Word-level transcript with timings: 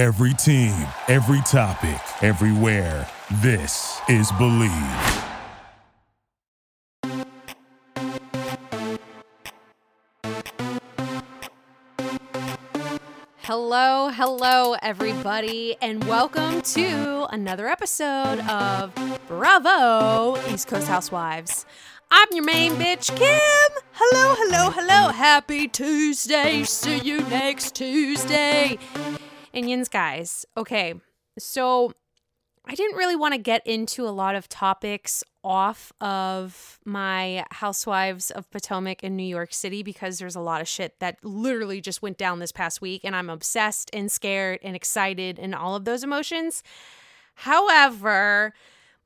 Every 0.00 0.32
team, 0.32 0.72
every 1.08 1.42
topic, 1.42 2.00
everywhere. 2.22 3.06
This 3.42 4.00
is 4.08 4.32
Believe. 4.32 4.72
Hello, 13.42 14.08
hello, 14.08 14.74
everybody, 14.80 15.76
and 15.82 16.02
welcome 16.04 16.62
to 16.62 17.26
another 17.30 17.68
episode 17.68 18.40
of 18.48 18.94
Bravo 19.28 20.38
East 20.50 20.66
Coast 20.66 20.88
Housewives. 20.88 21.66
I'm 22.10 22.28
your 22.32 22.44
main 22.44 22.72
bitch, 22.76 23.14
Kim. 23.18 23.82
Hello, 23.92 24.34
hello, 24.38 24.70
hello. 24.70 25.12
Happy 25.12 25.68
Tuesday. 25.68 26.64
See 26.64 27.00
you 27.00 27.20
next 27.24 27.74
Tuesday. 27.74 28.78
Yins, 29.52 29.88
guys, 29.88 30.46
okay, 30.56 30.94
so 31.38 31.92
I 32.64 32.74
didn't 32.74 32.96
really 32.96 33.16
want 33.16 33.34
to 33.34 33.38
get 33.38 33.66
into 33.66 34.06
a 34.06 34.10
lot 34.10 34.34
of 34.34 34.48
topics 34.48 35.24
off 35.42 35.92
of 36.00 36.78
my 36.84 37.44
Housewives 37.50 38.30
of 38.30 38.50
Potomac 38.50 39.02
in 39.02 39.16
New 39.16 39.24
York 39.24 39.52
City 39.54 39.82
because 39.82 40.18
there's 40.18 40.36
a 40.36 40.40
lot 40.40 40.60
of 40.60 40.68
shit 40.68 41.00
that 41.00 41.16
literally 41.24 41.80
just 41.80 42.02
went 42.02 42.18
down 42.18 42.38
this 42.38 42.52
past 42.52 42.80
week, 42.80 43.00
and 43.02 43.16
I'm 43.16 43.30
obsessed 43.30 43.90
and 43.92 44.12
scared 44.12 44.60
and 44.62 44.76
excited 44.76 45.38
and 45.38 45.54
all 45.54 45.74
of 45.74 45.84
those 45.84 46.04
emotions. 46.04 46.62
However, 47.34 48.52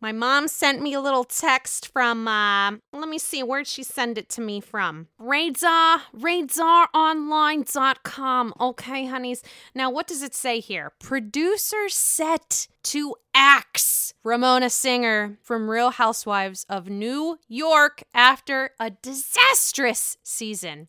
my 0.04 0.12
mom 0.12 0.46
sent 0.48 0.82
me 0.82 0.92
a 0.92 1.00
little 1.00 1.24
text 1.24 1.90
from, 1.90 2.28
uh, 2.28 2.72
let 2.92 3.08
me 3.08 3.16
see, 3.16 3.42
where'd 3.42 3.66
she 3.66 3.82
send 3.82 4.18
it 4.18 4.28
to 4.28 4.42
me 4.42 4.60
from? 4.60 5.08
Radar, 5.18 6.02
radaronline.com. 6.14 8.52
Okay, 8.60 9.06
honeys. 9.06 9.42
Now, 9.74 9.88
what 9.88 10.06
does 10.06 10.22
it 10.22 10.34
say 10.34 10.60
here? 10.60 10.92
Producer 11.00 11.88
set 11.88 12.68
to 12.82 13.14
axe 13.34 14.12
Ramona 14.22 14.69
Singer 14.69 15.38
from 15.41 15.70
Real 15.70 15.88
Housewives 15.88 16.66
of 16.69 16.91
New 16.91 17.38
York 17.48 18.02
after 18.12 18.72
a 18.78 18.91
disastrous 18.91 20.19
season. 20.22 20.88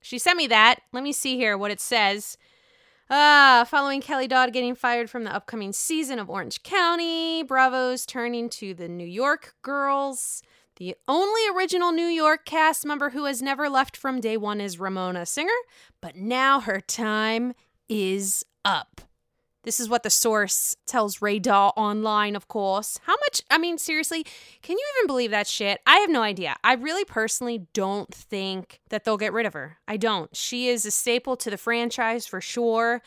She 0.00 0.20
sent 0.20 0.36
me 0.36 0.46
that. 0.46 0.82
Let 0.92 1.02
me 1.02 1.12
see 1.12 1.36
here 1.36 1.58
what 1.58 1.72
it 1.72 1.80
says. 1.80 2.38
Ah, 3.08 3.64
following 3.68 4.00
Kelly 4.00 4.26
Dodd 4.26 4.52
getting 4.52 4.74
fired 4.74 5.08
from 5.08 5.22
the 5.22 5.32
upcoming 5.32 5.72
season 5.72 6.18
of 6.18 6.28
Orange 6.28 6.64
County, 6.64 7.44
Bravo's 7.44 8.04
turning 8.04 8.48
to 8.50 8.74
the 8.74 8.88
New 8.88 9.06
York 9.06 9.54
girls. 9.62 10.42
The 10.74 10.96
only 11.06 11.42
original 11.54 11.92
New 11.92 12.06
York 12.06 12.44
cast 12.44 12.84
member 12.84 13.10
who 13.10 13.26
has 13.26 13.40
never 13.40 13.68
left 13.68 13.96
from 13.96 14.20
day 14.20 14.36
one 14.36 14.60
is 14.60 14.80
Ramona 14.80 15.24
Singer, 15.24 15.52
but 16.00 16.16
now 16.16 16.58
her 16.58 16.80
time 16.80 17.54
is 17.88 18.44
up. 18.64 19.02
This 19.66 19.80
is 19.80 19.88
what 19.88 20.04
the 20.04 20.10
source 20.10 20.76
tells 20.86 21.20
Radar 21.20 21.72
online, 21.76 22.36
of 22.36 22.46
course. 22.46 23.00
How 23.02 23.16
much, 23.16 23.42
I 23.50 23.58
mean, 23.58 23.78
seriously, 23.78 24.24
can 24.62 24.78
you 24.78 24.84
even 24.96 25.08
believe 25.08 25.32
that 25.32 25.48
shit? 25.48 25.80
I 25.84 25.96
have 25.96 26.08
no 26.08 26.22
idea. 26.22 26.54
I 26.62 26.74
really 26.74 27.04
personally 27.04 27.66
don't 27.74 28.14
think 28.14 28.78
that 28.90 29.02
they'll 29.02 29.16
get 29.16 29.32
rid 29.32 29.44
of 29.44 29.54
her. 29.54 29.78
I 29.88 29.96
don't. 29.96 30.34
She 30.36 30.68
is 30.68 30.86
a 30.86 30.92
staple 30.92 31.36
to 31.38 31.50
the 31.50 31.58
franchise 31.58 32.28
for 32.28 32.40
sure. 32.40 33.02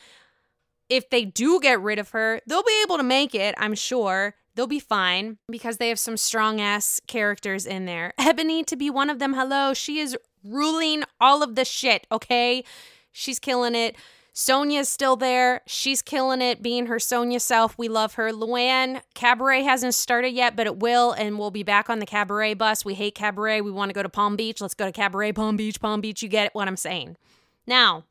If 0.90 1.08
they 1.08 1.24
do 1.24 1.60
get 1.60 1.80
rid 1.80 1.98
of 1.98 2.10
her, 2.10 2.42
they'll 2.46 2.62
be 2.62 2.82
able 2.84 2.98
to 2.98 3.04
make 3.04 3.34
it, 3.34 3.54
I'm 3.56 3.74
sure. 3.74 4.34
They'll 4.54 4.66
be 4.66 4.80
fine 4.80 5.38
because 5.50 5.78
they 5.78 5.88
have 5.88 5.98
some 5.98 6.18
strong 6.18 6.60
ass 6.60 7.00
characters 7.06 7.64
in 7.64 7.86
there. 7.86 8.12
Eboni 8.20 8.66
to 8.66 8.76
be 8.76 8.90
one 8.90 9.08
of 9.08 9.18
them. 9.18 9.32
Hello. 9.32 9.72
She 9.72 9.98
is 9.98 10.14
ruling 10.44 11.04
all 11.22 11.42
of 11.42 11.54
the 11.54 11.64
shit, 11.64 12.06
okay? 12.12 12.64
She's 13.12 13.38
killing 13.38 13.74
it. 13.74 13.96
Sonja's 14.34 14.88
still 14.88 15.16
there. 15.16 15.60
She's 15.66 16.02
killing 16.02 16.40
it, 16.40 16.62
being 16.62 16.86
her 16.86 16.96
Sonja 16.96 17.40
self. 17.40 17.76
We 17.76 17.88
love 17.88 18.14
her. 18.14 18.30
Luann, 18.30 19.02
Cabaret 19.14 19.62
hasn't 19.62 19.94
started 19.94 20.30
yet, 20.30 20.56
but 20.56 20.66
it 20.66 20.78
will, 20.78 21.12
and 21.12 21.38
we'll 21.38 21.50
be 21.50 21.62
back 21.62 21.90
on 21.90 21.98
the 21.98 22.06
Cabaret 22.06 22.54
bus. 22.54 22.84
We 22.84 22.94
hate 22.94 23.14
Cabaret. 23.14 23.60
We 23.60 23.70
want 23.70 23.90
to 23.90 23.94
go 23.94 24.02
to 24.02 24.08
Palm 24.08 24.36
Beach. 24.36 24.60
Let's 24.60 24.74
go 24.74 24.86
to 24.86 24.92
Cabaret, 24.92 25.32
Palm 25.32 25.56
Beach, 25.56 25.80
Palm 25.80 26.00
Beach. 26.00 26.22
You 26.22 26.28
get 26.28 26.54
what 26.54 26.68
I'm 26.68 26.76
saying. 26.76 27.16
Now, 27.66 28.04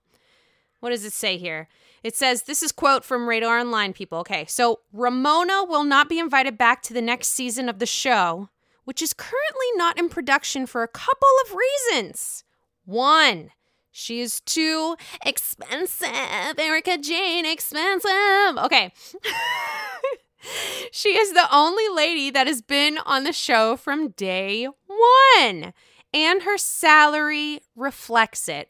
what 0.79 0.89
does 0.89 1.05
it 1.05 1.13
say 1.13 1.37
here? 1.37 1.67
It 2.03 2.15
says, 2.15 2.43
this 2.43 2.63
is 2.63 2.71
quote 2.71 3.03
from 3.03 3.27
Radar 3.27 3.59
Online 3.59 3.93
people. 3.93 4.19
Okay, 4.19 4.45
so 4.47 4.79
Ramona 4.93 5.65
will 5.65 5.83
not 5.83 6.07
be 6.09 6.19
invited 6.19 6.57
back 6.57 6.81
to 6.83 6.93
the 6.93 7.01
next 7.01 7.29
season 7.29 7.67
of 7.67 7.79
the 7.79 7.85
show, 7.85 8.49
which 8.85 9.01
is 9.01 9.13
currently 9.13 9.67
not 9.75 9.99
in 9.99 10.09
production 10.09 10.65
for 10.65 10.83
a 10.83 10.87
couple 10.87 11.27
of 11.45 11.55
reasons. 11.55 12.43
One, 12.85 13.51
she 13.91 14.21
is 14.21 14.39
too 14.41 14.95
expensive. 15.25 16.09
Erika 16.57 16.97
Jayne, 16.97 17.45
expensive. 17.45 18.57
Okay. 18.57 18.93
she 20.91 21.17
is 21.17 21.33
the 21.33 21.47
only 21.51 21.87
lady 21.89 22.29
that 22.29 22.47
has 22.47 22.61
been 22.61 22.97
on 23.05 23.23
the 23.23 23.33
show 23.33 23.75
from 23.75 24.09
day 24.09 24.65
one, 24.65 25.73
and 26.13 26.43
her 26.43 26.57
salary 26.57 27.61
reflects 27.75 28.47
it. 28.47 28.69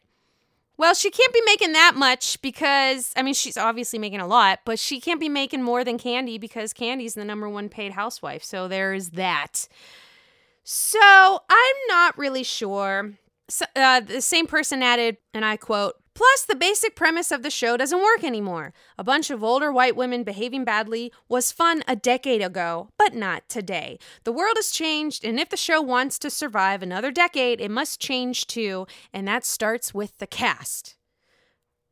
Well, 0.76 0.94
she 0.94 1.10
can't 1.10 1.34
be 1.34 1.42
making 1.44 1.74
that 1.74 1.92
much 1.94 2.40
because, 2.40 3.12
I 3.14 3.22
mean, 3.22 3.34
she's 3.34 3.58
obviously 3.58 3.98
making 3.98 4.20
a 4.20 4.26
lot, 4.26 4.60
but 4.64 4.78
she 4.78 4.98
can't 4.98 5.20
be 5.20 5.28
making 5.28 5.62
more 5.62 5.84
than 5.84 5.98
Kandi 5.98 6.40
because 6.40 6.72
Kandi's 6.72 7.12
the 7.12 7.24
number 7.24 7.50
one 7.50 7.68
paid 7.68 7.92
housewife. 7.92 8.42
So 8.42 8.66
there's 8.66 9.10
that. 9.10 9.68
So 10.64 11.42
I'm 11.50 11.76
not 11.88 12.16
really 12.16 12.42
sure 12.42 13.12
uh, 13.76 14.00
the 14.00 14.20
same 14.20 14.46
person 14.46 14.82
added, 14.82 15.18
and 15.34 15.44
I 15.44 15.56
quote, 15.56 15.94
Plus, 16.14 16.44
the 16.44 16.56
basic 16.56 16.96
premise 16.96 17.30
of 17.30 17.42
the 17.42 17.50
show 17.50 17.76
doesn't 17.76 18.02
work 18.02 18.24
anymore. 18.24 18.74
A 18.98 19.04
bunch 19.04 19.30
of 19.30 19.42
older 19.42 19.72
white 19.72 19.96
women 19.96 20.22
behaving 20.22 20.64
badly 20.64 21.12
was 21.28 21.52
fun 21.52 21.82
a 21.88 21.96
decade 21.96 22.42
ago, 22.42 22.90
but 22.98 23.14
not 23.14 23.48
today. 23.48 23.98
The 24.24 24.32
world 24.32 24.56
has 24.56 24.70
changed, 24.70 25.24
and 25.24 25.40
if 25.40 25.48
the 25.48 25.56
show 25.56 25.80
wants 25.80 26.18
to 26.18 26.28
survive 26.30 26.82
another 26.82 27.10
decade, 27.10 27.60
it 27.60 27.70
must 27.70 28.00
change 28.00 28.46
too, 28.46 28.86
and 29.14 29.26
that 29.28 29.44
starts 29.46 29.94
with 29.94 30.18
the 30.18 30.26
cast. 30.26 30.96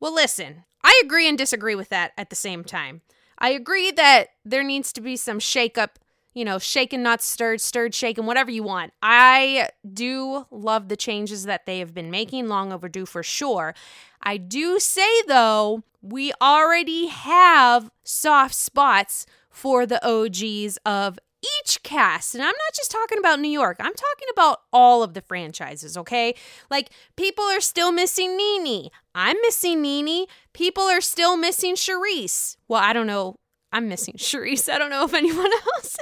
Well, 0.00 0.14
listen, 0.14 0.64
I 0.84 1.00
agree 1.02 1.28
and 1.28 1.38
disagree 1.38 1.74
with 1.74 1.88
that 1.88 2.12
at 2.18 2.28
the 2.28 2.36
same 2.36 2.64
time. 2.64 3.02
I 3.38 3.50
agree 3.50 3.90
that 3.92 4.28
there 4.44 4.64
needs 4.64 4.92
to 4.92 5.00
be 5.00 5.16
some 5.16 5.38
shakeup 5.38 5.96
you 6.38 6.44
know, 6.44 6.60
shaken, 6.60 7.02
not 7.02 7.20
stirred, 7.20 7.60
stirred, 7.60 7.92
shaken, 7.92 8.24
whatever 8.24 8.48
you 8.48 8.62
want. 8.62 8.92
I 9.02 9.70
do 9.92 10.46
love 10.52 10.88
the 10.88 10.96
changes 10.96 11.46
that 11.46 11.66
they 11.66 11.80
have 11.80 11.92
been 11.92 12.12
making, 12.12 12.46
long 12.46 12.72
overdue 12.72 13.06
for 13.06 13.24
sure. 13.24 13.74
I 14.22 14.36
do 14.36 14.78
say, 14.78 15.22
though, 15.26 15.82
we 16.00 16.32
already 16.40 17.08
have 17.08 17.90
soft 18.04 18.54
spots 18.54 19.26
for 19.50 19.84
the 19.84 19.98
OGs 20.06 20.78
of 20.86 21.18
each 21.42 21.82
cast. 21.82 22.36
And 22.36 22.44
I'm 22.44 22.46
not 22.46 22.72
just 22.72 22.92
talking 22.92 23.18
about 23.18 23.40
New 23.40 23.50
York, 23.50 23.78
I'm 23.80 23.94
talking 23.94 24.28
about 24.30 24.60
all 24.72 25.02
of 25.02 25.14
the 25.14 25.22
franchises, 25.22 25.96
okay? 25.96 26.36
Like, 26.70 26.90
people 27.16 27.46
are 27.46 27.60
still 27.60 27.90
missing 27.90 28.36
NeNe. 28.36 28.90
I'm 29.12 29.36
missing 29.42 29.82
NeNe. 29.82 30.28
People 30.52 30.84
are 30.84 31.00
still 31.00 31.36
missing 31.36 31.74
Charrisse. 31.74 32.56
Well, 32.68 32.80
I 32.80 32.92
don't 32.92 33.08
know 33.08 33.34
I'm 33.72 33.88
missing 33.88 34.14
Charrisse. 34.14 34.68
I 34.68 34.78
don't 34.78 34.90
know 34.90 35.04
if 35.04 35.14
anyone 35.14 35.50
else 35.76 35.96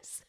is. 0.00 0.22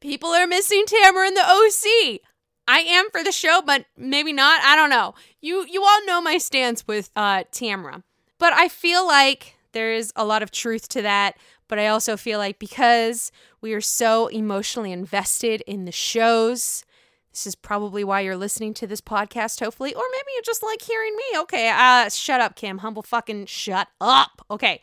People 0.00 0.30
are 0.30 0.46
missing 0.46 0.84
Tamara 0.86 1.28
in 1.28 1.34
the 1.34 1.42
OC. 1.42 2.20
I 2.66 2.80
am 2.80 3.10
for 3.10 3.22
the 3.22 3.32
show, 3.32 3.62
but 3.64 3.84
maybe 3.96 4.32
not. 4.32 4.62
I 4.62 4.76
don't 4.76 4.90
know. 4.90 5.14
You 5.40 5.66
you 5.68 5.82
all 5.82 6.06
know 6.06 6.20
my 6.20 6.38
stance 6.38 6.86
with 6.86 7.10
uh, 7.16 7.44
Tamara, 7.50 8.02
but 8.38 8.52
I 8.52 8.68
feel 8.68 9.06
like 9.06 9.56
there 9.72 9.92
is 9.92 10.12
a 10.16 10.24
lot 10.24 10.42
of 10.42 10.50
truth 10.50 10.88
to 10.90 11.02
that. 11.02 11.36
But 11.68 11.78
I 11.78 11.88
also 11.88 12.16
feel 12.16 12.38
like 12.38 12.58
because 12.58 13.30
we 13.60 13.74
are 13.74 13.80
so 13.80 14.26
emotionally 14.28 14.90
invested 14.90 15.62
in 15.66 15.84
the 15.84 15.92
shows, 15.92 16.84
this 17.32 17.46
is 17.46 17.54
probably 17.54 18.02
why 18.02 18.20
you're 18.20 18.36
listening 18.36 18.74
to 18.74 18.86
this 18.88 19.00
podcast, 19.00 19.60
hopefully, 19.60 19.94
or 19.94 20.02
maybe 20.10 20.32
you 20.34 20.42
just 20.44 20.62
like 20.62 20.82
hearing 20.82 21.14
me. 21.14 21.38
Okay, 21.40 21.70
uh, 21.70 22.08
shut 22.08 22.40
up, 22.40 22.56
Kim. 22.56 22.78
Humble 22.78 23.02
fucking 23.02 23.46
shut 23.46 23.88
up. 24.00 24.44
Okay. 24.50 24.80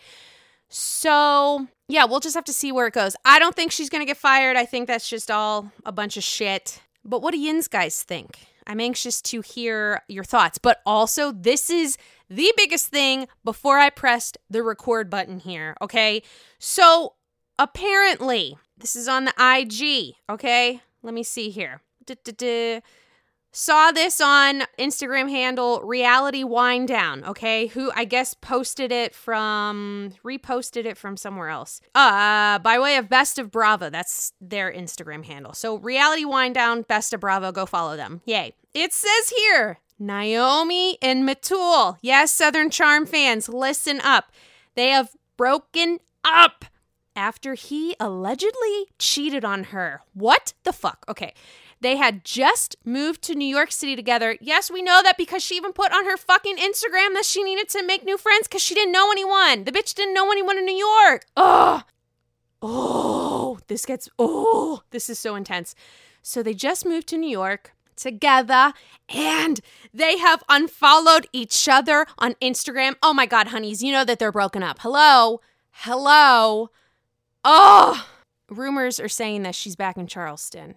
So, 0.69 1.67
yeah, 1.87 2.05
we'll 2.05 2.19
just 2.19 2.35
have 2.35 2.45
to 2.45 2.53
see 2.53 2.71
where 2.71 2.87
it 2.87 2.93
goes. 2.93 3.15
I 3.23 3.39
don't 3.39 3.55
think 3.55 3.71
she's 3.71 3.89
going 3.89 4.01
to 4.01 4.05
get 4.05 4.17
fired. 4.17 4.57
I 4.57 4.65
think 4.65 4.87
that's 4.87 5.09
just 5.09 5.31
all 5.31 5.71
a 5.85 5.91
bunch 5.91 6.17
of 6.17 6.23
shit. 6.23 6.81
But 7.05 7.21
what 7.21 7.31
do 7.31 7.39
yins 7.39 7.67
guys 7.67 8.03
think? 8.03 8.37
I'm 8.65 8.81
anxious 8.81 9.21
to 9.23 9.41
hear 9.41 10.01
your 10.09 10.25
thoughts. 10.25 10.57
But 10.57 10.81
also, 10.85 11.31
this 11.31 11.69
is 11.69 11.97
the 12.29 12.51
biggest 12.57 12.87
thing 12.87 13.27
before 13.45 13.79
I 13.79 13.89
pressed 13.89 14.37
the 14.49 14.61
record 14.61 15.09
button 15.09 15.39
here, 15.39 15.77
okay? 15.81 16.21
So, 16.59 17.13
apparently, 17.57 18.57
this 18.77 18.95
is 18.95 19.07
on 19.07 19.25
the 19.25 19.33
IG, 19.39 20.15
okay? 20.29 20.81
Let 21.01 21.13
me 21.13 21.23
see 21.23 21.49
here. 21.49 21.81
Saw 23.59 23.91
this 23.91 24.21
on 24.21 24.65
Instagram 24.77 25.31
handle 25.31 25.81
Reality 25.81 26.43
Wind 26.43 26.87
Down, 26.89 27.23
okay? 27.23 27.65
Who 27.65 27.91
I 27.95 28.05
guess 28.05 28.35
posted 28.35 28.91
it 28.91 29.15
from 29.15 30.13
reposted 30.23 30.85
it 30.85 30.95
from 30.95 31.17
somewhere 31.17 31.49
else. 31.49 31.81
Uh 31.95 32.59
by 32.59 32.77
way 32.77 32.97
of 32.97 33.09
Best 33.09 33.39
of 33.39 33.49
Bravo. 33.49 33.89
That's 33.89 34.31
their 34.39 34.71
Instagram 34.71 35.25
handle. 35.25 35.53
So 35.53 35.79
Reality 35.79 36.23
Wind 36.23 36.53
Down, 36.53 36.83
Best 36.83 37.13
of 37.13 37.19
Bravo, 37.19 37.51
go 37.51 37.65
follow 37.65 37.97
them. 37.97 38.21
Yay. 38.25 38.53
It 38.75 38.93
says 38.93 39.33
here, 39.35 39.79
Naomie 39.99 40.97
and 41.01 41.27
Metul. 41.27 41.97
Yes, 42.03 42.31
Southern 42.31 42.69
Charm 42.69 43.07
fans, 43.07 43.49
listen 43.49 43.99
up. 44.01 44.31
They 44.75 44.89
have 44.89 45.15
broken 45.35 45.97
up 46.23 46.65
after 47.15 47.55
he 47.55 47.95
allegedly 47.99 48.85
cheated 48.99 49.43
on 49.43 49.63
her. 49.65 50.01
What 50.13 50.53
the 50.63 50.71
fuck? 50.71 51.03
Okay. 51.09 51.33
They 51.79 51.95
had 51.95 52.23
just 52.23 52.75
moved 52.83 53.21
to 53.23 53.35
New 53.35 53.45
York 53.47 53.71
City 53.71 53.95
together. 53.95 54.37
Yes, 54.41 54.71
we 54.71 54.81
know 54.81 55.01
that 55.03 55.17
because 55.17 55.43
she 55.43 55.55
even 55.55 55.73
put 55.73 55.93
on 55.93 56.05
her 56.05 56.17
fucking 56.17 56.57
Instagram 56.57 57.13
that 57.13 57.25
she 57.25 57.43
needed 57.43 57.69
to 57.69 57.83
make 57.83 58.03
new 58.03 58.17
friends 58.17 58.47
because 58.47 58.63
she 58.63 58.73
didn't 58.73 58.91
know 58.91 59.11
anyone. 59.11 59.63
The 59.63 59.71
bitch 59.71 59.93
didn't 59.93 60.13
know 60.13 60.31
anyone 60.31 60.57
in 60.57 60.65
New 60.65 60.75
York. 60.75 61.25
Ugh. 61.35 61.83
Oh, 62.61 63.59
this 63.67 63.85
gets, 63.85 64.09
oh, 64.17 64.81
this 64.89 65.09
is 65.09 65.19
so 65.19 65.35
intense. 65.35 65.75
So 66.23 66.41
they 66.41 66.55
just 66.55 66.85
moved 66.85 67.07
to 67.09 67.17
New 67.17 67.29
York 67.29 67.73
together 67.95 68.73
and 69.09 69.59
they 69.93 70.17
have 70.17 70.43
unfollowed 70.49 71.27
each 71.31 71.67
other 71.67 72.07
on 72.17 72.33
Instagram. 72.35 72.95
Oh 73.03 73.13
my 73.13 73.25
God, 73.25 73.47
honeys, 73.47 73.83
you 73.83 73.91
know 73.91 74.03
that 74.05 74.19
they're 74.19 74.31
broken 74.31 74.63
up. 74.63 74.79
Hello? 74.79 75.41
Hello? 75.71 76.71
Oh, 77.43 78.07
rumors 78.49 78.99
are 78.99 79.07
saying 79.07 79.43
that 79.43 79.55
she's 79.55 79.75
back 79.75 79.97
in 79.97 80.07
Charleston. 80.07 80.75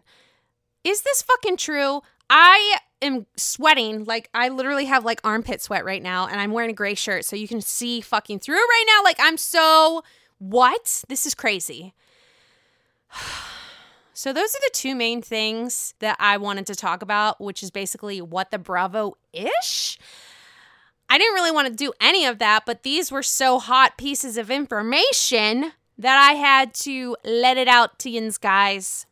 Is 0.84 1.02
this 1.02 1.22
fucking 1.22 1.56
true? 1.56 2.02
I 2.28 2.78
am 3.02 3.26
sweating. 3.36 4.04
Like, 4.04 4.30
I 4.32 4.48
literally 4.48 4.86
have 4.86 5.04
like 5.04 5.20
armpit 5.24 5.60
sweat 5.60 5.84
right 5.84 6.02
now, 6.02 6.26
and 6.26 6.40
I'm 6.40 6.52
wearing 6.52 6.70
a 6.70 6.74
gray 6.74 6.94
shirt, 6.94 7.24
so 7.24 7.36
you 7.36 7.48
can 7.48 7.60
see 7.60 8.00
fucking 8.00 8.38
through 8.38 8.56
right 8.56 8.84
now. 8.86 9.02
Like, 9.04 9.18
I'm 9.20 9.36
so. 9.36 10.02
What? 10.38 11.04
This 11.08 11.26
is 11.26 11.34
crazy. 11.34 11.94
So, 14.12 14.34
those 14.34 14.54
are 14.54 14.60
the 14.60 14.70
two 14.74 14.94
main 14.94 15.22
things 15.22 15.94
that 16.00 16.14
I 16.20 16.36
wanted 16.36 16.66
to 16.66 16.74
talk 16.74 17.00
about, 17.00 17.40
which 17.40 17.62
is 17.62 17.70
basically 17.70 18.20
what 18.20 18.50
the 18.50 18.58
Bravo 18.58 19.16
ish. 19.32 19.96
I 21.08 21.16
didn't 21.16 21.32
really 21.32 21.50
want 21.50 21.68
to 21.68 21.74
do 21.74 21.94
any 22.02 22.26
of 22.26 22.38
that, 22.38 22.66
but 22.66 22.82
these 22.82 23.10
were 23.10 23.22
so 23.22 23.58
hot 23.58 23.96
pieces 23.96 24.36
of 24.36 24.50
information 24.50 25.72
that 25.96 26.18
I 26.18 26.34
had 26.34 26.74
to 26.74 27.16
let 27.24 27.56
it 27.56 27.66
out 27.66 27.98
to 28.00 28.10
yins 28.10 28.36
guys. 28.36 29.06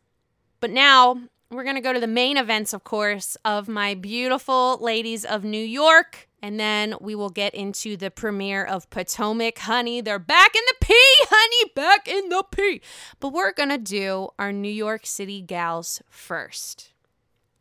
But 0.59 0.69
now 0.69 1.21
we're 1.51 1.63
going 1.63 1.75
to 1.75 1.81
go 1.81 1.93
to 1.93 1.99
the 1.99 2.07
main 2.07 2.37
events, 2.37 2.73
of 2.73 2.83
course, 2.83 3.35
of 3.43 3.67
my 3.67 3.95
beautiful 3.95 4.77
ladies 4.79 5.25
of 5.25 5.43
New 5.43 5.63
York. 5.63 6.27
And 6.41 6.59
then 6.59 6.95
we 7.01 7.15
will 7.15 7.31
get 7.31 7.53
into 7.53 7.97
the 7.97 8.11
premiere 8.11 8.63
of 8.63 8.89
Potomac. 8.89 9.57
Honey, 9.59 9.99
they're 9.99 10.19
back 10.19 10.55
in 10.55 10.61
the 10.67 10.85
P, 10.85 10.93
honey, 10.95 11.71
back 11.75 12.07
in 12.07 12.29
the 12.29 12.43
P. 12.49 12.81
But 13.19 13.33
we're 13.33 13.51
going 13.51 13.69
to 13.69 13.77
do 13.77 14.29
our 14.37 14.51
New 14.51 14.71
York 14.71 15.05
City 15.05 15.41
gals 15.41 16.01
first. 16.07 16.93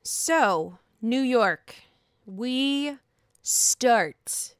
So, 0.02 0.78
New 1.00 1.20
York, 1.20 1.76
we 2.26 2.98
start 3.42 4.54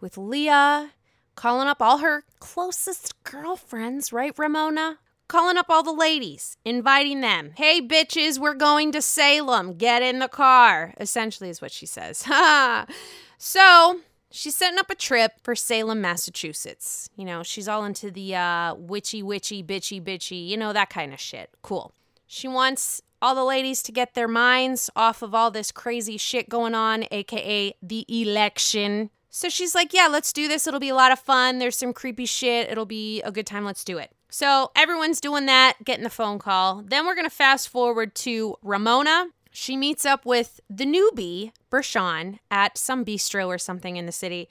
with 0.00 0.16
Leah 0.16 0.92
calling 1.34 1.68
up 1.68 1.82
all 1.82 1.98
her 1.98 2.24
closest 2.38 3.22
girlfriends, 3.24 4.12
right, 4.12 4.32
Ramona? 4.38 4.98
Calling 5.30 5.56
up 5.56 5.66
all 5.68 5.84
the 5.84 5.92
ladies, 5.92 6.56
inviting 6.64 7.20
them. 7.20 7.52
Hey, 7.56 7.80
bitches, 7.80 8.36
we're 8.36 8.52
going 8.52 8.90
to 8.90 9.00
Salem. 9.00 9.74
Get 9.74 10.02
in 10.02 10.18
the 10.18 10.26
car. 10.26 10.92
Essentially, 10.98 11.48
is 11.48 11.62
what 11.62 11.70
she 11.70 11.86
says. 11.86 12.26
so 13.38 14.00
she's 14.32 14.56
setting 14.56 14.80
up 14.80 14.90
a 14.90 14.96
trip 14.96 15.34
for 15.44 15.54
Salem, 15.54 16.00
Massachusetts. 16.00 17.10
You 17.14 17.24
know, 17.24 17.44
she's 17.44 17.68
all 17.68 17.84
into 17.84 18.10
the 18.10 18.34
uh, 18.34 18.74
witchy, 18.74 19.22
witchy, 19.22 19.62
bitchy, 19.62 20.02
bitchy, 20.02 20.48
you 20.48 20.56
know, 20.56 20.72
that 20.72 20.90
kind 20.90 21.14
of 21.14 21.20
shit. 21.20 21.50
Cool. 21.62 21.92
She 22.26 22.48
wants 22.48 23.00
all 23.22 23.36
the 23.36 23.44
ladies 23.44 23.84
to 23.84 23.92
get 23.92 24.14
their 24.14 24.26
minds 24.26 24.90
off 24.96 25.22
of 25.22 25.32
all 25.32 25.52
this 25.52 25.70
crazy 25.70 26.16
shit 26.16 26.48
going 26.48 26.74
on, 26.74 27.04
aka 27.12 27.72
the 27.80 28.04
election. 28.08 29.10
So 29.28 29.48
she's 29.48 29.76
like, 29.76 29.94
Yeah, 29.94 30.08
let's 30.08 30.32
do 30.32 30.48
this. 30.48 30.66
It'll 30.66 30.80
be 30.80 30.88
a 30.88 30.96
lot 30.96 31.12
of 31.12 31.20
fun. 31.20 31.60
There's 31.60 31.78
some 31.78 31.92
creepy 31.92 32.26
shit. 32.26 32.68
It'll 32.68 32.84
be 32.84 33.22
a 33.22 33.30
good 33.30 33.46
time. 33.46 33.64
Let's 33.64 33.84
do 33.84 33.96
it. 33.96 34.10
So 34.30 34.70
everyone's 34.76 35.20
doing 35.20 35.46
that, 35.46 35.76
getting 35.84 36.04
the 36.04 36.10
phone 36.10 36.38
call. 36.38 36.82
Then 36.86 37.04
we're 37.04 37.14
going 37.14 37.26
to 37.26 37.34
fast 37.34 37.68
forward 37.68 38.14
to 38.16 38.56
Ramona. 38.62 39.28
She 39.50 39.76
meets 39.76 40.06
up 40.06 40.24
with 40.24 40.60
the 40.70 40.86
newbie, 40.86 41.52
Bershan, 41.70 42.38
at 42.50 42.78
some 42.78 43.04
bistro 43.04 43.48
or 43.48 43.58
something 43.58 43.96
in 43.96 44.06
the 44.06 44.12
city. 44.12 44.48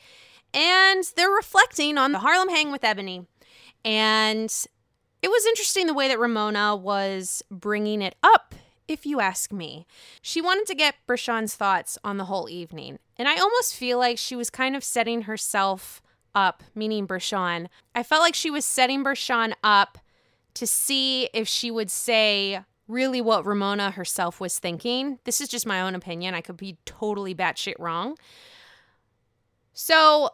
And 0.53 1.03
they're 1.15 1.29
reflecting 1.29 1.97
on 1.97 2.11
the 2.11 2.19
Harlem 2.19 2.49
Hang 2.49 2.71
with 2.71 2.81
Eboni. 2.81 3.25
And 3.85 4.53
it 5.21 5.29
was 5.29 5.45
interesting 5.45 5.87
the 5.87 5.93
way 5.93 6.09
that 6.09 6.19
Ramona 6.19 6.75
was 6.75 7.41
bringing 7.49 8.01
it 8.01 8.15
up 8.21 8.55
if 8.89 9.05
you 9.05 9.21
ask 9.21 9.53
me. 9.53 9.85
She 10.21 10.41
wanted 10.41 10.65
to 10.67 10.75
get 10.75 10.95
Bershan's 11.07 11.55
thoughts 11.55 11.97
on 12.03 12.17
the 12.17 12.25
whole 12.25 12.49
evening. 12.49 12.99
And 13.17 13.27
I 13.27 13.37
almost 13.37 13.75
feel 13.75 13.97
like 13.97 14.17
she 14.17 14.35
was 14.35 14.49
kind 14.49 14.75
of 14.75 14.83
setting 14.83 15.23
herself 15.23 16.01
up, 16.35 16.63
meaning 16.75 17.07
Bershan. 17.07 17.67
I 17.95 18.03
felt 18.03 18.21
like 18.21 18.35
she 18.35 18.51
was 18.51 18.65
setting 18.65 19.03
Bershan 19.03 19.53
up 19.63 19.97
to 20.55 20.67
see 20.67 21.29
if 21.33 21.47
she 21.47 21.71
would 21.71 21.91
say 21.91 22.61
really 22.87 23.21
what 23.21 23.45
Ramona 23.45 23.91
herself 23.91 24.41
was 24.41 24.59
thinking. 24.59 25.19
This 25.23 25.39
is 25.39 25.47
just 25.47 25.65
my 25.65 25.81
own 25.81 25.95
opinion. 25.95 26.33
I 26.33 26.41
could 26.41 26.57
be 26.57 26.77
totally 26.85 27.35
batshit 27.35 27.75
wrong. 27.77 28.17
So 29.73 30.31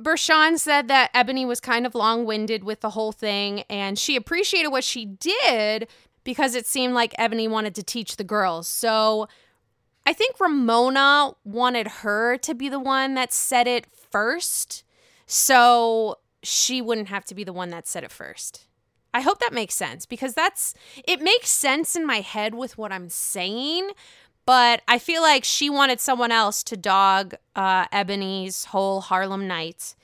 Bershan 0.00 0.58
said 0.58 0.88
that 0.88 1.12
Eboni 1.14 1.46
was 1.46 1.58
kind 1.58 1.86
of 1.86 1.94
long 1.94 2.26
winded 2.26 2.64
with 2.64 2.80
the 2.80 2.90
whole 2.90 3.12
thing, 3.12 3.62
and 3.70 3.98
she 3.98 4.14
appreciated 4.14 4.68
what 4.68 4.84
she 4.84 5.06
did 5.06 5.88
because 6.22 6.54
it 6.54 6.66
seemed 6.66 6.92
like 6.92 7.14
Eboni 7.14 7.48
wanted 7.48 7.74
to 7.76 7.82
teach 7.82 8.16
the 8.16 8.24
girls. 8.24 8.68
So 8.68 9.26
I 10.04 10.12
think 10.12 10.38
Ramona 10.38 11.32
wanted 11.44 11.88
her 11.88 12.36
to 12.38 12.54
be 12.54 12.68
the 12.68 12.78
one 12.78 13.14
that 13.14 13.32
said 13.32 13.66
it 13.66 13.86
first. 13.86 14.84
So 15.26 16.18
she 16.42 16.80
wouldn't 16.80 17.08
have 17.08 17.24
to 17.26 17.34
be 17.34 17.44
the 17.44 17.52
one 17.52 17.70
that 17.70 17.86
said 17.86 18.04
it 18.04 18.12
first. 18.12 18.66
I 19.12 19.20
hope 19.20 19.40
that 19.40 19.52
makes 19.52 19.74
sense 19.74 20.06
because 20.06 20.34
that's 20.34 20.74
it 21.06 21.20
makes 21.20 21.48
sense 21.48 21.96
in 21.96 22.06
my 22.06 22.20
head 22.20 22.54
with 22.54 22.76
what 22.76 22.92
I'm 22.92 23.08
saying, 23.08 23.90
but 24.44 24.82
I 24.86 24.98
feel 24.98 25.22
like 25.22 25.42
she 25.42 25.70
wanted 25.70 26.00
someone 26.00 26.30
else 26.30 26.62
to 26.64 26.76
dog 26.76 27.34
uh, 27.56 27.86
Eboni's 27.88 28.66
whole 28.66 29.00
Harlem 29.00 29.48
night 29.48 29.94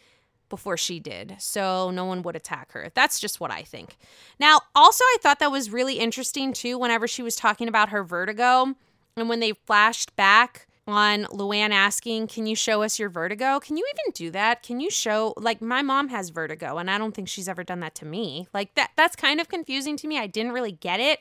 before 0.49 0.77
she 0.77 0.99
did, 0.99 1.37
so 1.39 1.91
no 1.91 2.05
one 2.05 2.23
would 2.23 2.37
attack 2.37 2.73
her. 2.73 2.91
That's 2.95 3.21
just 3.21 3.39
what 3.39 3.51
I 3.51 3.63
think. 3.63 3.97
Now, 4.39 4.61
also, 4.75 5.05
I 5.05 5.17
thought 5.21 5.39
that 5.39 5.53
was 5.53 5.71
really 5.71 5.99
interesting 5.99 6.53
too, 6.53 6.79
whenever 6.79 7.07
she 7.07 7.23
was 7.23 7.37
talking 7.37 7.69
about 7.69 7.91
her 7.91 8.03
vertigo 8.03 8.75
and 9.17 9.29
when 9.29 9.41
they 9.41 9.53
flashed 9.53 10.15
back 10.17 10.67
on 10.87 11.25
Luann 11.25 11.71
asking, 11.71 12.27
Can 12.27 12.47
you 12.47 12.57
show 12.57 12.83
us 12.83 12.99
your 12.99 13.09
vertigo? 13.09 13.61
Can 13.61 13.77
you 13.77 13.87
even 13.95 14.13
do 14.13 14.31
that? 14.33 14.63
Can 14.63 14.81
you 14.81 14.91
show, 14.91 15.35
like, 15.37 15.63
my 15.63 15.83
mom 15.83 16.09
has 16.09 16.31
vertigo 16.31 16.79
and 16.79 16.91
I 16.91 16.99
don't 16.99 17.15
think 17.15 17.29
she's 17.29 17.49
ever 17.49 17.63
done 17.65 17.81
that 17.81 17.95
to 17.97 18.05
me. 18.05 18.49
Like, 18.53 18.75
that 18.75 18.91
that's 18.97 19.17
kind 19.17 19.41
of 19.41 19.49
confusing 19.49 19.97
to 19.99 20.09
me. 20.09 20.19
I 20.19 20.27
didn't 20.27 20.53
really 20.53 20.73
get 20.73 21.01
it. 21.01 21.21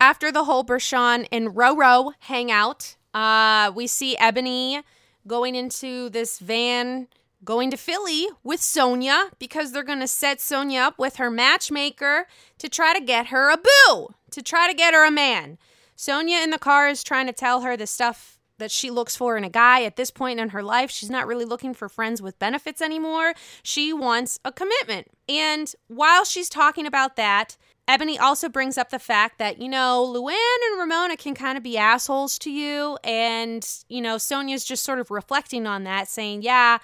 After 0.00 0.30
the 0.30 0.44
whole 0.44 0.64
Bershan 0.64 1.26
and 1.32 1.48
Roro 1.48 2.12
hangout, 2.20 2.96
uh, 3.14 3.72
we 3.74 3.86
see 3.86 4.16
Eboni 4.16 4.82
going 5.26 5.54
into 5.54 6.10
this 6.10 6.38
van 6.38 7.08
going 7.44 7.70
to 7.70 7.76
Philly 7.76 8.26
with 8.42 8.60
Sonja 8.60 9.30
because 9.38 9.72
they're 9.72 9.82
going 9.82 10.00
to 10.00 10.08
set 10.08 10.38
Sonja 10.38 10.80
up 10.80 10.98
with 10.98 11.16
her 11.16 11.30
matchmaker 11.30 12.26
to 12.58 12.68
try 12.68 12.92
to 12.92 13.00
get 13.00 13.28
her 13.28 13.50
a 13.50 13.56
boo, 13.56 14.14
to 14.30 14.42
try 14.42 14.68
to 14.68 14.74
get 14.74 14.94
her 14.94 15.06
a 15.06 15.10
man. 15.10 15.58
Sonja 15.96 16.42
in 16.42 16.50
the 16.50 16.58
car 16.58 16.88
is 16.88 17.02
trying 17.02 17.26
to 17.26 17.32
tell 17.32 17.62
her 17.62 17.76
the 17.76 17.86
stuff 17.86 18.35
that 18.58 18.70
she 18.70 18.90
looks 18.90 19.16
for 19.16 19.36
in 19.36 19.44
a 19.44 19.50
guy 19.50 19.84
at 19.84 19.96
this 19.96 20.10
point 20.10 20.40
in 20.40 20.50
her 20.50 20.62
life. 20.62 20.90
She's 20.90 21.10
not 21.10 21.26
really 21.26 21.44
looking 21.44 21.74
for 21.74 21.88
friends 21.88 22.22
with 22.22 22.38
benefits 22.38 22.80
anymore. 22.80 23.34
She 23.62 23.92
wants 23.92 24.38
a 24.44 24.52
commitment. 24.52 25.08
And 25.28 25.72
while 25.88 26.24
she's 26.24 26.48
talking 26.48 26.86
about 26.86 27.16
that, 27.16 27.56
Eboni 27.88 28.18
also 28.20 28.48
brings 28.48 28.76
up 28.76 28.90
the 28.90 28.98
fact 28.98 29.38
that, 29.38 29.60
you 29.60 29.68
know, 29.68 30.04
Luann 30.12 30.70
and 30.70 30.80
Ramona 30.80 31.16
can 31.16 31.34
kind 31.34 31.56
of 31.56 31.62
be 31.62 31.78
assholes 31.78 32.38
to 32.40 32.50
you. 32.50 32.98
And, 33.04 33.64
you 33.88 34.00
know, 34.00 34.16
Sonja's 34.16 34.64
just 34.64 34.82
sort 34.82 34.98
of 34.98 35.10
reflecting 35.10 35.66
on 35.66 35.84
that, 35.84 36.08
saying, 36.08 36.42
yeah, 36.42 36.78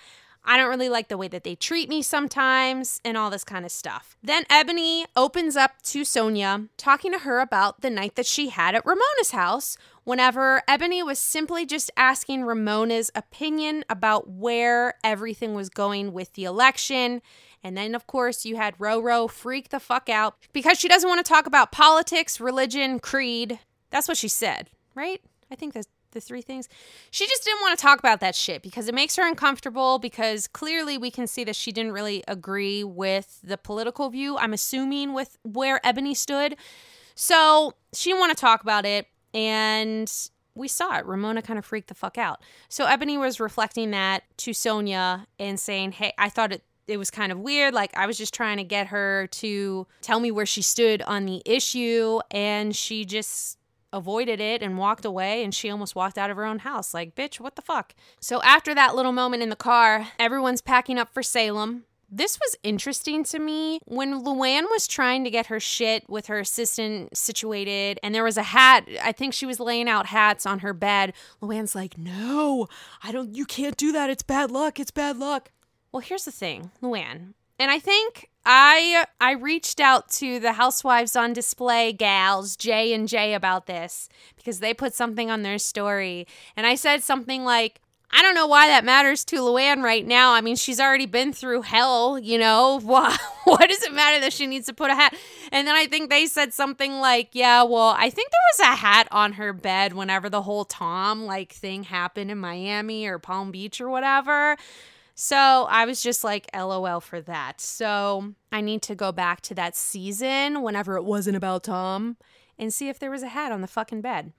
I 0.44 0.56
don't 0.56 0.68
really 0.68 0.88
like 0.88 1.08
the 1.08 1.16
way 1.16 1.28
that 1.28 1.44
they 1.44 1.54
treat 1.54 1.88
me 1.88 2.02
sometimes, 2.02 3.00
and 3.04 3.16
all 3.16 3.30
this 3.30 3.44
kind 3.44 3.64
of 3.64 3.70
stuff. 3.70 4.16
Then 4.22 4.44
Eboni 4.44 5.04
opens 5.14 5.56
up 5.56 5.80
to 5.82 6.02
Sonja, 6.02 6.68
talking 6.76 7.12
to 7.12 7.20
her 7.20 7.40
about 7.40 7.80
the 7.80 7.90
night 7.90 8.16
that 8.16 8.26
she 8.26 8.48
had 8.48 8.74
at 8.74 8.84
Ramona's 8.84 9.30
house, 9.30 9.76
whenever 10.04 10.62
Eboni 10.68 11.04
was 11.04 11.18
simply 11.18 11.66
just 11.66 11.90
asking 11.96 12.42
Ramona's 12.42 13.10
opinion 13.14 13.84
about 13.88 14.28
where 14.28 14.94
everything 15.04 15.54
was 15.54 15.68
going 15.68 16.12
with 16.12 16.32
the 16.34 16.44
election. 16.44 17.22
And 17.62 17.76
then, 17.76 17.94
of 17.94 18.06
course, 18.06 18.44
you 18.44 18.56
had 18.56 18.76
Roro 18.78 19.30
freak 19.30 19.68
the 19.68 19.80
fuck 19.80 20.08
out 20.08 20.36
because 20.52 20.78
she 20.78 20.88
doesn't 20.88 21.08
want 21.08 21.24
to 21.24 21.28
talk 21.28 21.46
about 21.46 21.72
politics, 21.72 22.40
religion, 22.40 22.98
creed. 22.98 23.60
That's 23.90 24.08
what 24.08 24.16
she 24.16 24.28
said, 24.28 24.70
right? 24.94 25.20
I 25.50 25.54
think 25.54 25.74
that's 25.74 25.88
the 26.12 26.20
three 26.20 26.42
things. 26.42 26.68
She 27.10 27.26
just 27.26 27.44
didn't 27.44 27.60
want 27.60 27.78
to 27.78 27.82
talk 27.82 27.98
about 27.98 28.20
that 28.20 28.34
shit 28.34 28.62
because 28.62 28.88
it 28.88 28.94
makes 28.94 29.16
her 29.16 29.26
uncomfortable 29.26 29.98
because 29.98 30.46
clearly 30.46 30.98
we 30.98 31.10
can 31.10 31.26
see 31.26 31.44
that 31.44 31.56
she 31.56 31.72
didn't 31.72 31.92
really 31.92 32.22
agree 32.28 32.84
with 32.84 33.40
the 33.42 33.58
political 33.58 34.10
view, 34.10 34.36
I'm 34.38 34.52
assuming, 34.52 35.14
with 35.14 35.38
where 35.42 35.80
Eboni 35.84 36.16
stood. 36.16 36.56
So 37.14 37.74
she 37.92 38.10
didn't 38.10 38.20
want 38.20 38.36
to 38.36 38.40
talk 38.40 38.62
about 38.62 38.84
it. 38.84 39.06
And 39.34 40.12
we 40.54 40.68
saw 40.68 40.98
it. 40.98 41.06
Ramona 41.06 41.42
kind 41.42 41.58
of 41.58 41.64
freaked 41.64 41.88
the 41.88 41.94
fuck 41.94 42.18
out. 42.18 42.42
So 42.68 42.86
Eboni 42.86 43.18
was 43.18 43.40
reflecting 43.40 43.90
that 43.92 44.24
to 44.38 44.50
Sonja 44.50 45.26
and 45.38 45.58
saying, 45.58 45.92
Hey, 45.92 46.12
I 46.18 46.28
thought 46.28 46.52
it 46.52 46.62
it 46.88 46.96
was 46.96 47.10
kind 47.10 47.30
of 47.30 47.38
weird. 47.38 47.74
Like, 47.74 47.96
I 47.96 48.06
was 48.06 48.18
just 48.18 48.34
trying 48.34 48.56
to 48.56 48.64
get 48.64 48.88
her 48.88 49.28
to 49.28 49.86
tell 50.00 50.18
me 50.18 50.30
where 50.30 50.44
she 50.44 50.62
stood 50.62 51.00
on 51.02 51.26
the 51.26 51.40
issue, 51.46 52.20
and 52.30 52.74
she 52.74 53.04
just 53.04 53.58
avoided 53.92 54.40
it 54.40 54.62
and 54.62 54.78
walked 54.78 55.04
away 55.04 55.44
and 55.44 55.54
she 55.54 55.68
almost 55.68 55.94
walked 55.94 56.16
out 56.16 56.30
of 56.30 56.36
her 56.38 56.46
own 56.46 56.60
house 56.60 56.94
like 56.94 57.14
bitch 57.14 57.38
what 57.38 57.56
the 57.56 57.62
fuck 57.62 57.94
so 58.20 58.40
after 58.42 58.74
that 58.74 58.94
little 58.94 59.12
moment 59.12 59.42
in 59.42 59.50
the 59.50 59.56
car 59.56 60.08
everyone's 60.18 60.62
packing 60.62 60.98
up 60.98 61.12
for 61.12 61.22
salem 61.22 61.84
this 62.12 62.38
was 62.38 62.54
interesting 62.62 63.24
to 63.24 63.38
me 63.38 63.80
when 63.86 64.22
Luann 64.22 64.64
was 64.70 64.86
trying 64.86 65.24
to 65.24 65.30
get 65.30 65.46
her 65.46 65.58
shit 65.58 66.08
with 66.10 66.26
her 66.26 66.38
assistant 66.38 67.16
situated, 67.16 67.98
and 68.02 68.14
there 68.14 68.22
was 68.22 68.36
a 68.36 68.42
hat. 68.42 68.86
I 69.02 69.12
think 69.12 69.32
she 69.32 69.46
was 69.46 69.58
laying 69.58 69.88
out 69.88 70.06
hats 70.06 70.44
on 70.44 70.58
her 70.60 70.74
bed. 70.74 71.14
Luann's 71.40 71.74
like, 71.74 71.96
"No, 71.96 72.68
I 73.02 73.12
don't. 73.12 73.34
You 73.34 73.46
can't 73.46 73.76
do 73.76 73.92
that. 73.92 74.10
It's 74.10 74.22
bad 74.22 74.50
luck. 74.50 74.78
It's 74.78 74.90
bad 74.90 75.16
luck." 75.16 75.50
Well, 75.90 76.00
here's 76.00 76.24
the 76.24 76.32
thing, 76.32 76.70
Luann, 76.82 77.34
and 77.58 77.70
I 77.70 77.78
think 77.78 78.30
I 78.44 79.06
I 79.20 79.32
reached 79.32 79.78
out 79.78 80.08
to 80.12 80.40
the 80.40 80.54
Housewives 80.54 81.14
on 81.14 81.32
Display 81.32 81.92
gals 81.92 82.56
J 82.56 82.92
and 82.92 83.06
J 83.06 83.34
about 83.34 83.66
this 83.66 84.08
because 84.36 84.60
they 84.60 84.74
put 84.74 84.94
something 84.94 85.30
on 85.30 85.42
their 85.42 85.58
story, 85.58 86.26
and 86.56 86.66
I 86.66 86.74
said 86.74 87.02
something 87.02 87.44
like, 87.44 87.81
I 88.14 88.20
don't 88.20 88.34
know 88.34 88.46
why 88.46 88.68
that 88.68 88.84
matters 88.84 89.24
to 89.26 89.36
Luann 89.36 89.82
right 89.82 90.06
now. 90.06 90.34
I 90.34 90.42
mean, 90.42 90.56
she's 90.56 90.78
already 90.78 91.06
been 91.06 91.32
through 91.32 91.62
hell, 91.62 92.18
you 92.18 92.38
know. 92.38 92.78
Why, 92.84 93.16
why 93.44 93.66
does 93.66 93.82
it 93.82 93.92
matter 93.92 94.20
that 94.20 94.32
she 94.32 94.46
needs 94.46 94.66
to 94.66 94.74
put 94.74 94.90
a 94.90 94.94
hat? 94.94 95.14
And 95.50 95.66
then 95.66 95.74
I 95.74 95.86
think 95.86 96.10
they 96.10 96.26
said 96.26 96.52
something 96.52 97.00
like, 97.00 97.30
yeah, 97.32 97.62
well, 97.62 97.94
I 97.96 98.10
think 98.10 98.30
there 98.30 98.66
was 98.66 98.72
a 98.72 98.76
hat 98.76 99.08
on 99.10 99.34
her 99.34 99.52
bed 99.52 99.94
whenever 99.94 100.28
the 100.28 100.42
whole 100.42 100.64
Tom 100.64 101.24
like 101.24 101.52
thing 101.52 101.84
happened 101.84 102.30
in 102.30 102.38
Miami 102.38 103.06
or 103.06 103.18
Palm 103.18 103.50
Beach 103.50 103.80
or 103.80 103.88
whatever. 103.88 104.56
So 105.14 105.36
I 105.36 105.84
was 105.86 106.02
just 106.02 106.24
like, 106.24 106.48
LOL 106.54 107.00
for 107.00 107.20
that. 107.22 107.60
So 107.60 108.34
I 108.50 108.60
need 108.60 108.82
to 108.82 108.94
go 108.94 109.12
back 109.12 109.40
to 109.42 109.54
that 109.54 109.76
season 109.76 110.62
whenever 110.62 110.96
it 110.96 111.04
wasn't 111.04 111.36
about 111.36 111.64
Tom 111.64 112.16
and 112.58 112.72
see 112.72 112.88
if 112.88 112.98
there 112.98 113.10
was 113.10 113.22
a 113.22 113.28
hat 113.28 113.52
on 113.52 113.60
the 113.60 113.66
fucking 113.66 114.00
bed. 114.00 114.32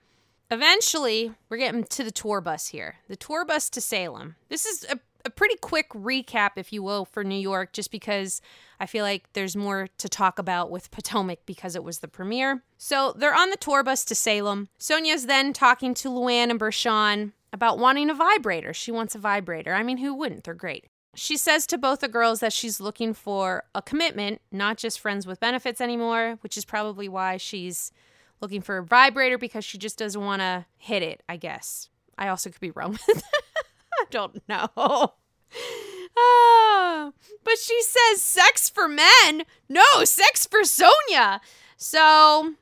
Eventually, 0.54 1.32
we're 1.48 1.56
getting 1.56 1.82
to 1.82 2.04
the 2.04 2.12
tour 2.12 2.40
bus 2.40 2.68
here. 2.68 2.98
The 3.08 3.16
tour 3.16 3.44
bus 3.44 3.68
to 3.70 3.80
Salem. 3.80 4.36
This 4.48 4.64
is 4.64 4.86
a, 4.88 5.00
a 5.24 5.30
pretty 5.30 5.56
quick 5.56 5.88
recap, 5.90 6.50
if 6.54 6.72
you 6.72 6.80
will, 6.80 7.04
for 7.04 7.24
New 7.24 7.34
York, 7.34 7.72
just 7.72 7.90
because 7.90 8.40
I 8.78 8.86
feel 8.86 9.04
like 9.04 9.32
there's 9.32 9.56
more 9.56 9.88
to 9.98 10.08
talk 10.08 10.38
about 10.38 10.70
with 10.70 10.92
Potomac 10.92 11.40
because 11.44 11.74
it 11.74 11.82
was 11.82 11.98
the 11.98 12.06
premiere. 12.06 12.62
So 12.78 13.12
they're 13.16 13.36
on 13.36 13.50
the 13.50 13.56
tour 13.56 13.82
bus 13.82 14.04
to 14.04 14.14
Salem. 14.14 14.68
Sonja's 14.78 15.26
then 15.26 15.52
talking 15.52 15.92
to 15.94 16.08
Luann 16.08 16.50
and 16.50 16.60
Bershan 16.60 17.32
about 17.52 17.80
wanting 17.80 18.08
a 18.08 18.14
vibrator. 18.14 18.72
She 18.72 18.92
wants 18.92 19.16
a 19.16 19.18
vibrator. 19.18 19.74
I 19.74 19.82
mean, 19.82 19.96
who 19.96 20.14
wouldn't? 20.14 20.44
They're 20.44 20.54
great. 20.54 20.86
She 21.16 21.36
says 21.36 21.66
to 21.66 21.78
both 21.78 21.98
the 21.98 22.06
girls 22.08 22.38
that 22.38 22.52
she's 22.52 22.80
looking 22.80 23.12
for 23.12 23.64
a 23.74 23.82
commitment, 23.82 24.40
not 24.52 24.78
just 24.78 25.00
friends 25.00 25.26
with 25.26 25.40
benefits 25.40 25.80
anymore, 25.80 26.38
which 26.42 26.56
is 26.56 26.64
probably 26.64 27.08
why 27.08 27.38
she's 27.38 27.90
looking 28.44 28.60
for 28.60 28.76
a 28.76 28.84
vibrator 28.84 29.38
because 29.38 29.64
she 29.64 29.78
just 29.78 29.98
doesn't 29.98 30.20
want 30.20 30.40
to 30.42 30.66
hit 30.76 31.02
it, 31.02 31.22
I 31.26 31.38
guess. 31.38 31.88
I 32.18 32.28
also 32.28 32.50
could 32.50 32.60
be 32.60 32.70
wrong 32.72 32.92
with 32.92 33.24
I 33.94 34.04
don't 34.10 34.46
know. 34.46 34.68
Ah, 36.16 37.10
but 37.42 37.58
she 37.58 37.80
says 37.82 38.22
sex 38.22 38.68
for 38.68 38.86
men. 38.86 39.44
No, 39.66 39.82
sex 40.04 40.46
for 40.46 40.60
Sonja. 40.60 41.40
So 41.78 42.54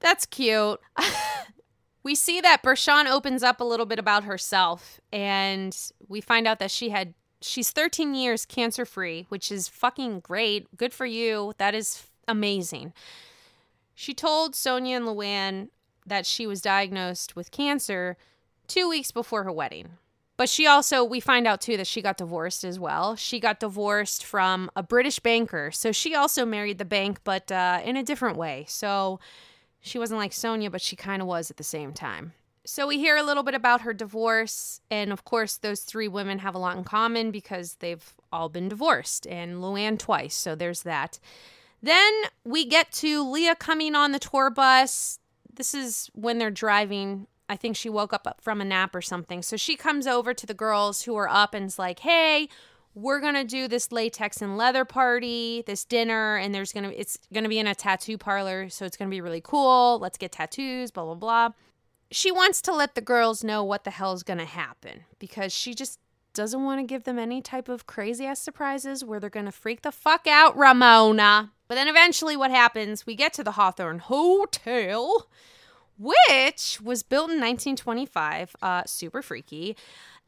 that's 0.00 0.26
cute. 0.26 0.80
we 2.02 2.16
see 2.16 2.40
that 2.40 2.62
Bershan 2.64 3.06
opens 3.06 3.44
up 3.44 3.60
a 3.60 3.64
little 3.64 3.86
bit 3.86 4.00
about 4.00 4.24
herself 4.24 5.00
and 5.12 5.76
we 6.08 6.20
find 6.20 6.48
out 6.48 6.58
that 6.58 6.72
she 6.72 6.90
had 6.90 7.14
she's 7.40 7.70
13 7.70 8.14
years 8.14 8.44
cancer 8.44 8.84
free, 8.84 9.26
which 9.28 9.52
is 9.52 9.68
fucking 9.68 10.20
great. 10.20 10.66
Good 10.76 10.92
for 10.92 11.06
you. 11.06 11.54
That 11.58 11.74
is 11.74 12.06
amazing. 12.26 12.92
She 13.94 14.14
told 14.14 14.54
Sonja 14.54 14.96
and 14.96 15.06
Luann 15.06 15.68
that 16.06 16.26
she 16.26 16.46
was 16.46 16.60
diagnosed 16.60 17.36
with 17.36 17.50
cancer 17.50 18.16
two 18.66 18.88
weeks 18.88 19.10
before 19.10 19.44
her 19.44 19.52
wedding. 19.52 19.90
But 20.36 20.48
she 20.48 20.66
also, 20.66 21.04
we 21.04 21.20
find 21.20 21.46
out 21.46 21.60
too 21.60 21.76
that 21.76 21.86
she 21.86 22.02
got 22.02 22.16
divorced 22.16 22.64
as 22.64 22.78
well. 22.78 23.14
She 23.14 23.38
got 23.38 23.60
divorced 23.60 24.24
from 24.24 24.68
a 24.74 24.82
British 24.82 25.20
banker. 25.20 25.70
So 25.70 25.92
she 25.92 26.14
also 26.14 26.44
married 26.44 26.78
the 26.78 26.84
bank, 26.84 27.20
but 27.22 27.52
uh, 27.52 27.80
in 27.84 27.96
a 27.96 28.02
different 28.02 28.36
way. 28.36 28.64
So 28.68 29.20
she 29.80 29.98
wasn't 29.98 30.18
like 30.18 30.32
Sonja, 30.32 30.72
but 30.72 30.80
she 30.82 30.96
kind 30.96 31.22
of 31.22 31.28
was 31.28 31.50
at 31.50 31.56
the 31.56 31.62
same 31.62 31.92
time. 31.92 32.32
So 32.66 32.86
we 32.86 32.98
hear 32.98 33.16
a 33.16 33.22
little 33.22 33.42
bit 33.42 33.54
about 33.54 33.82
her 33.82 33.92
divorce. 33.92 34.80
And 34.90 35.12
of 35.12 35.24
course, 35.24 35.56
those 35.56 35.82
three 35.82 36.08
women 36.08 36.40
have 36.40 36.56
a 36.56 36.58
lot 36.58 36.76
in 36.76 36.82
common 36.82 37.30
because 37.30 37.76
they've 37.76 38.14
all 38.32 38.48
been 38.48 38.68
divorced, 38.68 39.26
and 39.28 39.58
Luann 39.58 39.98
twice. 39.98 40.34
So 40.34 40.56
there's 40.56 40.82
that. 40.82 41.20
Then 41.84 42.12
we 42.44 42.64
get 42.64 42.92
to 42.92 43.30
Leah 43.30 43.56
coming 43.56 43.94
on 43.94 44.12
the 44.12 44.18
tour 44.18 44.48
bus. 44.48 45.18
This 45.52 45.74
is 45.74 46.10
when 46.14 46.38
they're 46.38 46.50
driving. 46.50 47.26
I 47.46 47.56
think 47.56 47.76
she 47.76 47.90
woke 47.90 48.14
up 48.14 48.40
from 48.40 48.62
a 48.62 48.64
nap 48.64 48.94
or 48.94 49.02
something. 49.02 49.42
So 49.42 49.58
she 49.58 49.76
comes 49.76 50.06
over 50.06 50.32
to 50.32 50.46
the 50.46 50.54
girls 50.54 51.02
who 51.02 51.14
are 51.16 51.28
up 51.28 51.52
and 51.52 51.66
is 51.66 51.78
like, 51.78 51.98
hey, 51.98 52.48
we're 52.94 53.20
gonna 53.20 53.44
do 53.44 53.68
this 53.68 53.92
latex 53.92 54.40
and 54.40 54.56
leather 54.56 54.86
party, 54.86 55.62
this 55.66 55.84
dinner, 55.84 56.36
and 56.38 56.54
there's 56.54 56.72
gonna 56.72 56.88
it's 56.96 57.18
gonna 57.34 57.50
be 57.50 57.58
in 57.58 57.66
a 57.66 57.74
tattoo 57.74 58.16
parlor, 58.16 58.70
so 58.70 58.86
it's 58.86 58.96
gonna 58.96 59.10
be 59.10 59.20
really 59.20 59.42
cool. 59.42 59.98
Let's 59.98 60.16
get 60.16 60.32
tattoos, 60.32 60.90
blah 60.90 61.04
blah 61.04 61.14
blah. 61.14 61.50
She 62.10 62.32
wants 62.32 62.62
to 62.62 62.72
let 62.72 62.94
the 62.94 63.02
girls 63.02 63.44
know 63.44 63.62
what 63.62 63.84
the 63.84 63.90
hell 63.90 64.14
is 64.14 64.22
gonna 64.22 64.46
happen 64.46 65.04
because 65.18 65.52
she 65.52 65.74
just 65.74 65.98
doesn't 66.32 66.64
want 66.64 66.80
to 66.80 66.86
give 66.86 67.04
them 67.04 67.18
any 67.18 67.42
type 67.42 67.68
of 67.68 67.86
crazy 67.86 68.24
ass 68.24 68.40
surprises 68.40 69.04
where 69.04 69.20
they're 69.20 69.28
gonna 69.28 69.52
freak 69.52 69.82
the 69.82 69.92
fuck 69.92 70.26
out, 70.26 70.56
Ramona. 70.56 71.52
But 71.74 71.78
then 71.78 71.88
eventually, 71.88 72.36
what 72.36 72.52
happens? 72.52 73.04
We 73.04 73.16
get 73.16 73.32
to 73.32 73.42
the 73.42 73.50
Hawthorne 73.50 73.98
Hotel, 73.98 75.26
which 75.98 76.80
was 76.80 77.02
built 77.02 77.30
in 77.30 77.40
1925. 77.40 78.54
Uh, 78.62 78.84
super 78.86 79.22
freaky. 79.22 79.76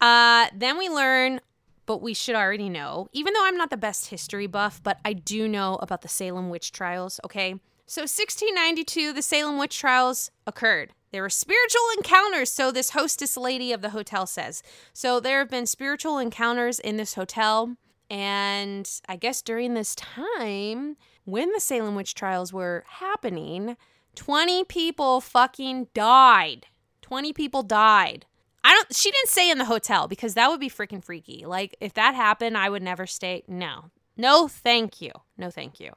Uh, 0.01 0.47
then 0.53 0.77
we 0.77 0.89
learn, 0.89 1.41
but 1.87 2.03
we 2.03 2.15
should 2.15 2.35
already 2.35 2.69
know, 2.69 3.07
even 3.13 3.33
though 3.33 3.45
I'm 3.45 3.57
not 3.57 3.71
the 3.71 3.77
best 3.77 4.09
history 4.09 4.49
buff, 4.49 4.81
but 4.83 4.99
I 5.05 5.13
do 5.13 5.47
know 5.47 5.77
about 5.77 6.03
the 6.03 6.09
Salem 6.09 6.51
witch 6.51 6.73
trials, 6.73 7.21
okay? 7.25 7.51
So, 7.87 8.01
1692, 8.01 9.13
the 9.13 9.23
Salem 9.23 9.57
witch 9.57 9.79
trials 9.79 10.33
occurred. 10.49 10.95
There 11.13 11.23
were 11.23 11.31
spiritual 11.31 11.83
encounters, 11.97 12.51
so 12.51 12.73
this 12.73 12.91
hostess 12.91 13.37
lady 13.37 13.73
of 13.73 13.83
the 13.83 13.91
hotel 13.91 14.27
says. 14.27 14.65
So, 14.93 15.21
there 15.21 15.39
have 15.39 15.51
been 15.51 15.67
spiritual 15.67 16.19
encounters 16.19 16.81
in 16.81 16.97
this 16.97 17.15
hotel. 17.15 17.77
And 18.11 18.89
I 19.09 19.17
guess 19.17 19.43
during 19.43 19.75
this 19.75 19.95
time, 19.95 20.97
when 21.27 21.53
the 21.53 21.61
Salem 21.61 21.95
witch 21.95 22.15
trials 22.15 22.53
were 22.53 22.85
happening, 22.89 23.77
20 24.15 24.65
people 24.65 25.21
fucking 25.21 25.89
died. 25.93 26.67
20 27.03 27.35
people 27.35 27.63
died. 27.63 28.25
I 28.65 28.73
don't 28.73 28.97
she 28.97 29.13
didn't 29.13 29.29
stay 29.29 29.51
in 29.51 29.59
the 29.59 29.67
hotel 29.67 30.09
because 30.09 30.35
that 30.35 30.51
would 30.51 30.59
be 30.59 30.71
freaking 30.71 31.05
freaky. 31.05 31.45
Like 31.45 31.77
if 31.81 31.95
that 31.95 32.15
happened, 32.15 32.57
I 32.57 32.69
would 32.69 32.83
never 32.83 33.07
stay. 33.07 33.45
No. 33.47 33.91
No, 34.17 34.49
thank 34.49 35.01
you. 35.01 35.13
No, 35.37 35.51
thank 35.51 35.79
you. 35.79 35.93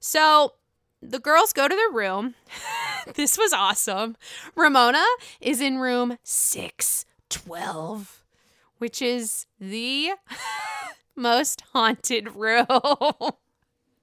So, 0.00 0.54
the 1.00 1.20
girls 1.20 1.52
go 1.52 1.68
to 1.68 1.74
their 1.74 1.90
room. 1.90 2.34
this 3.14 3.38
was 3.38 3.52
awesome. 3.52 4.16
Ramona 4.56 5.04
is 5.40 5.60
in 5.60 5.78
room 5.78 6.18
612, 6.24 8.24
which 8.78 9.00
is 9.00 9.46
the 9.60 10.12
most 11.16 11.62
haunted 11.72 12.28
room. 12.34 12.66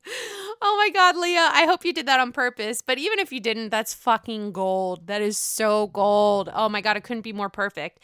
Oh 0.06 0.76
my 0.78 0.90
God, 0.94 1.18
Leah, 1.18 1.50
I 1.52 1.66
hope 1.66 1.86
you 1.86 1.94
did 1.94 2.06
that 2.08 2.20
on 2.20 2.32
purpose. 2.32 2.82
But 2.82 2.98
even 2.98 3.20
if 3.20 3.32
you 3.32 3.40
didn't, 3.40 3.70
that's 3.70 3.94
fucking 3.94 4.52
gold. 4.52 5.08
That 5.08 5.22
is 5.22 5.38
so 5.38 5.88
gold. 5.88 6.50
Oh 6.54 6.70
my 6.70 6.82
God, 6.82 6.98
it 6.98 7.04
couldn't 7.04 7.22
be 7.22 7.34
more 7.34 7.50
perfect. 7.50 8.00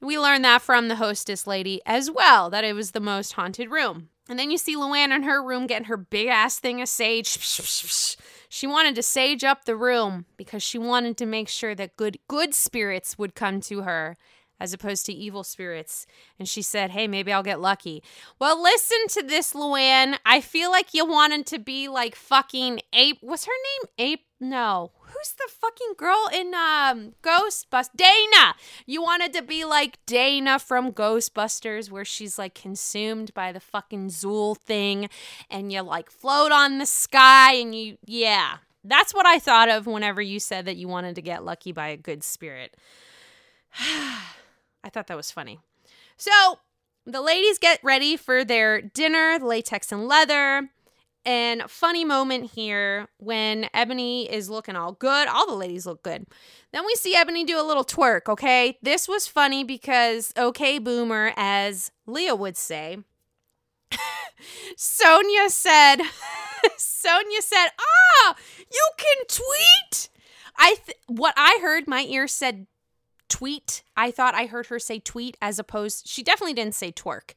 We 0.00 0.18
learned 0.18 0.44
that 0.44 0.62
from 0.62 0.88
the 0.88 0.96
hostess 0.96 1.46
lady 1.46 1.80
as 1.86 2.10
well, 2.10 2.50
that 2.50 2.64
it 2.64 2.74
was 2.74 2.90
the 2.90 3.00
most 3.00 3.32
haunted 3.32 3.70
room. 3.70 4.08
And 4.28 4.38
then 4.38 4.50
you 4.50 4.58
see 4.58 4.76
Luann 4.76 5.14
in 5.14 5.22
her 5.24 5.42
room 5.42 5.66
getting 5.66 5.88
her 5.88 5.96
big 5.96 6.28
ass 6.28 6.58
thing 6.58 6.80
of 6.80 6.88
sage. 6.88 7.38
She 8.48 8.66
wanted 8.66 8.94
to 8.94 9.02
sage 9.02 9.44
up 9.44 9.64
the 9.64 9.76
room 9.76 10.26
because 10.36 10.62
she 10.62 10.78
wanted 10.78 11.16
to 11.18 11.26
make 11.26 11.48
sure 11.48 11.74
that 11.74 11.96
good 11.96 12.18
good 12.28 12.54
spirits 12.54 13.18
would 13.18 13.34
come 13.34 13.60
to 13.62 13.82
her 13.82 14.16
as 14.60 14.72
opposed 14.72 15.04
to 15.06 15.12
evil 15.12 15.44
spirits. 15.44 16.06
And 16.38 16.48
she 16.48 16.62
said, 16.62 16.90
Hey, 16.90 17.08
maybe 17.08 17.32
I'll 17.32 17.42
get 17.42 17.60
lucky. 17.60 18.02
Well, 18.38 18.62
listen 18.62 18.98
to 19.08 19.22
this, 19.22 19.52
Luann. 19.52 20.16
I 20.24 20.40
feel 20.40 20.70
like 20.70 20.94
you 20.94 21.04
wanted 21.04 21.46
to 21.46 21.58
be 21.58 21.88
like 21.88 22.14
fucking 22.14 22.80
Ape. 22.92 23.18
What's 23.20 23.46
her 23.46 23.52
name? 23.52 23.90
Ape? 23.98 24.24
No. 24.40 24.92
Who's 25.00 25.32
the 25.32 25.48
fucking 25.48 25.94
girl 25.96 26.28
in 26.32 26.54
um 26.54 27.14
Ghostbusters? 27.22 27.90
Dana. 27.96 28.54
You 28.86 29.02
wanted 29.02 29.32
to 29.34 29.42
be 29.42 29.64
like 29.64 29.98
Dana 30.06 30.58
from 30.58 30.92
Ghostbusters, 30.92 31.90
where 31.90 32.04
she's 32.04 32.38
like 32.38 32.54
consumed 32.54 33.34
by 33.34 33.52
the 33.52 33.60
fucking 33.60 34.08
Zuul 34.08 34.56
thing, 34.56 35.08
and 35.50 35.72
you 35.72 35.82
like 35.82 36.10
float 36.10 36.52
on 36.52 36.78
the 36.78 36.86
sky, 36.86 37.54
and 37.54 37.74
you, 37.74 37.96
yeah. 38.04 38.58
That's 38.86 39.14
what 39.14 39.24
I 39.24 39.38
thought 39.38 39.70
of 39.70 39.86
whenever 39.86 40.20
you 40.20 40.38
said 40.38 40.66
that 40.66 40.76
you 40.76 40.88
wanted 40.88 41.14
to 41.14 41.22
get 41.22 41.42
lucky 41.42 41.72
by 41.72 41.88
a 41.88 41.96
good 41.96 42.22
spirit. 42.22 42.76
I 44.84 44.90
thought 44.90 45.08
that 45.08 45.16
was 45.16 45.32
funny. 45.32 45.58
So 46.16 46.30
The 47.06 47.20
ladies 47.20 47.58
get 47.58 47.80
ready 47.82 48.16
for 48.16 48.44
their 48.44 48.80
dinner, 48.80 49.38
latex 49.38 49.92
and 49.92 50.08
leather. 50.08 50.70
And 51.26 51.62
funny 51.70 52.04
moment 52.04 52.52
here 52.52 53.08
when 53.18 53.64
Eboni 53.74 54.28
is 54.28 54.50
looking 54.50 54.76
all 54.76 54.92
good. 54.92 55.28
All 55.28 55.46
the 55.46 55.54
ladies 55.54 55.86
look 55.86 56.02
good. 56.02 56.26
Then 56.72 56.84
we 56.86 56.94
see 56.94 57.14
Eboni 57.14 57.46
do 57.46 57.60
a 57.60 57.64
little 57.64 57.84
twerk, 57.84 58.28
okay? 58.28 58.78
This 58.82 59.08
was 59.08 59.26
funny 59.26 59.64
because, 59.64 60.32
okay, 60.36 60.78
boomer, 60.78 61.32
as 61.36 61.90
Leah 62.06 62.34
would 62.34 62.56
say, 62.56 62.98
Sonja 64.76 65.48
said, 65.48 65.96
Sonja 66.78 67.40
said, 67.40 67.68
ah, 67.78 68.36
you 68.70 68.90
can 68.98 69.16
tweet. 69.28 70.08
I 70.58 70.76
th- 70.84 70.98
what 71.06 71.34
I 71.36 71.58
heard, 71.62 71.88
my 71.88 72.02
ear 72.02 72.28
said 72.28 72.66
tweet. 73.28 73.82
I 73.96 74.10
thought 74.10 74.34
I 74.34 74.46
heard 74.46 74.66
her 74.66 74.78
say 74.78 74.98
tweet 74.98 75.36
as 75.40 75.58
opposed. 75.58 76.08
She 76.08 76.22
definitely 76.22 76.54
didn't 76.54 76.74
say 76.74 76.92
twerk, 76.92 77.34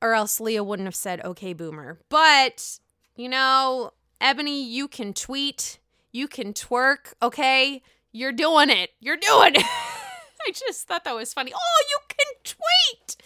or 0.00 0.14
else 0.14 0.40
Leah 0.40 0.64
wouldn't 0.64 0.86
have 0.86 0.96
said 0.96 1.20
okay 1.24 1.52
boomer. 1.52 1.98
But 2.08 2.78
you 3.16 3.28
know, 3.28 3.92
Eboni, 4.20 4.66
you 4.68 4.88
can 4.88 5.12
tweet, 5.12 5.78
you 6.12 6.28
can 6.28 6.52
twerk. 6.52 7.14
Okay, 7.22 7.82
you're 8.12 8.32
doing 8.32 8.70
it. 8.70 8.90
You're 9.00 9.16
doing 9.16 9.54
it. 9.54 9.64
I 10.46 10.50
just 10.52 10.86
thought 10.86 11.04
that 11.04 11.14
was 11.14 11.32
funny. 11.32 11.52
Oh, 11.54 11.84
you 11.90 11.98
can 12.08 12.26
tweet. 12.44 13.16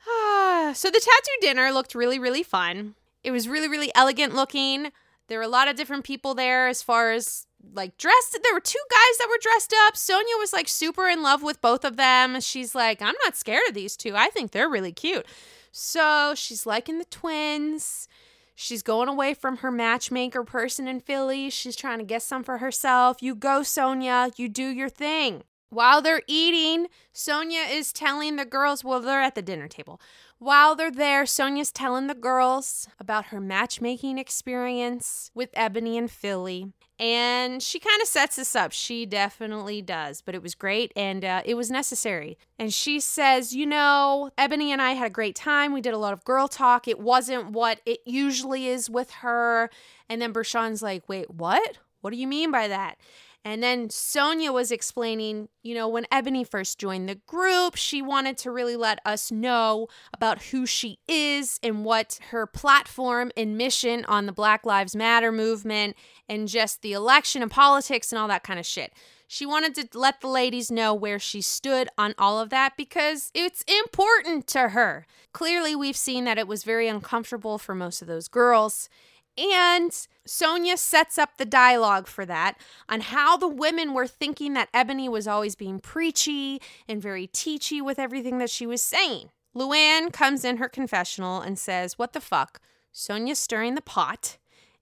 so 0.76 0.90
the 0.90 1.00
tattoo 1.00 1.40
dinner 1.40 1.70
looked 1.70 1.94
really, 1.94 2.18
really 2.18 2.42
fun. 2.42 2.94
It 3.22 3.30
was 3.30 3.48
really, 3.48 3.68
really 3.68 3.92
elegant 3.94 4.34
looking. 4.34 4.92
There 5.28 5.38
were 5.38 5.44
a 5.44 5.48
lot 5.48 5.68
of 5.68 5.76
different 5.76 6.04
people 6.04 6.34
there 6.34 6.68
as 6.68 6.82
far 6.82 7.12
as 7.12 7.46
like 7.72 7.96
dressed. 7.98 8.38
There 8.42 8.54
were 8.54 8.60
two 8.60 8.78
guys 8.90 9.18
that 9.18 9.28
were 9.28 9.38
dressed 9.40 9.74
up. 9.86 9.94
sonja 9.94 10.38
was 10.38 10.52
like 10.52 10.68
super 10.68 11.08
in 11.08 11.22
love 11.22 11.42
with 11.42 11.60
both 11.60 11.84
of 11.84 11.96
them. 11.96 12.40
She's 12.40 12.74
like, 12.74 13.00
I'm 13.02 13.14
not 13.24 13.36
scared 13.36 13.62
of 13.68 13.74
these 13.74 13.96
two. 13.96 14.14
I 14.16 14.28
think 14.28 14.50
they're 14.50 14.68
really 14.68 14.92
cute. 14.92 15.26
So 15.72 16.34
she's 16.34 16.66
liking 16.66 16.98
the 16.98 17.04
twins. 17.04 18.08
She's 18.54 18.82
going 18.82 19.08
away 19.08 19.34
from 19.34 19.58
her 19.58 19.70
matchmaker 19.70 20.44
person 20.44 20.86
in 20.86 21.00
Philly. 21.00 21.48
She's 21.48 21.76
trying 21.76 21.98
to 21.98 22.04
get 22.04 22.22
some 22.22 22.42
for 22.42 22.58
herself. 22.58 23.22
You 23.22 23.34
go, 23.34 23.60
sonja 23.60 24.38
You 24.38 24.48
do 24.48 24.68
your 24.68 24.90
thing. 24.90 25.44
While 25.70 26.02
they're 26.02 26.22
eating, 26.26 26.88
Sonja 27.14 27.70
is 27.70 27.92
telling 27.92 28.34
the 28.34 28.44
girls, 28.44 28.82
well, 28.82 28.98
they're 29.00 29.22
at 29.22 29.36
the 29.36 29.42
dinner 29.42 29.68
table. 29.68 30.00
While 30.38 30.74
they're 30.74 30.90
there, 30.90 31.22
Sonja's 31.22 31.70
telling 31.70 32.08
the 32.08 32.14
girls 32.14 32.88
about 32.98 33.26
her 33.26 33.40
matchmaking 33.40 34.18
experience 34.18 35.30
with 35.32 35.52
Eboni 35.52 35.96
and 35.96 36.10
Philly. 36.10 36.72
And 37.00 37.62
she 37.62 37.80
kind 37.80 38.02
of 38.02 38.08
sets 38.08 38.36
this 38.36 38.54
up. 38.54 38.72
She 38.72 39.06
definitely 39.06 39.80
does, 39.80 40.20
but 40.20 40.34
it 40.34 40.42
was 40.42 40.54
great 40.54 40.92
and 40.94 41.24
uh, 41.24 41.40
it 41.46 41.54
was 41.54 41.70
necessary. 41.70 42.36
And 42.58 42.74
she 42.74 43.00
says, 43.00 43.54
You 43.54 43.64
know, 43.64 44.30
Eboni 44.36 44.68
and 44.68 44.82
I 44.82 44.92
had 44.92 45.06
a 45.06 45.10
great 45.10 45.34
time. 45.34 45.72
We 45.72 45.80
did 45.80 45.94
a 45.94 45.98
lot 45.98 46.12
of 46.12 46.24
girl 46.24 46.46
talk. 46.46 46.86
It 46.86 47.00
wasn't 47.00 47.52
what 47.52 47.80
it 47.86 48.00
usually 48.04 48.66
is 48.66 48.90
with 48.90 49.10
her. 49.12 49.70
And 50.10 50.20
then 50.20 50.34
Bershan's 50.34 50.82
like, 50.82 51.08
Wait, 51.08 51.30
what? 51.30 51.78
What 52.02 52.10
do 52.10 52.18
you 52.18 52.26
mean 52.26 52.50
by 52.50 52.68
that? 52.68 52.98
And 53.42 53.62
then 53.62 53.88
Sonja 53.88 54.52
was 54.52 54.70
explaining, 54.70 55.48
you 55.62 55.74
know, 55.74 55.88
when 55.88 56.04
Eboni 56.12 56.46
first 56.46 56.78
joined 56.78 57.08
the 57.08 57.14
group, 57.14 57.74
she 57.74 58.02
wanted 58.02 58.36
to 58.38 58.50
really 58.50 58.76
let 58.76 59.00
us 59.06 59.32
know 59.32 59.88
about 60.12 60.42
who 60.42 60.66
she 60.66 60.98
is 61.08 61.58
and 61.62 61.82
what 61.84 62.18
her 62.30 62.46
platform 62.46 63.32
and 63.38 63.56
mission 63.56 64.04
on 64.04 64.26
the 64.26 64.32
Black 64.32 64.66
Lives 64.66 64.94
Matter 64.94 65.32
movement 65.32 65.96
and 66.28 66.48
just 66.48 66.82
the 66.82 66.92
election 66.92 67.40
and 67.40 67.50
politics 67.50 68.12
and 68.12 68.18
all 68.18 68.28
that 68.28 68.44
kind 68.44 68.60
of 68.60 68.66
shit. 68.66 68.92
She 69.26 69.46
wanted 69.46 69.74
to 69.76 69.98
let 69.98 70.20
the 70.20 70.28
ladies 70.28 70.70
know 70.70 70.92
where 70.92 71.20
she 71.20 71.40
stood 71.40 71.88
on 71.96 72.14
all 72.18 72.40
of 72.40 72.50
that 72.50 72.76
because 72.76 73.30
it's 73.32 73.62
important 73.62 74.48
to 74.48 74.70
her. 74.70 75.06
Clearly, 75.32 75.74
we've 75.74 75.96
seen 75.96 76.24
that 76.24 76.36
it 76.36 76.48
was 76.48 76.64
very 76.64 76.88
uncomfortable 76.88 77.56
for 77.56 77.74
most 77.74 78.02
of 78.02 78.08
those 78.08 78.28
girls. 78.28 78.88
And 79.40 79.90
Sonja 80.28 80.76
sets 80.76 81.16
up 81.16 81.38
the 81.38 81.46
dialogue 81.46 82.06
for 82.06 82.26
that 82.26 82.60
on 82.90 83.00
how 83.00 83.38
the 83.38 83.48
women 83.48 83.94
were 83.94 84.06
thinking 84.06 84.52
that 84.52 84.70
Eboni 84.72 85.08
was 85.08 85.26
always 85.26 85.54
being 85.54 85.80
preachy 85.80 86.60
and 86.86 87.00
very 87.00 87.26
teachy 87.26 87.80
with 87.80 87.98
everything 87.98 88.36
that 88.38 88.50
she 88.50 88.66
was 88.66 88.82
saying. 88.82 89.30
Luann 89.56 90.12
comes 90.12 90.44
in 90.44 90.58
her 90.58 90.68
confessional 90.68 91.40
and 91.40 91.58
says, 91.58 91.98
What 91.98 92.12
the 92.12 92.20
fuck? 92.20 92.60
Sonja's 92.92 93.38
stirring 93.38 93.76
the 93.76 93.80
pot. 93.80 94.36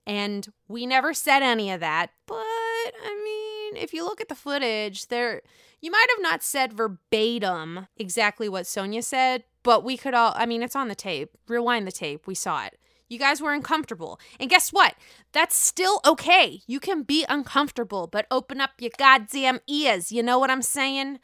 And 0.06 0.48
we 0.66 0.86
never 0.86 1.14
said 1.14 1.42
any 1.42 1.70
of 1.70 1.80
that. 1.80 2.10
But 2.26 2.34
I 2.36 3.70
mean, 3.72 3.82
if 3.82 3.94
you 3.94 4.04
look 4.04 4.20
at 4.20 4.28
the 4.28 4.34
footage, 4.34 5.06
there 5.06 5.42
you 5.80 5.90
might 5.90 6.06
have 6.16 6.22
not 6.22 6.42
said 6.42 6.72
verbatim 6.72 7.86
exactly 7.96 8.48
what 8.48 8.64
Sonja 8.64 9.04
said, 9.04 9.44
but 9.62 9.84
we 9.84 9.96
could 9.96 10.14
all 10.14 10.32
I 10.34 10.46
mean, 10.46 10.62
it's 10.62 10.76
on 10.76 10.88
the 10.88 10.94
tape. 10.94 11.30
Rewind 11.46 11.86
the 11.86 11.92
tape. 11.92 12.26
We 12.26 12.34
saw 12.34 12.64
it. 12.64 12.77
You 13.08 13.18
guys 13.18 13.40
were 13.40 13.52
uncomfortable. 13.52 14.20
And 14.38 14.50
guess 14.50 14.70
what? 14.70 14.94
That's 15.32 15.56
still 15.56 16.00
okay. 16.06 16.60
You 16.66 16.80
can 16.80 17.02
be 17.02 17.24
uncomfortable, 17.28 18.06
but 18.06 18.26
open 18.30 18.60
up 18.60 18.72
your 18.78 18.90
goddamn 18.98 19.60
ears. 19.66 20.12
You 20.12 20.22
know 20.22 20.38
what 20.38 20.50
I'm 20.50 20.62
saying? 20.62 21.18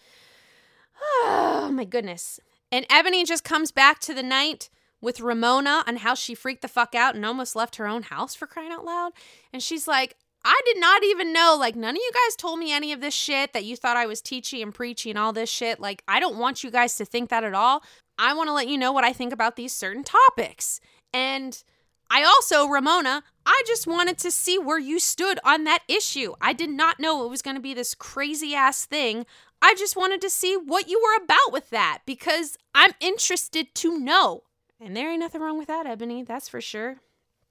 Oh, 1.01 1.71
my 1.73 1.85
goodness. 1.85 2.41
And 2.73 2.89
Eboni 2.89 3.27
just 3.27 3.45
comes 3.45 3.71
back 3.71 4.01
to 4.01 4.15
the 4.15 4.23
night 4.23 4.71
with 5.01 5.21
Ramona 5.21 5.85
on 5.87 5.99
how 5.99 6.15
she 6.15 6.35
freaked 6.35 6.63
the 6.63 6.69
fuck 6.69 6.95
out 6.95 7.15
and 7.15 7.27
almost 7.27 7.55
left 7.55 7.77
her 7.77 7.87
own 7.87 8.05
house 8.05 8.35
for 8.35 8.47
crying 8.47 8.73
out 8.73 8.85
loud. 8.85 9.13
And 9.53 9.63
she's 9.63 9.87
like, 9.87 10.17
I 10.45 10.61
did 10.67 10.79
not 10.79 11.05
even 11.05 11.33
know. 11.33 11.57
Like, 11.59 11.77
none 11.77 11.95
of 11.95 12.01
you 12.01 12.11
guys 12.13 12.37
told 12.37 12.59
me 12.59 12.73
any 12.73 12.93
of 12.93 13.01
this 13.01 13.15
shit 13.15 13.53
that 13.53 13.65
you 13.65 13.77
thought 13.77 13.97
I 13.97 14.07
was 14.07 14.21
teaching 14.21 14.63
and 14.63 14.75
preaching 14.75 15.17
all 15.17 15.33
this 15.33 15.51
shit. 15.51 15.81
Like, 15.81 16.03
I 16.09 16.21
don't 16.21 16.39
want 16.39 16.65
you 16.65 16.71
guys 16.71 16.97
to 16.97 17.05
think 17.05 17.31
that 17.31 17.45
at 17.45 17.55
all. 17.55 17.83
I 18.19 18.35
want 18.35 18.49
to 18.49 18.53
let 18.53 18.69
you 18.69 18.79
know 18.79 18.93
what 18.93 19.05
I 19.05 19.13
think 19.13 19.33
about 19.33 19.57
these 19.57 19.73
certain 19.75 20.05
topics. 20.05 20.81
And 21.13 21.63
I 22.11 22.23
also, 22.23 22.67
Ramona, 22.67 23.23
I 23.47 23.63
just 23.67 23.87
wanted 23.87 24.19
to 24.19 24.31
see 24.31 24.59
where 24.59 24.79
you 24.79 24.99
stood 24.99 25.39
on 25.45 25.65
that 25.65 25.83
issue. 25.89 26.35
I 26.41 26.53
did 26.53 26.71
not 26.71 27.01
know 27.01 27.25
it 27.25 27.31
was 27.31 27.43
going 27.43 27.57
to 27.57 27.63
be 27.63 27.75
this 27.75 27.95
crazy 27.95 28.55
ass 28.55 28.85
thing. 28.85 29.27
I 29.61 29.75
just 29.75 29.97
wanted 29.97 30.21
to 30.21 30.31
see 30.31 30.57
what 30.57 30.89
you 30.89 31.01
were 31.03 31.25
about 31.25 31.53
with 31.53 31.71
that 31.71 32.01
because 32.07 32.57
I'm 32.75 32.93
interested 33.01 33.75
to 33.77 33.99
know. 33.99 34.43
And 34.81 34.97
there 34.97 35.11
ain't 35.11 35.21
nothing 35.21 35.41
wrong 35.41 35.59
with 35.59 35.69
that, 35.69 35.87
Eboni, 35.87 36.27
that's 36.27 36.49
for 36.49 36.61
sure. 36.61 36.97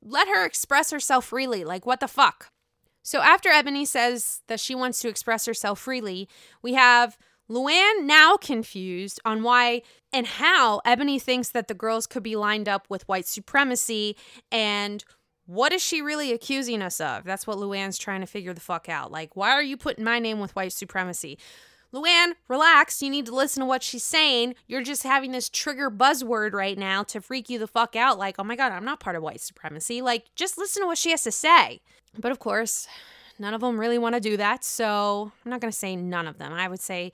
Let 0.02 0.28
her 0.28 0.46
express 0.46 0.92
herself 0.92 1.26
freely. 1.26 1.64
Like, 1.64 1.86
what 1.86 2.00
the 2.00 2.08
fuck? 2.08 2.52
So, 3.02 3.22
after 3.22 3.50
Eboni 3.50 3.86
says 3.86 4.42
that 4.48 4.60
she 4.60 4.76
wants 4.76 5.00
to 5.02 5.10
express 5.10 5.46
herself 5.46 5.80
freely, 5.80 6.30
we 6.62 6.74
have 6.74 7.18
Luann 7.54 8.06
now 8.06 8.36
confused 8.36 9.20
on 9.24 9.44
why 9.44 9.84
and 10.12 10.26
how 10.26 10.82
Eboni 10.86 11.22
thinks 11.22 11.50
that 11.50 11.68
the 11.68 11.74
girls 11.74 12.08
could 12.08 12.24
be 12.24 12.36
lined 12.36 12.68
up 12.68 12.88
with 12.90 13.08
white 13.08 13.28
supremacy 13.28 14.16
and 14.52 15.04
what 15.46 15.74
is 15.74 15.82
she 15.82 16.02
really 16.02 16.32
accusing 16.32 16.82
us 16.82 17.02
of? 17.02 17.26
That's 17.26 17.46
what 17.46 17.58
Luann's 17.58 17.98
trying 17.98 18.22
to 18.22 18.28
figure 18.28 18.54
the 18.54 18.62
fuck 18.62 18.88
out. 18.88 19.12
Like, 19.12 19.36
why 19.36 19.52
are 19.52 19.62
you 19.62 19.76
putting 19.76 20.04
my 20.04 20.20
name 20.20 20.40
with 20.40 20.56
white 20.56 20.72
supremacy? 20.72 21.38
Luann, 21.94 22.32
relax. 22.48 23.02
You 23.02 23.10
need 23.10 23.26
to 23.28 23.36
listen 23.36 23.62
to 23.62 23.68
what 23.68 23.84
she's 23.84 24.04
saying. 24.04 24.56
You're 24.68 24.82
just 24.82 25.04
having 25.04 25.32
this 25.32 25.50
trigger 25.50 25.92
buzzword 25.92 26.54
right 26.54 26.78
now 26.78 27.04
to 27.04 27.22
freak 27.22 27.50
you 27.50 27.60
the 27.60 27.68
fuck 27.68 27.96
out. 27.96 28.18
Like, 28.18 28.36
oh 28.40 28.44
my 28.44 28.56
God, 28.56 28.72
I'm 28.72 28.86
not 28.86 29.00
part 29.00 29.16
of 29.16 29.22
white 29.22 29.42
supremacy. 29.42 30.02
Like, 30.02 30.26
just 30.36 30.58
listen 30.58 30.82
to 30.82 30.88
what 30.88 30.98
she 30.98 31.12
has 31.12 31.24
to 31.24 31.32
say. 31.32 31.82
But 32.18 32.32
of 32.32 32.40
course, 32.40 32.88
none 33.38 33.54
of 33.54 33.62
them 33.62 33.80
really 33.80 33.98
want 33.98 34.16
to 34.16 34.22
do 34.22 34.38
that. 34.38 34.64
So 34.64 35.32
I'm 35.44 35.52
not 35.52 35.62
going 35.62 35.72
to 35.72 35.78
say 35.78 35.96
none 35.96 36.26
of 36.26 36.40
them. 36.40 36.54
I 36.54 36.68
would 36.68 36.82
say 36.82 37.12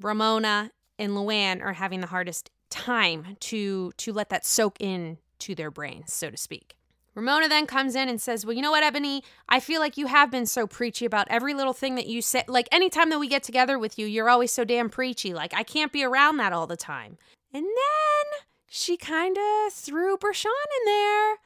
Ramona 0.00 0.70
and 0.98 1.12
Luann 1.12 1.62
are 1.62 1.74
having 1.74 2.00
the 2.00 2.06
hardest 2.06 2.50
time 2.70 3.36
to 3.40 3.92
to 3.92 4.12
let 4.12 4.28
that 4.30 4.44
soak 4.44 4.76
in 4.80 5.18
to 5.40 5.54
their 5.54 5.70
brains, 5.70 6.12
so 6.12 6.30
to 6.30 6.36
speak. 6.36 6.74
Ramona 7.14 7.48
then 7.48 7.66
comes 7.66 7.96
in 7.96 8.08
and 8.08 8.20
says, 8.20 8.46
Well, 8.46 8.54
you 8.54 8.62
know 8.62 8.70
what, 8.70 8.84
Eboni? 8.84 9.22
I 9.48 9.58
feel 9.58 9.80
like 9.80 9.96
you 9.96 10.06
have 10.06 10.30
been 10.30 10.46
so 10.46 10.68
preachy 10.68 11.04
about 11.04 11.26
every 11.28 11.52
little 11.52 11.72
thing 11.72 11.96
that 11.96 12.06
you 12.06 12.22
say. 12.22 12.44
Like, 12.46 12.68
anytime 12.70 13.10
that 13.10 13.18
we 13.18 13.26
get 13.26 13.42
together 13.42 13.76
with 13.76 13.98
you, 13.98 14.06
you're 14.06 14.30
always 14.30 14.52
so 14.52 14.64
damn 14.64 14.88
preachy. 14.88 15.34
Like, 15.34 15.52
I 15.52 15.64
can't 15.64 15.92
be 15.92 16.04
around 16.04 16.36
that 16.36 16.52
all 16.52 16.68
the 16.68 16.76
time. 16.76 17.18
And 17.52 17.64
then 17.64 18.40
she 18.68 18.96
kind 18.96 19.36
of 19.36 19.72
threw 19.72 20.16
Bershan 20.16 20.46
in 20.46 20.84
there. 20.86 21.36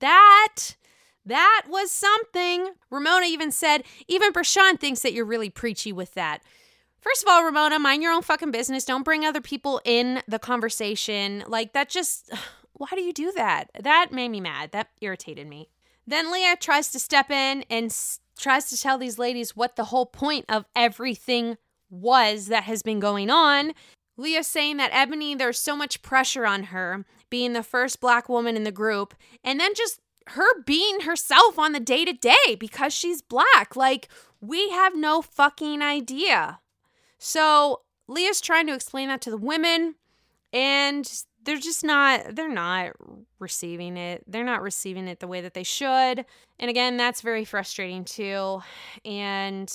That. 0.00 0.76
That 1.26 1.64
was 1.68 1.92
something. 1.92 2.70
Ramona 2.90 3.26
even 3.26 3.50
said, 3.50 3.84
even 4.06 4.32
Bershan 4.32 4.80
thinks 4.80 5.00
that 5.00 5.12
you're 5.12 5.26
really 5.26 5.50
preachy 5.50 5.92
with 5.92 6.14
that. 6.14 6.42
First 7.00 7.22
of 7.22 7.28
all, 7.28 7.44
Ramona, 7.44 7.78
mind 7.78 8.02
your 8.02 8.12
own 8.12 8.22
fucking 8.22 8.50
business. 8.50 8.84
Don't 8.84 9.04
bring 9.04 9.24
other 9.24 9.40
people 9.40 9.80
in 9.84 10.22
the 10.26 10.38
conversation. 10.38 11.44
Like, 11.46 11.72
that 11.72 11.88
just, 11.88 12.30
why 12.72 12.88
do 12.92 13.00
you 13.00 13.12
do 13.12 13.32
that? 13.32 13.70
That 13.80 14.12
made 14.12 14.30
me 14.30 14.40
mad. 14.40 14.72
That 14.72 14.88
irritated 15.00 15.46
me. 15.46 15.68
Then 16.06 16.32
Leah 16.32 16.56
tries 16.56 16.90
to 16.92 16.98
step 16.98 17.30
in 17.30 17.64
and 17.70 17.86
s- 17.86 18.20
tries 18.38 18.70
to 18.70 18.80
tell 18.80 18.98
these 18.98 19.18
ladies 19.18 19.54
what 19.54 19.76
the 19.76 19.84
whole 19.84 20.06
point 20.06 20.46
of 20.48 20.64
everything 20.74 21.58
was 21.90 22.46
that 22.46 22.64
has 22.64 22.82
been 22.82 23.00
going 23.00 23.30
on. 23.30 23.72
Leah 24.16 24.42
saying 24.42 24.78
that 24.78 24.92
Eboni, 24.92 25.38
there's 25.38 25.60
so 25.60 25.76
much 25.76 26.02
pressure 26.02 26.44
on 26.46 26.64
her 26.64 27.04
being 27.30 27.52
the 27.52 27.62
first 27.62 28.00
black 28.00 28.28
woman 28.28 28.56
in 28.56 28.64
the 28.64 28.72
group, 28.72 29.14
and 29.44 29.60
then 29.60 29.74
just 29.74 30.00
her 30.28 30.62
being 30.64 31.00
herself 31.00 31.58
on 31.58 31.72
the 31.72 31.80
day 31.80 32.04
to 32.04 32.12
day 32.12 32.56
because 32.58 32.92
she's 32.92 33.22
black. 33.22 33.76
Like, 33.76 34.08
we 34.40 34.70
have 34.70 34.96
no 34.96 35.22
fucking 35.22 35.82
idea. 35.82 36.58
So 37.18 37.82
Leah's 38.06 38.40
trying 38.40 38.66
to 38.68 38.74
explain 38.74 39.08
that 39.08 39.20
to 39.22 39.30
the 39.30 39.36
women, 39.36 39.96
and 40.52 41.10
they're 41.44 41.58
just 41.58 41.84
not 41.84 42.34
they're 42.34 42.48
not 42.48 42.92
receiving 43.38 43.96
it. 43.96 44.24
They're 44.26 44.44
not 44.44 44.62
receiving 44.62 45.08
it 45.08 45.20
the 45.20 45.28
way 45.28 45.40
that 45.40 45.54
they 45.54 45.62
should. 45.62 46.24
And 46.58 46.70
again, 46.70 46.96
that's 46.96 47.20
very 47.20 47.44
frustrating 47.44 48.04
too. 48.04 48.60
And 49.04 49.72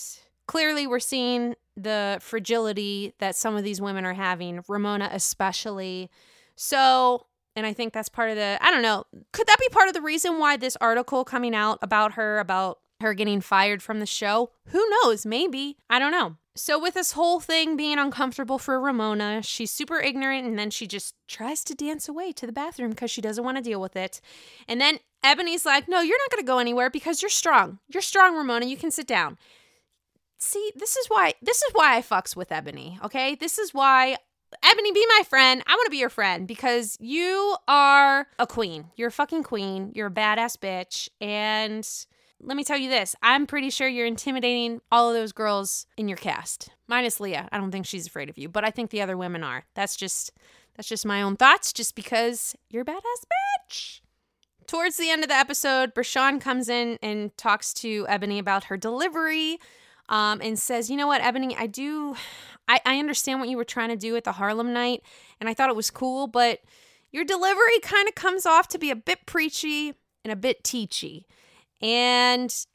clearly 0.47 0.87
we're 0.87 0.99
seeing 0.99 1.55
the 1.75 2.17
fragility 2.21 3.13
that 3.19 3.35
some 3.35 3.55
of 3.55 3.63
these 3.63 3.81
women 3.81 4.05
are 4.05 4.13
having, 4.13 4.63
Ramona 4.67 5.09
especially. 5.11 6.09
So, 6.55 7.25
and 7.55 7.65
I 7.65 7.73
think 7.73 7.93
that's 7.93 8.09
part 8.09 8.29
of 8.29 8.35
the 8.35 8.57
I 8.61 8.69
don't 8.71 8.83
know, 8.83 9.05
could 9.31 9.47
that 9.47 9.57
be 9.59 9.69
part 9.69 9.87
of 9.87 9.93
the 9.93 10.01
reason 10.01 10.39
why 10.39 10.57
this 10.57 10.77
article 10.81 11.23
coming 11.23 11.55
out 11.55 11.79
about 11.81 12.13
her 12.13 12.39
about 12.39 12.79
her 13.01 13.13
getting 13.13 13.41
fired 13.41 13.81
from 13.81 13.99
the 13.99 14.05
show? 14.05 14.51
Who 14.67 14.87
knows? 14.89 15.25
Maybe. 15.25 15.77
I 15.89 15.99
don't 15.99 16.11
know. 16.11 16.37
So, 16.55 16.77
with 16.77 16.93
this 16.93 17.13
whole 17.13 17.39
thing 17.39 17.75
being 17.75 17.97
uncomfortable 17.97 18.59
for 18.59 18.79
Ramona, 18.79 19.41
she's 19.41 19.71
super 19.71 19.99
ignorant 19.99 20.45
and 20.45 20.57
then 20.57 20.69
she 20.69 20.85
just 20.85 21.15
tries 21.27 21.63
to 21.63 21.73
dance 21.73 22.07
away 22.07 22.31
to 22.33 22.45
the 22.45 22.51
bathroom 22.51 22.91
because 22.91 23.09
she 23.09 23.21
doesn't 23.21 23.43
want 23.43 23.57
to 23.57 23.63
deal 23.63 23.81
with 23.81 23.95
it. 23.95 24.21
And 24.67 24.79
then 24.79 24.99
Eboni's 25.23 25.65
like, 25.65 25.87
No, 25.87 26.01
you're 26.01 26.19
not 26.19 26.29
going 26.29 26.43
to 26.43 26.47
go 26.47 26.59
anywhere 26.59 26.91
because 26.91 27.21
you're 27.21 27.29
strong. 27.29 27.79
You're 27.87 28.01
strong, 28.01 28.35
Ramona. 28.35 28.67
You 28.67 28.77
can 28.77 28.91
sit 28.91 29.07
down. 29.07 29.37
See, 30.37 30.71
this 30.75 30.95
is 30.95 31.07
why 31.07 31.33
this 31.41 31.63
is 31.63 31.71
why 31.73 31.97
I 31.97 32.01
fucks 32.01 32.35
with 32.35 32.49
Eboni, 32.49 33.03
okay? 33.03 33.33
This 33.33 33.57
is 33.57 33.73
why 33.73 34.17
Eboni, 34.61 34.93
be 34.93 35.05
my 35.17 35.23
friend. 35.27 35.63
I 35.65 35.73
want 35.73 35.85
to 35.85 35.91
be 35.91 35.97
your 35.97 36.09
friend 36.09 36.47
because 36.47 36.97
you 36.99 37.55
are 37.67 38.27
a 38.37 38.45
queen. 38.45 38.91
You're 38.95 39.07
a 39.07 39.11
fucking 39.11 39.43
queen. 39.43 39.91
You're 39.95 40.07
a 40.07 40.11
badass 40.11 40.57
bitch. 40.57 41.09
And 41.19 41.87
let 42.43 42.57
me 42.57 42.63
tell 42.63 42.77
you 42.77 42.89
this 42.89 43.15
I'm 43.21 43.45
pretty 43.45 43.69
sure 43.69 43.87
you're 43.87 44.05
intimidating 44.05 44.81
all 44.91 45.09
of 45.09 45.15
those 45.15 45.31
girls 45.31 45.85
in 45.97 46.07
your 46.07 46.17
cast, 46.17 46.69
minus 46.87 47.19
Leah. 47.19 47.49
I 47.51 47.57
don't 47.57 47.71
think 47.71 47.85
she's 47.85 48.07
afraid 48.07 48.29
of 48.29 48.37
you, 48.37 48.49
but 48.49 48.65
I 48.65 48.69
think 48.69 48.89
the 48.89 49.01
other 49.01 49.17
women 49.17 49.43
are. 49.43 49.65
That's 49.75 49.95
just. 49.95 50.31
That's 50.75 50.89
just 50.89 51.05
my 51.05 51.21
own 51.21 51.35
thoughts, 51.35 51.71
just 51.71 51.93
because 51.95 52.55
you're 52.71 52.81
a 52.81 52.85
badass 52.85 53.25
bitch. 53.69 53.99
Towards 54.65 54.97
the 54.97 55.11
end 55.11 55.21
of 55.21 55.29
the 55.29 55.35
episode, 55.35 55.93
Bershan 55.93 56.41
comes 56.41 56.67
in 56.67 56.97
and 57.03 57.35
talks 57.37 57.75
to 57.75 58.05
Eboni 58.05 58.39
about 58.39 58.63
her 58.65 58.77
delivery 58.77 59.59
um, 60.09 60.41
and 60.41 60.57
says, 60.57 60.89
You 60.89 60.97
know 60.97 61.05
what, 61.05 61.21
Eboni, 61.21 61.55
I 61.57 61.67
do, 61.67 62.15
I, 62.67 62.79
I 62.85 62.97
understand 62.97 63.39
what 63.39 63.49
you 63.49 63.57
were 63.57 63.63
trying 63.63 63.89
to 63.89 63.95
do 63.95 64.15
at 64.15 64.23
the 64.23 64.31
Harlem 64.31 64.73
night, 64.73 65.03
and 65.39 65.47
I 65.47 65.53
thought 65.53 65.69
it 65.69 65.75
was 65.75 65.91
cool, 65.91 66.25
but 66.25 66.61
your 67.11 67.23
delivery 67.23 67.79
kind 67.81 68.07
of 68.07 68.15
comes 68.15 68.45
off 68.45 68.67
to 68.69 68.79
be 68.79 68.89
a 68.89 68.95
bit 68.95 69.25
preachy 69.25 69.93
and 70.23 70.31
a 70.31 70.35
bit 70.35 70.63
teachy. 70.63 71.25
And 71.83 72.65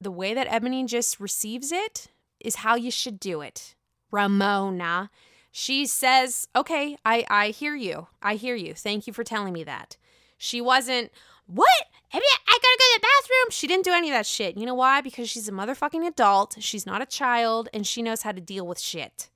the 0.00 0.10
way 0.10 0.34
that 0.34 0.48
Eboni 0.48 0.86
just 0.86 1.20
receives 1.20 1.70
it 1.72 2.08
is 2.40 2.56
how 2.56 2.74
you 2.74 2.90
should 2.90 3.20
do 3.20 3.40
it. 3.40 3.76
Ramona. 4.10 5.10
She 5.52 5.86
says, 5.86 6.48
Okay, 6.54 6.98
I, 7.04 7.24
I 7.30 7.48
hear 7.48 7.74
you. 7.74 8.08
I 8.20 8.34
hear 8.34 8.56
you. 8.56 8.74
Thank 8.74 9.06
you 9.06 9.12
for 9.12 9.24
telling 9.24 9.52
me 9.52 9.64
that. 9.64 9.96
She 10.36 10.60
wasn't, 10.60 11.12
What? 11.46 11.68
Eboni, 12.12 12.20
I 12.48 12.58
gotta 12.62 12.78
go 12.78 12.84
to 12.84 13.00
the 13.00 13.06
bathroom. 13.22 13.50
She 13.50 13.66
didn't 13.66 13.84
do 13.84 13.92
any 13.92 14.08
of 14.08 14.14
that 14.14 14.26
shit. 14.26 14.56
You 14.56 14.66
know 14.66 14.74
why? 14.74 15.00
Because 15.00 15.30
she's 15.30 15.48
a 15.48 15.52
motherfucking 15.52 16.06
adult. 16.06 16.56
She's 16.60 16.86
not 16.86 17.02
a 17.02 17.06
child 17.06 17.68
and 17.72 17.86
she 17.86 18.02
knows 18.02 18.22
how 18.22 18.32
to 18.32 18.40
deal 18.40 18.66
with 18.66 18.80
shit. 18.80 19.30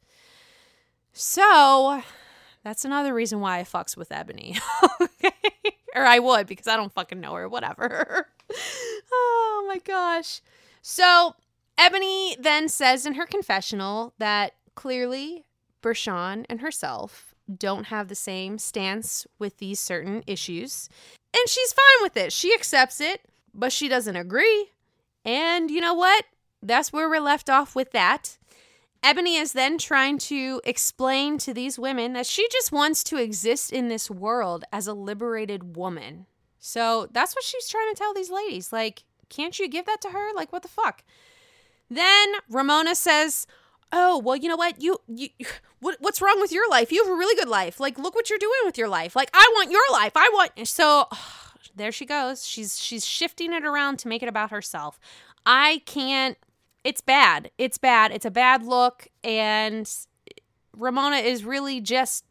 So 1.12 2.02
that's 2.64 2.84
another 2.84 3.14
reason 3.14 3.40
why 3.40 3.58
I 3.58 3.64
fucks 3.64 3.96
with 3.96 4.10
Eboni. 4.10 4.60
okay? 5.00 5.32
Or 5.94 6.04
I 6.04 6.18
would 6.18 6.46
because 6.46 6.66
I 6.66 6.76
don't 6.76 6.92
fucking 6.92 7.20
know 7.20 7.34
her. 7.34 7.48
Whatever. 7.48 8.28
oh 9.12 9.64
my 9.68 9.78
gosh. 9.78 10.40
So 10.82 11.34
Eboni 11.78 12.36
then 12.40 12.68
says 12.68 13.06
in 13.06 13.14
her 13.14 13.26
confessional 13.26 14.14
that 14.18 14.54
clearly 14.74 15.44
Bershan 15.82 16.44
and 16.48 16.60
herself 16.60 17.34
don't 17.58 17.84
have 17.84 18.08
the 18.08 18.14
same 18.14 18.58
stance 18.58 19.26
with 19.38 19.58
these 19.58 19.80
certain 19.80 20.22
issues. 20.26 20.88
And 21.34 21.48
she's 21.48 21.72
fine 21.72 22.02
with 22.02 22.16
it. 22.16 22.32
She 22.32 22.54
accepts 22.54 23.00
it, 23.00 23.22
but 23.54 23.72
she 23.72 23.88
doesn't 23.88 24.16
agree. 24.16 24.70
And 25.24 25.70
you 25.70 25.80
know 25.80 25.94
what? 25.94 26.24
That's 26.62 26.92
where 26.92 27.08
we're 27.08 27.20
left 27.20 27.48
off 27.48 27.74
with 27.74 27.92
that. 27.92 28.36
Eboni 29.02 29.40
is 29.40 29.52
then 29.52 29.78
trying 29.78 30.18
to 30.18 30.60
explain 30.64 31.38
to 31.38 31.54
these 31.54 31.78
women 31.78 32.12
that 32.12 32.26
she 32.26 32.46
just 32.50 32.70
wants 32.70 33.02
to 33.04 33.16
exist 33.16 33.72
in 33.72 33.88
this 33.88 34.10
world 34.10 34.64
as 34.72 34.86
a 34.86 34.92
liberated 34.92 35.76
woman. 35.76 36.26
So 36.58 37.08
that's 37.10 37.34
what 37.34 37.44
she's 37.44 37.68
trying 37.68 37.92
to 37.92 37.98
tell 37.98 38.12
these 38.12 38.30
ladies. 38.30 38.72
Like, 38.72 39.04
can't 39.30 39.58
you 39.58 39.68
give 39.68 39.86
that 39.86 40.02
to 40.02 40.10
her? 40.10 40.34
Like, 40.34 40.52
what 40.52 40.62
the 40.62 40.68
fuck? 40.68 41.02
Then 41.88 42.34
Ramona 42.50 42.94
says, 42.94 43.46
"Oh, 43.90 44.18
well, 44.18 44.36
you 44.36 44.48
know 44.48 44.56
what? 44.56 44.80
You 44.80 44.98
you 45.08 45.30
what, 45.80 45.96
what's 46.00 46.20
wrong 46.20 46.40
with 46.40 46.52
your 46.52 46.68
life? 46.70 46.92
You 46.92 47.02
have 47.02 47.12
a 47.12 47.16
really 47.16 47.34
good 47.34 47.48
life. 47.48 47.80
Like, 47.80 47.98
look 47.98 48.14
what 48.14 48.28
you're 48.28 48.38
doing 48.38 48.60
with 48.64 48.76
your 48.76 48.88
life. 48.88 49.16
Like, 49.16 49.30
I 49.32 49.50
want 49.54 49.70
your 49.70 49.82
life. 49.92 50.12
I 50.14 50.28
want." 50.32 50.68
So, 50.68 51.08
there 51.74 51.90
she 51.90 52.04
goes. 52.04 52.46
She's 52.46 52.78
she's 52.78 53.06
shifting 53.06 53.52
it 53.52 53.64
around 53.64 53.98
to 54.00 54.08
make 54.08 54.22
it 54.22 54.28
about 54.28 54.50
herself. 54.50 55.00
I 55.46 55.82
can't 55.86 56.36
it's 56.84 57.00
bad. 57.00 57.50
It's 57.58 57.78
bad. 57.78 58.12
It's 58.12 58.24
a 58.24 58.30
bad 58.30 58.64
look 58.64 59.08
and 59.22 59.90
Ramona 60.76 61.16
is 61.16 61.44
really 61.44 61.80
just 61.80 62.24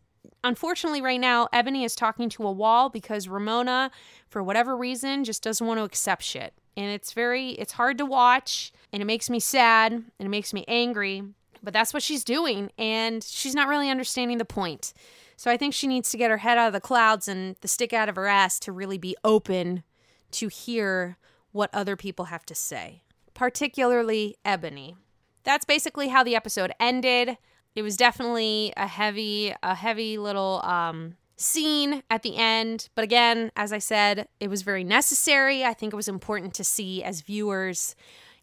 unfortunately 0.43 1.01
right 1.01 1.19
now 1.19 1.47
Eboni 1.53 1.85
is 1.85 1.95
talking 1.95 2.29
to 2.29 2.43
a 2.43 2.51
wall 2.51 2.89
because 2.89 3.27
Ramona 3.27 3.91
for 4.27 4.41
whatever 4.41 4.75
reason 4.75 5.23
just 5.23 5.43
doesn't 5.43 5.65
want 5.65 5.79
to 5.79 5.83
accept 5.83 6.23
shit. 6.23 6.53
And 6.75 6.91
it's 6.91 7.13
very 7.13 7.51
it's 7.51 7.73
hard 7.73 7.97
to 7.99 8.05
watch 8.05 8.71
and 8.91 9.01
it 9.01 9.05
makes 9.05 9.29
me 9.29 9.39
sad 9.39 9.91
and 9.91 10.05
it 10.19 10.29
makes 10.29 10.53
me 10.53 10.65
angry, 10.67 11.23
but 11.61 11.73
that's 11.73 11.93
what 11.93 12.03
she's 12.03 12.23
doing 12.23 12.71
and 12.77 13.23
she's 13.23 13.55
not 13.55 13.67
really 13.67 13.89
understanding 13.89 14.37
the 14.37 14.45
point. 14.45 14.93
So 15.35 15.49
I 15.49 15.57
think 15.57 15.73
she 15.73 15.87
needs 15.87 16.09
to 16.11 16.17
get 16.17 16.31
her 16.31 16.37
head 16.37 16.57
out 16.57 16.67
of 16.67 16.73
the 16.73 16.81
clouds 16.81 17.27
and 17.27 17.55
the 17.61 17.67
stick 17.67 17.93
out 17.93 18.09
of 18.09 18.15
her 18.15 18.27
ass 18.27 18.59
to 18.61 18.71
really 18.71 18.97
be 18.97 19.15
open 19.23 19.83
to 20.31 20.47
hear 20.47 21.17
what 21.51 21.69
other 21.73 21.95
people 21.95 22.25
have 22.25 22.45
to 22.45 22.55
say 22.55 23.03
particularly 23.39 24.35
Eboni. 24.45 24.97
That's 25.45 25.63
basically 25.63 26.09
how 26.09 26.25
the 26.25 26.35
episode 26.35 26.73
ended. 26.77 27.37
It 27.73 27.83
was 27.83 27.95
definitely 27.95 28.73
a 28.75 28.85
heavy, 28.85 29.55
a 29.63 29.75
heavy 29.75 30.17
little 30.17 30.59
um, 30.65 31.15
scene 31.37 32.03
at 32.09 32.21
the 32.21 32.35
end. 32.35 32.89
But 32.95 33.05
again, 33.05 33.49
as 33.55 33.71
I 33.71 33.77
said, 33.77 34.27
it 34.41 34.49
was 34.49 34.63
very 34.63 34.83
necessary. 34.83 35.63
I 35.63 35.73
think 35.73 35.93
it 35.93 35.95
was 35.95 36.09
important 36.09 36.53
to 36.55 36.65
see 36.65 37.01
as 37.01 37.21
viewers. 37.21 37.95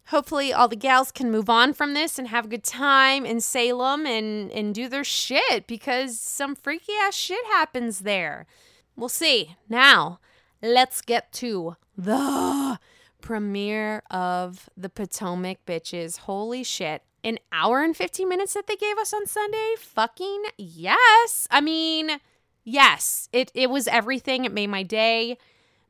Hopefully, 0.07 0.51
all 0.51 0.67
the 0.67 0.75
gals 0.75 1.11
can 1.11 1.29
move 1.29 1.47
on 1.47 1.73
from 1.73 1.93
this 1.93 2.17
and 2.17 2.29
have 2.29 2.45
a 2.45 2.49
good 2.49 2.63
time 2.63 3.23
in 3.23 3.39
Salem 3.39 4.07
and, 4.07 4.49
and 4.51 4.73
do 4.73 4.89
their 4.89 5.03
shit 5.03 5.67
because 5.67 6.19
some 6.19 6.55
freaky 6.55 6.93
ass 7.03 7.13
shit 7.13 7.45
happens 7.45 7.99
there. 7.99 8.47
We'll 8.95 9.09
see. 9.09 9.57
Now, 9.69 10.19
let's 10.59 11.01
get 11.01 11.31
to 11.33 11.75
the 11.95 12.79
premiere 13.21 14.03
of 14.09 14.69
the 14.77 14.89
Potomac 14.89 15.65
Bitches. 15.65 16.19
Holy 16.19 16.63
shit. 16.63 17.03
An 17.23 17.39
hour 17.51 17.83
and 17.83 17.95
15 17.95 18.29
minutes 18.29 18.53
that 18.53 18.67
they 18.67 18.75
gave 18.75 18.97
us 18.97 19.13
on 19.13 19.25
Sunday? 19.25 19.75
Fucking 19.79 20.43
yes. 20.57 21.47
I 21.51 21.61
mean, 21.61 22.19
yes. 22.63 23.27
It 23.33 23.51
it 23.53 23.69
was 23.69 23.87
everything. 23.87 24.45
It 24.45 24.53
made 24.53 24.67
my 24.67 24.83
day. 24.83 25.37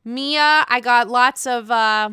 Mia, 0.04 0.64
I 0.68 0.80
got 0.80 1.08
lots 1.08 1.46
of 1.46 1.70
uh 1.70 2.10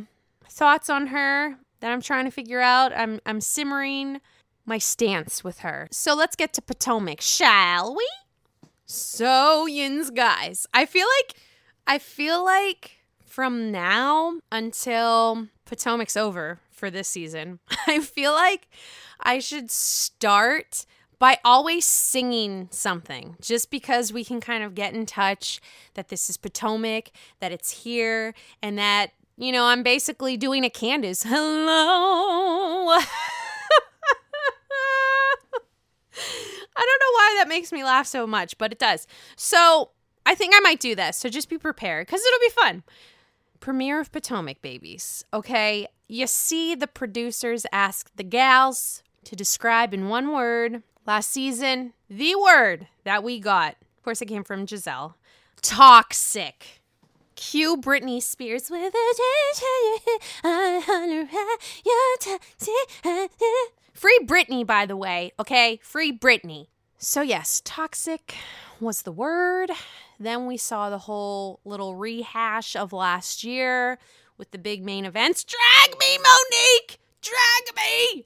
thoughts 0.49 0.89
on 0.89 1.07
her 1.07 1.55
that 1.79 1.91
I'm 1.91 2.01
trying 2.01 2.25
to 2.25 2.31
figure 2.31 2.61
out. 2.61 2.91
I'm 2.95 3.19
I'm 3.25 3.41
simmering 3.41 4.21
my 4.65 4.77
stance 4.77 5.43
with 5.43 5.59
her. 5.59 5.87
So 5.91 6.13
let's 6.13 6.35
get 6.35 6.53
to 6.53 6.61
Potomac, 6.61 7.21
shall 7.21 7.95
we? 7.95 8.07
So, 8.85 9.65
yins 9.65 10.11
guys, 10.11 10.67
I 10.73 10.85
feel 10.85 11.07
like 11.19 11.37
I 11.87 11.97
feel 11.99 12.43
like 12.43 12.94
from 13.35 13.69
now 13.69 14.39
until 14.49 15.49
Potomac's 15.65 16.15
over 16.15 16.61
for 16.71 16.89
this 16.89 17.09
season, 17.09 17.59
I 17.87 17.99
feel 17.99 18.31
like 18.31 18.69
I 19.19 19.39
should 19.39 19.69
start 19.69 20.85
by 21.19 21.39
always 21.43 21.83
singing 21.83 22.69
something 22.71 23.35
just 23.41 23.69
because 23.69 24.13
we 24.13 24.23
can 24.23 24.39
kind 24.39 24.63
of 24.63 24.73
get 24.73 24.93
in 24.93 25.05
touch 25.05 25.59
that 25.95 26.07
this 26.07 26.29
is 26.29 26.37
Potomac, 26.37 27.11
that 27.41 27.51
it's 27.51 27.83
here, 27.83 28.33
and 28.61 28.77
that, 28.77 29.11
you 29.37 29.51
know, 29.51 29.65
I'm 29.65 29.83
basically 29.83 30.37
doing 30.37 30.63
a 30.63 30.69
Candace. 30.69 31.23
Hello. 31.23 32.87
I 36.77 36.85
don't 36.85 37.01
know 37.01 37.11
why 37.11 37.35
that 37.39 37.49
makes 37.49 37.73
me 37.73 37.83
laugh 37.83 38.07
so 38.07 38.25
much, 38.25 38.57
but 38.57 38.71
it 38.71 38.79
does. 38.79 39.07
So 39.35 39.89
I 40.25 40.35
think 40.35 40.53
I 40.55 40.61
might 40.61 40.79
do 40.79 40.95
this. 40.95 41.17
So 41.17 41.27
just 41.27 41.49
be 41.49 41.57
prepared 41.57 42.07
because 42.07 42.21
it'll 42.25 42.39
be 42.39 42.49
fun 42.61 42.83
premiere 43.59 43.99
of 43.99 44.11
Potomac 44.11 44.61
Babies. 44.61 45.25
Okay, 45.33 45.87
you 46.07 46.27
see, 46.27 46.75
the 46.75 46.87
producers 46.87 47.65
asked 47.71 48.17
the 48.17 48.23
gals 48.23 49.03
to 49.23 49.35
describe 49.35 49.93
in 49.93 50.09
one 50.09 50.31
word 50.31 50.83
last 51.05 51.31
season 51.31 51.93
the 52.09 52.35
word 52.35 52.87
that 53.03 53.23
we 53.23 53.39
got. 53.39 53.75
Of 53.97 54.03
course, 54.03 54.21
it 54.21 54.27
came 54.27 54.43
from 54.43 54.65
Gizelle 54.65 55.15
toxic. 55.61 56.81
Cue 57.35 57.75
Britney 57.75 58.21
Spears 58.21 58.69
with 58.69 58.93
a 58.93 59.13
Free 63.93 64.19
Britney, 64.23 64.65
by 64.65 64.85
the 64.85 64.95
way, 64.95 65.33
okay? 65.39 65.79
Free 65.83 66.17
Britney. 66.17 66.67
So, 66.97 67.21
yes, 67.21 67.61
toxic 67.65 68.35
was 68.79 69.01
the 69.01 69.11
word 69.11 69.69
then 70.19 70.45
we 70.45 70.57
saw 70.57 70.89
the 70.89 70.99
whole 70.99 71.59
little 71.65 71.95
rehash 71.95 72.75
of 72.75 72.93
last 72.93 73.43
year 73.43 73.99
with 74.37 74.51
the 74.51 74.57
big 74.57 74.83
main 74.83 75.05
events. 75.05 75.43
Drag 75.43 75.97
me, 75.99 76.17
Monique! 76.17 76.99
Drag 77.21 77.75
me! 77.75 78.25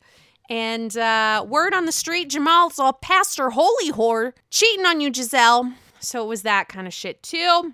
And 0.50 0.98
uh, 0.98 1.46
word 1.48 1.74
on 1.74 1.86
the 1.86 1.92
street, 1.92 2.30
Jamal's 2.30 2.80
a 2.80 2.92
pastor 2.92 3.52
holy 3.52 3.92
whore 3.92 4.34
cheating 4.50 4.86
on 4.86 5.00
you, 5.00 5.12
Gizelle. 5.12 5.74
So 6.00 6.24
it 6.24 6.28
was 6.28 6.42
that 6.42 6.70
kind 6.70 6.88
of 6.88 6.94
shit 6.94 7.22
too. 7.22 7.74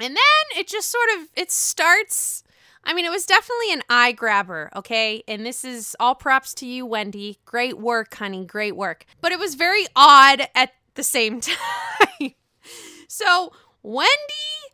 And 0.00 0.16
then 0.16 0.58
it 0.58 0.66
just 0.66 0.90
sort 0.90 1.08
of 1.18 1.28
it 1.36 1.50
starts. 1.52 2.42
I 2.84 2.94
mean, 2.94 3.04
it 3.04 3.10
was 3.10 3.26
definitely 3.26 3.72
an 3.72 3.82
eye 3.88 4.12
grabber, 4.12 4.70
okay? 4.76 5.22
And 5.26 5.44
this 5.44 5.64
is 5.64 5.96
all 6.00 6.14
props 6.14 6.52
to 6.54 6.66
you, 6.66 6.84
Wendy. 6.84 7.38
Great 7.44 7.78
work, 7.78 8.14
honey. 8.14 8.44
Great 8.44 8.76
work. 8.76 9.06
But 9.20 9.32
it 9.32 9.38
was 9.38 9.54
very 9.54 9.86
odd 9.96 10.48
at 10.54 10.72
the 10.94 11.02
same 11.02 11.40
time. 12.20 12.34
So 13.14 13.52
Wendy 13.82 14.10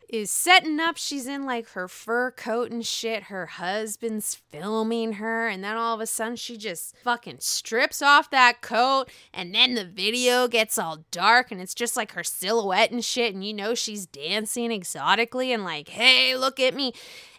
is 0.09 0.31
setting 0.31 0.79
up. 0.79 0.97
She's 0.97 1.27
in 1.27 1.45
like 1.45 1.69
her 1.69 1.87
fur 1.87 2.31
coat 2.31 2.71
and 2.71 2.83
shit. 2.83 3.23
Her 3.23 3.45
husband's 3.45 4.33
filming 4.33 5.13
her. 5.13 5.47
And 5.47 5.63
then 5.63 5.77
all 5.77 5.93
of 5.93 6.01
a 6.01 6.07
sudden, 6.07 6.37
she 6.37 6.57
just 6.57 6.95
fucking 7.03 7.37
strips 7.39 8.01
off 8.01 8.31
that 8.31 8.61
coat. 8.61 9.09
And 9.31 9.53
then 9.53 9.75
the 9.75 9.85
video 9.85 10.47
gets 10.47 10.79
all 10.79 11.05
dark 11.11 11.51
and 11.51 11.61
it's 11.61 11.75
just 11.75 11.95
like 11.95 12.13
her 12.13 12.23
silhouette 12.23 12.91
and 12.91 13.05
shit. 13.05 13.35
And 13.35 13.45
you 13.45 13.53
know, 13.53 13.75
she's 13.75 14.07
dancing 14.07 14.71
exotically 14.71 15.53
and 15.53 15.63
like, 15.63 15.89
hey, 15.89 16.35
look 16.35 16.59
at 16.59 16.73
me. 16.73 16.93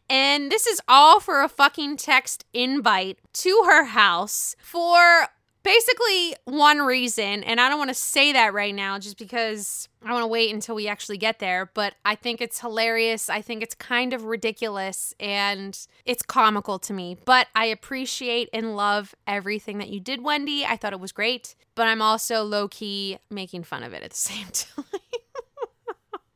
And 0.09 0.53
this 0.53 0.67
is 0.67 0.81
all 0.87 1.19
for 1.19 1.43
a 1.43 1.49
fucking 1.49 1.97
text 1.97 2.45
invite 2.53 3.19
to 3.35 3.63
her 3.67 3.87
house 3.87 4.55
for 4.63 5.29
basically 5.63 6.35
one 6.45 6.79
reason, 6.79 7.45
and 7.45 7.61
I 7.61 7.69
don't 7.69 7.79
want 7.79 7.91
to 7.91 7.95
say 7.95 8.33
that 8.33 8.53
right 8.53 8.75
now 8.75 8.99
just 8.99 9.19
because 9.19 9.89
I 10.05 10.13
want 10.13 10.23
to 10.23 10.29
wait 10.29 10.53
until 10.53 10.75
we 10.75 10.89
actually 10.89 11.19
get 11.19 11.39
there, 11.39 11.71
but 11.75 11.95
I 12.05 12.15
think 12.15 12.41
it's 12.41 12.61
hilarious. 12.61 13.31
I 13.31 13.41
think 13.43 13.63
it's 13.63 13.75
kind 13.75 14.13
of 14.13 14.25
ridiculous 14.25 15.15
and 15.21 15.79
it's 16.05 16.23
comical 16.23 16.79
to 16.81 16.93
me. 16.93 17.17
But 17.25 17.49
I 17.55 17.67
appreciate 17.67 18.49
and 18.53 18.77
love 18.77 19.15
everything 19.27 19.79
that 19.79 19.89
you 19.89 20.01
did, 20.01 20.23
Wendy. 20.23 20.65
I 20.65 20.77
thought 20.77 20.93
it 20.93 21.01
was 21.01 21.13
great, 21.13 21.55
but 21.75 21.87
I'm 21.87 22.03
also 22.03 22.43
low 22.43 22.69
key 22.69 23.19
making 23.31 23.65
fun 23.65 23.83
of 23.83 23.93
it 23.93 24.03
at 24.03 24.11
the 24.11 24.17
same 24.17 24.47
time. 24.47 24.85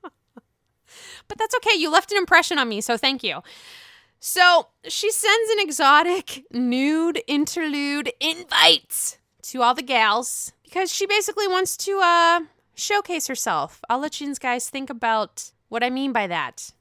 but 1.29 1.39
that's 1.39 1.55
okay. 1.57 1.77
You 1.77 1.91
left 1.91 2.13
an 2.13 2.19
impression 2.19 2.59
on 2.59 2.69
me, 2.69 2.81
so 2.81 2.97
thank 2.97 3.25
you. 3.25 3.43
So 4.29 4.67
she 4.89 5.13
sends 5.13 5.51
an 5.53 5.61
exotic 5.61 6.45
nude 6.51 7.23
interlude 7.29 8.13
invite 8.19 9.19
to 9.43 9.63
all 9.63 9.73
the 9.73 9.85
gals 9.85 10.53
because 10.65 10.93
she 10.93 11.07
basically 11.07 11.47
wants 11.47 11.77
to 11.77 12.01
uh, 12.03 12.41
showcase 12.75 13.29
herself. 13.29 13.81
I'll 13.89 14.01
let 14.01 14.21
you 14.21 14.35
guys 14.35 14.69
think 14.69 14.91
about 14.91 15.53
what 15.69 15.85
I 15.85 15.91
mean 15.91 16.13
by 16.13 16.27
that 16.27 16.73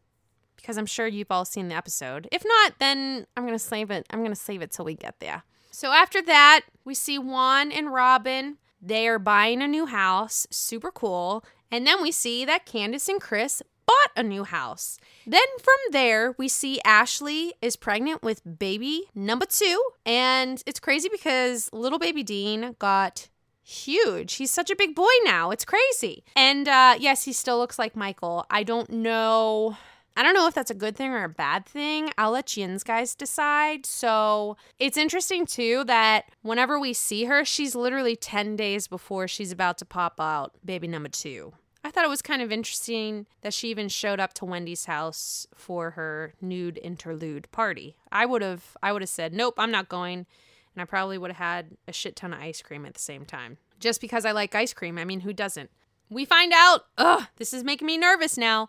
because 0.56 0.76
I'm 0.76 0.88
sure 0.88 1.06
you've 1.06 1.30
all 1.30 1.46
seen 1.46 1.68
the 1.68 1.76
episode. 1.76 2.28
If 2.32 2.44
not, 2.44 2.80
then 2.80 3.28
I'm 3.38 3.46
gonna 3.46 3.60
save 3.60 3.92
it. 3.92 4.08
I'm 4.10 4.24
gonna 4.24 4.36
save 4.36 4.64
it 4.64 4.72
till 4.72 4.86
we 4.86 4.96
get 4.96 5.20
there. 5.20 5.44
So 5.70 5.92
after 5.92 6.24
that, 6.24 6.62
we 6.84 6.96
see 6.96 7.20
Juan 7.20 7.72
and 7.72 7.94
Robyn. 7.94 8.58
They 8.82 9.08
are 9.08 9.20
buying 9.20 9.62
a 9.62 9.68
new 9.68 9.86
house, 9.86 10.48
super 10.50 10.90
cool. 10.90 11.46
And 11.70 11.86
then 11.86 12.02
we 12.02 12.12
see 12.12 12.44
that 12.46 12.66
Candace 12.66 13.08
and 13.08 13.22
Chris 13.22 13.62
bought 13.86 14.12
a 14.16 14.24
new 14.24 14.44
house. 14.44 14.98
Then 15.26 15.46
from 15.62 15.92
there, 15.92 16.36
we 16.38 16.48
see 16.48 16.80
Ashley 16.86 17.54
is 17.62 17.76
pregnant 17.76 18.24
with 18.24 18.42
baby 18.60 19.06
number 19.14 19.46
two. 19.46 19.82
And 20.06 20.62
it's 20.66 20.80
crazy 20.80 21.10
because 21.12 21.70
little 21.74 22.00
baby 22.00 22.24
Dean 22.24 22.76
got 22.80 23.30
huge. 23.64 24.36
He's 24.36 24.52
such 24.52 24.70
a 24.70 24.76
big 24.76 24.96
boy 24.96 25.12
now. 25.24 25.52
It's 25.52 25.66
crazy. 25.66 26.24
And 26.36 26.68
uh, 26.68 26.96
yes, 27.00 27.24
he 27.26 27.34
still 27.34 27.58
looks 27.58 27.80
like 27.80 27.96
Michael. 27.96 28.46
I 28.50 28.64
don't 28.64 28.90
know. 28.90 29.76
I 30.18 30.24
don't 30.24 30.34
know 30.34 30.48
if 30.48 30.54
that's 30.54 30.72
a 30.72 30.76
good 30.76 30.96
thing 30.96 31.12
or 31.12 31.26
a 31.26 31.30
bad 31.30 31.66
thing. 31.66 32.12
I'll 32.18 32.32
let 32.32 32.56
Yins 32.56 32.84
guys 32.84 33.16
decide. 33.16 33.86
So 33.86 34.56
it's 34.80 34.98
interesting 34.98 35.46
too 35.46 35.84
that 35.86 36.26
whenever 36.42 36.80
we 36.80 36.94
see 36.94 37.26
her, 37.26 37.44
she's 37.44 37.76
literally 37.76 38.16
10 38.16 38.56
days 38.56 38.88
before 38.88 39.28
she's 39.28 39.52
about 39.52 39.78
to 39.80 39.86
pop 39.86 40.22
out 40.22 40.54
baby 40.64 40.88
number 40.88 41.10
two. 41.10 41.54
I 41.86 41.92
thought 41.92 42.04
it 42.04 42.10
was 42.10 42.24
kind 42.24 42.42
of 42.42 42.52
interesting 42.52 43.28
that 43.42 43.54
she 43.54 43.70
even 43.70 43.90
showed 43.90 44.20
up 44.20 44.34
to 44.36 44.46
Wendy's 44.46 44.86
house 44.86 45.46
for 45.54 45.92
her 45.92 46.34
nude 46.42 46.80
interlude 46.82 47.48
party. 47.52 47.96
I 48.12 48.26
would 48.26 48.42
have 48.42 48.76
I 48.82 48.92
would 48.92 49.04
have 49.04 49.10
said, 49.10 49.34
"Nope, 49.34 49.54
I'm 49.60 49.70
not 49.70 49.88
going." 49.88 50.26
And 50.74 50.82
I 50.82 50.86
probably 50.86 51.20
would 51.20 51.30
have 51.30 51.38
had 51.38 51.78
a 51.88 51.94
shit 51.94 52.16
ton 52.16 52.34
of 52.34 52.40
ice 52.40 52.64
cream 52.64 52.88
at 52.88 52.96
the 52.96 53.00
same 53.00 53.24
time. 53.24 53.60
Just 53.80 54.02
because 54.02 54.26
I 54.26 54.32
like 54.32 54.56
ice 54.56 54.74
cream. 54.74 54.98
I 54.98 55.06
mean, 55.06 55.20
who 55.20 55.32
doesn't? 55.32 55.70
We 56.10 56.26
find 56.26 56.52
out, 56.56 56.86
ugh, 56.98 57.28
this 57.36 57.54
is 57.54 57.64
making 57.64 57.86
me 57.86 58.00
nervous 58.00 58.36
now. 58.36 58.68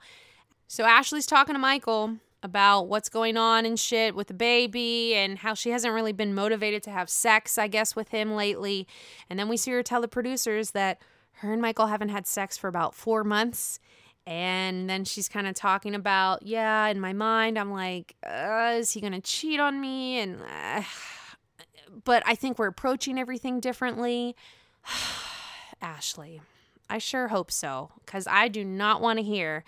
So 0.69 0.85
Ashley's 0.85 1.25
talking 1.25 1.55
to 1.55 1.59
Michael 1.59 2.17
about 2.43 2.83
what's 2.83 3.09
going 3.09 3.39
on 3.39 3.65
and 3.65 3.81
shit 3.81 4.15
with 4.15 4.27
the 4.27 4.35
baby 4.35 5.15
and 5.15 5.39
how 5.39 5.55
she 5.55 5.71
hasn't 5.71 5.95
really 5.95 6.13
been 6.13 6.35
motivated 6.35 6.83
to 6.83 6.91
have 6.91 7.09
sex, 7.09 7.57
I 7.57 7.67
guess, 7.67 7.97
with 7.97 8.11
him 8.11 8.35
lately. 8.35 8.87
And 9.31 9.39
then 9.39 9.49
we 9.49 9.57
see 9.57 9.71
her 9.71 9.83
tell 9.83 10.03
the 10.03 10.07
producers 10.07 10.73
that 10.73 11.01
her 11.41 11.53
and 11.53 11.61
Michael 11.61 11.87
haven't 11.87 12.09
had 12.09 12.27
sex 12.27 12.57
for 12.57 12.69
about 12.69 12.95
four 12.95 13.25
months. 13.25 13.79
And 14.27 14.91
then 14.91 15.05
she's 15.05 15.29
kind 15.29 15.47
of 15.47 15.55
talking 15.55 15.95
about, 15.95 16.43
yeah, 16.43 16.89
in 16.89 16.99
my 16.99 17.13
mind, 17.13 17.59
I'm 17.59 17.71
like, 17.71 18.17
uh, 18.27 18.75
is 18.77 18.91
he 18.93 19.01
going 19.01 19.13
to 19.13 19.21
cheat 19.21 19.61
on 19.61 19.81
me? 19.81 20.19
And, 20.19 20.41
uh, 20.43 20.83
but 22.05 22.25
I 22.27 22.35
think 22.35 22.59
we're 22.59 22.67
approaching 22.67 23.19
everything 23.19 23.61
differently. 23.61 24.35
Ashley, 25.81 26.41
I 26.91 26.99
sure 26.99 27.29
hope 27.29 27.53
so, 27.53 27.91
because 28.05 28.27
I 28.27 28.49
do 28.49 28.65
not 28.65 29.01
want 29.01 29.19
to 29.19 29.25
hear 29.25 29.63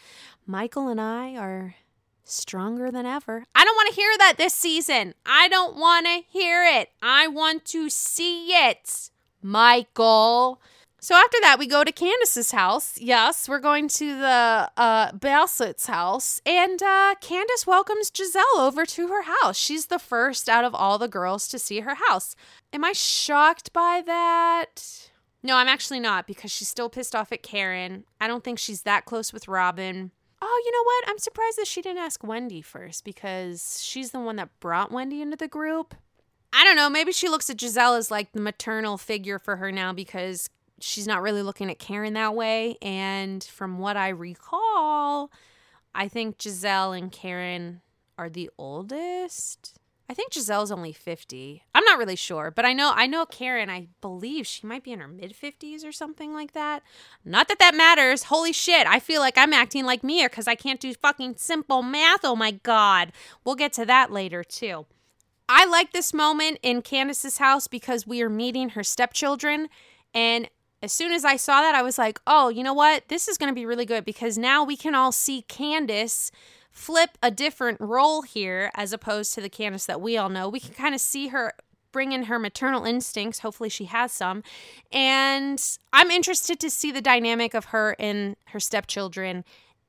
Michael 0.46 0.88
and 0.88 1.00
I 1.00 1.37
are 1.37 1.76
stronger 2.24 2.90
than 2.90 3.07
ever. 3.07 3.44
I 3.54 3.64
don't 3.64 3.76
want 3.76 3.94
to 3.94 4.00
hear 4.00 4.12
that 4.18 4.35
this 4.38 4.54
season. 4.54 5.14
I 5.24 5.48
don't 5.48 5.76
want 5.76 6.07
to 6.07 6.22
hear 6.28 6.64
it. 6.64 6.90
I 7.00 7.28
want 7.28 7.64
to 7.66 7.88
see 7.88 8.48
it. 8.48 9.11
Michael. 9.40 10.61
So 11.00 11.14
after 11.14 11.38
that, 11.42 11.61
we 11.61 11.68
go 11.68 11.84
to 11.84 11.92
Candace's 11.92 12.50
house. 12.50 12.98
Yes, 13.00 13.48
we're 13.48 13.61
going 13.61 13.87
to 13.88 14.18
the 14.18 14.70
uh, 14.76 15.12
Bassett's 15.12 15.87
house, 15.87 16.40
and 16.44 16.82
uh, 16.82 17.14
Candace 17.20 17.68
welcomes 17.68 18.11
Gizelle 18.11 18.58
over 18.58 18.84
to 18.84 19.06
her 19.06 19.22
house. 19.22 19.56
She's 19.56 19.87
the 19.87 20.00
first 20.00 20.48
out 20.48 20.64
of 20.64 20.74
all 20.74 20.98
the 20.98 21.06
girls 21.06 21.46
to 21.48 21.58
see 21.58 21.80
her 21.80 21.94
house. 21.94 22.34
Am 22.72 22.84
I 22.84 22.92
shocked 22.92 23.72
by 23.72 24.02
that? 24.06 25.11
No, 25.40 25.56
I'm 25.56 25.68
actually 25.68 26.00
not 26.00 26.26
because 26.26 26.50
she's 26.50 26.68
still 26.68 26.88
pissed 26.88 27.14
off 27.14 27.30
at 27.30 27.44
Karen. 27.44 28.04
I 28.20 28.26
don't 28.26 28.42
think 28.42 28.58
she's 28.58 28.82
that 28.82 29.04
close 29.04 29.32
with 29.32 29.46
Robyn. 29.46 30.11
Oh, 30.42 30.62
you 30.64 30.72
know 30.72 30.82
what? 30.84 31.08
I'm 31.08 31.18
surprised 31.18 31.58
that 31.58 31.68
she 31.68 31.80
didn't 31.80 32.02
ask 32.02 32.24
Wendy 32.24 32.61
first 32.61 33.04
because 33.04 33.80
she's 33.82 34.11
the 34.11 34.20
one 34.20 34.37
that 34.37 34.58
brought 34.58 34.90
Wendy 34.90 35.22
into 35.22 35.37
the 35.37 35.48
group. 35.48 35.94
I 36.52 36.64
don't 36.64 36.76
know. 36.76 36.90
Maybe 36.90 37.12
she 37.12 37.28
looks 37.28 37.50
at 37.50 37.56
Gizelle 37.56 37.96
as 37.96 38.11
like 38.11 38.32
the 38.32 38.40
maternal 38.40 38.98
figure 38.98 39.38
for 39.38 39.56
her 39.56 39.70
now 39.70 39.92
because 39.92 40.48
she's 40.81 41.07
not 41.07 41.23
really 41.23 41.43
looking 41.43 41.71
at 41.71 41.79
Karen 41.79 42.14
that 42.14 42.35
way. 42.35 42.77
And 42.83 43.43
from 43.43 43.79
what 43.79 43.97
I 43.97 44.09
recall, 44.09 45.31
I 45.95 46.09
think 46.09 46.38
Gizelle 46.38 46.97
and 46.97 47.11
Karen 47.11 47.81
are 48.17 48.29
the 48.29 48.51
oldest. 48.59 49.79
I 50.11 50.14
think 50.14 50.33
Gizelle's 50.33 50.73
only 50.73 50.93
50. 50.93 51.64
I'm 51.75 51.85
not 51.85 51.99
really 51.99 52.17
sure, 52.17 52.51
but 52.51 52.64
I 52.64 52.73
know 52.73 52.93
I 52.95 53.07
know 53.07 53.27
Karen, 53.27 53.69
I 53.69 53.88
believe 54.01 54.47
she 54.47 54.67
might 54.67 54.83
be 54.83 54.93
in 54.93 55.01
her 55.01 55.09
mid 55.09 55.35
50s 55.35 55.85
or 55.85 55.93
something 55.93 56.33
like 56.33 56.53
that. 56.53 56.83
Not 57.27 57.49
that 57.49 57.59
that 57.59 57.75
matters. 57.75 58.25
Holy 58.25 58.53
shit. 58.53 58.87
I 58.87 59.01
feel 59.01 59.21
like 59.21 59.37
I'm 59.37 59.53
acting 59.53 59.85
like 59.85 60.03
Mia 60.03 60.31
cuz 60.31 60.49
I 60.49 60.55
can't 60.55 60.81
do 60.81 60.95
fucking 60.95 61.37
simple 61.37 61.83
math. 61.83 62.25
Oh 62.25 62.37
my 62.37 62.53
god. 62.53 63.12
We'll 63.45 63.55
get 63.55 63.75
to 63.75 63.85
that 63.85 64.11
later 64.11 64.43
too. 64.43 64.87
I 65.47 65.67
like 65.67 65.93
this 65.93 66.14
moment 66.14 66.59
in 66.62 66.83
Candace's 66.83 67.38
house 67.38 67.69
because 67.69 68.07
we 68.07 68.23
are 68.23 68.31
meeting 68.31 68.71
her 68.71 68.85
stepchildren 68.85 69.69
and 70.14 70.49
as 70.83 70.93
soon 70.93 71.12
as 71.12 71.25
I 71.25 71.37
saw 71.37 71.61
that, 71.61 71.75
I 71.75 71.83
was 71.83 71.99
like, 71.99 72.21
oh, 72.27 72.49
you 72.49 72.62
know 72.62 72.75
what? 72.75 73.09
This 73.09 73.29
is 73.29 73.37
going 73.37 73.51
to 73.51 73.55
be 73.55 73.67
really 73.67 73.87
good 73.87 74.05
because 74.05 74.38
now 74.38 74.64
we 74.64 74.77
can 74.77 74.95
all 74.95 75.12
see 75.12 75.43
Candace 75.43 76.31
flip 76.71 77.19
a 77.23 77.31
different 77.31 77.81
role 77.81 78.23
here 78.23 78.71
as 78.75 78.93
opposed 78.93 79.35
to 79.35 79.41
the 79.41 79.49
Candace 79.49 79.87
that 79.87 80.01
we 80.01 80.17
all 80.17 80.29
know. 80.29 80.49
We 80.49 80.61
can 80.61 80.75
kind 80.75 80.95
of 80.95 81.01
see 81.01 81.29
her 81.29 81.55
bring 81.91 82.12
in 82.12 82.25
her 82.25 82.38
maternal 82.38 82.85
instincts. 82.85 83.41
Hopefully, 83.41 83.69
she 83.69 83.87
has 83.87 84.12
some. 84.12 84.43
And 84.93 85.61
I'm 85.93 86.11
interested 86.11 86.61
to 86.61 86.71
see 86.71 86.93
the 86.93 87.01
dynamic 87.01 87.55
of 87.55 87.67
her 87.67 87.97
and 87.99 88.37
her 88.49 88.61
stepchildren 88.61 89.45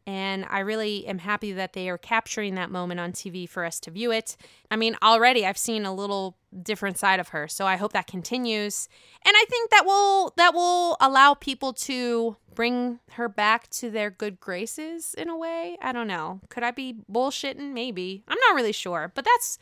and 0.09 0.43
I 0.49 0.61
really 0.61 1.05
am 1.05 1.19
happy 1.19 1.51
that 1.51 1.73
they 1.73 1.87
are 1.87 1.97
capturing 1.99 2.55
that 2.55 2.71
moment 2.71 2.99
on 2.99 3.11
TV 3.11 3.47
for 3.47 3.63
us 3.63 3.79
to 3.81 3.91
view 3.91 4.11
it. 4.11 4.37
I 4.71 4.75
mean, 4.75 4.97
already 5.03 5.45
I've 5.45 5.55
seen 5.55 5.85
a 5.85 5.93
little 5.93 6.35
different 6.63 6.97
side 6.97 7.19
of 7.19 7.27
her, 7.27 7.47
so 7.47 7.67
I 7.67 7.75
hope 7.75 7.93
that 7.93 8.07
continues. 8.07 8.89
And 9.23 9.35
I 9.37 9.45
think 9.47 9.69
that 9.69 9.85
will 9.85 10.33
that 10.35 10.55
will 10.55 10.97
allow 10.99 11.35
people 11.35 11.73
to 11.73 12.37
bring 12.55 12.97
her 13.11 13.29
back 13.29 13.69
to 13.69 13.91
their 13.91 14.09
good 14.09 14.39
graces 14.39 15.13
in 15.13 15.29
a 15.29 15.37
way. 15.37 15.77
I 15.79 15.91
don't 15.91 16.07
know. 16.07 16.41
Could 16.49 16.63
I 16.63 16.71
be 16.71 16.95
bullshitting? 17.11 17.71
Maybe. 17.71 18.23
I'm 18.27 18.39
not 18.47 18.55
really 18.55 18.71
sure, 18.71 19.11
but 19.13 19.25
that's 19.25 19.59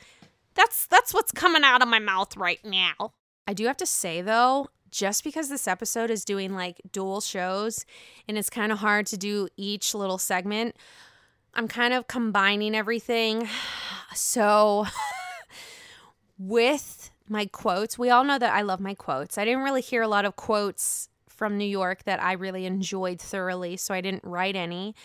that's 0.55 0.88
that's 0.88 1.13
what's 1.13 1.33
coming 1.33 1.65
out 1.65 1.81
of 1.81 1.89
my 1.89 1.99
mouth 1.99 2.38
right 2.38 2.63
now. 2.63 3.12
I 3.45 3.53
do 3.53 3.65
have 3.65 3.77
to 3.77 3.86
say 3.86 4.21
though, 4.21 4.69
just 4.97 5.23
because 5.23 5.47
this 5.47 5.67
episode 5.67 6.10
is 6.10 6.25
doing 6.25 6.55
like 6.55 6.81
dual 6.91 7.21
shows 7.21 7.86
and 8.27 8.36
it's 8.36 8.49
kind 8.49 8.71
of 8.71 8.79
hard 8.79 9.05
to 9.05 9.15
do 9.15 9.47
each 9.55 9.93
little 9.93 10.17
segment, 10.17 10.75
I'm 11.53 11.67
kind 11.67 11.93
of 11.93 12.07
combining 12.07 12.75
everything. 12.75 13.47
So, 14.15 14.88
with 16.39 17.12
my 17.29 17.45
quotes, 17.45 17.99
we 17.99 18.10
all 18.10 18.23
know 18.23 18.39
that 18.39 18.53
I 18.55 18.62
love 18.62 18.79
my 18.79 18.95
quotes. 18.95 19.38
I 19.38 19.45
didn't 19.45 19.62
really 19.62 19.81
hear 19.81 20.01
a 20.01 20.07
lot 20.07 20.25
of 20.25 20.36
quotes 20.36 21.10
from 21.27 21.55
New 21.55 21.65
York 21.65 22.03
that 22.05 22.23
I 22.23 22.31
really 22.31 22.65
enjoyed 22.65 23.19
thoroughly, 23.19 23.77
so 23.77 23.93
I 23.93 24.01
didn't 24.01 24.23
write 24.23 24.55
any. 24.55 24.95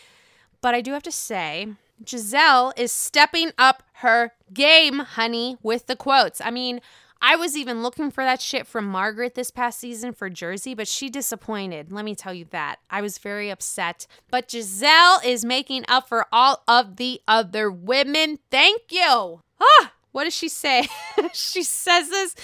But 0.63 0.75
I 0.75 0.81
do 0.81 0.93
have 0.93 1.03
to 1.03 1.13
say, 1.13 1.75
Gizelle 2.03 2.73
is 2.79 2.91
stepping 2.93 3.51
up 3.59 3.83
her 3.95 4.33
game, 4.55 5.01
honey, 5.01 5.59
with 5.63 5.89
the 5.89 5.97
quotes. 5.97 6.41
I 6.41 6.51
mean, 6.51 6.81
I 7.25 7.37
was 7.37 7.57
even 7.57 7.85
looking 7.85 8.11
for 8.11 8.25
that 8.25 8.43
shit 8.43 8.67
from 8.67 8.85
Margaret 8.85 9.37
this 9.37 9.53
past 9.53 9.79
season 9.79 10.13
for 10.13 10.29
Jersey, 10.29 10.75
but 10.75 10.89
she 10.89 11.09
disappointed. 11.09 11.93
Let 11.93 12.05
me 12.05 12.17
tell 12.17 12.35
you 12.35 12.47
that. 12.51 12.81
I 12.91 13.01
was 13.01 13.19
very 13.19 13.49
upset. 13.49 14.09
But 14.29 14.49
Gizelle 14.49 15.25
is 15.25 15.45
making 15.45 15.85
up 15.87 16.09
for 16.09 16.27
all 16.33 16.65
of 16.67 16.97
the 16.97 17.21
other 17.29 17.71
women. 17.71 18.41
Thank 18.51 18.83
you. 18.91 19.41
Ah, 19.61 19.93
what 20.11 20.25
does 20.25 20.35
she 20.35 20.49
say? 20.49 20.89
she 21.33 21.63
says 21.63 22.09
this 22.11 22.35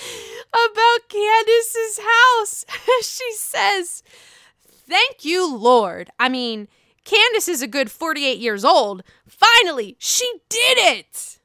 about 0.52 1.08
Candace's 1.08 1.98
house. 1.98 2.64
she 3.02 3.32
says, 3.32 4.04
Thank 4.62 5.24
you, 5.24 5.52
Lord. 5.52 6.10
I 6.20 6.28
mean, 6.28 6.68
Candace 7.04 7.48
is 7.48 7.62
a 7.62 7.66
good 7.66 7.90
48 7.90 8.38
years 8.38 8.64
old. 8.64 9.02
Finally, 9.26 9.96
she 9.98 10.30
did 10.48 10.78
it. 10.78 11.37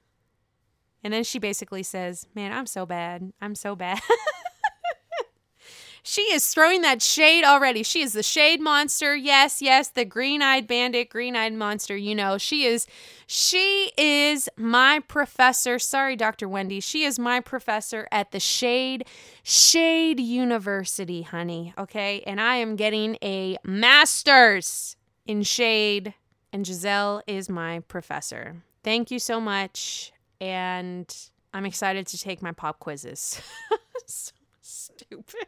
And 1.04 1.14
then 1.14 1.24
she 1.24 1.40
basically 1.40 1.84
says, 1.84 2.28
Man, 2.34 2.52
I'm 2.52 2.66
so 2.66 2.86
bad. 2.86 3.34
I'm 3.42 3.56
so 3.56 3.76
bad. 3.76 4.00
she 6.04 6.22
is 6.22 6.48
throwing 6.48 6.82
that 6.82 7.02
shade 7.02 7.44
already. 7.44 7.84
She 7.84 8.02
is 8.02 8.14
the 8.14 8.24
shade 8.24 8.62
monster. 8.62 9.16
Yes, 9.16 9.62
yes, 9.62 9.90
the 9.90 10.06
green-eyed 10.06 10.66
bandit, 10.66 11.10
green-eyed 11.10 11.54
monster, 11.54 11.98
you 11.98 12.16
know. 12.16 12.38
She 12.38 12.66
is 12.66 12.88
she 13.28 13.92
is 13.98 14.48
my 14.56 15.00
professor. 15.08 15.78
Sorry, 15.78 16.16
Dr. 16.16 16.48
Wendy. 16.48 16.80
She 16.80 17.04
is 17.04 17.20
my 17.20 17.42
professor 17.42 18.08
at 18.12 18.32
the 18.32 18.40
Shade 18.40 19.06
Shade 19.44 20.20
University, 20.20 21.24
honey, 21.24 21.74
okay? 21.78 22.24
And 22.26 22.40
I 22.40 22.56
am 22.56 22.78
getting 22.78 23.18
a 23.22 23.58
masters 23.66 24.96
in 25.26 25.44
shade 25.44 26.14
and 26.54 26.66
Gizelle 26.66 27.22
is 27.26 27.50
my 27.50 27.80
professor. 27.82 28.64
Thank 28.84 29.10
you 29.10 29.20
so 29.20 29.42
much 29.42 30.13
and 30.44 31.16
I'm 31.54 31.66
excited 31.66 32.06
to 32.08 32.18
take 32.18 32.42
my 32.42 32.52
pop 32.52 32.80
quizzes. 32.80 33.42
so 34.06 34.34
stupid. 34.62 35.48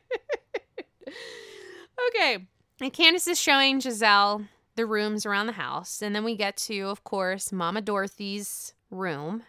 okay. 2.08 2.48
And 2.80 2.94
Candace 2.94 3.28
is 3.28 3.40
showing 3.40 3.82
Gizelle 3.82 4.48
the 4.78 4.86
rooms 4.86 5.26
around 5.26 5.48
the 5.48 5.54
house. 5.54 6.02
And 6.02 6.16
then 6.16 6.24
we 6.24 6.38
get 6.38 6.56
to, 6.58 6.84
of 6.84 7.04
course, 7.04 7.52
Mama 7.52 7.82
Dorothy's 7.82 8.74
room. 8.90 9.44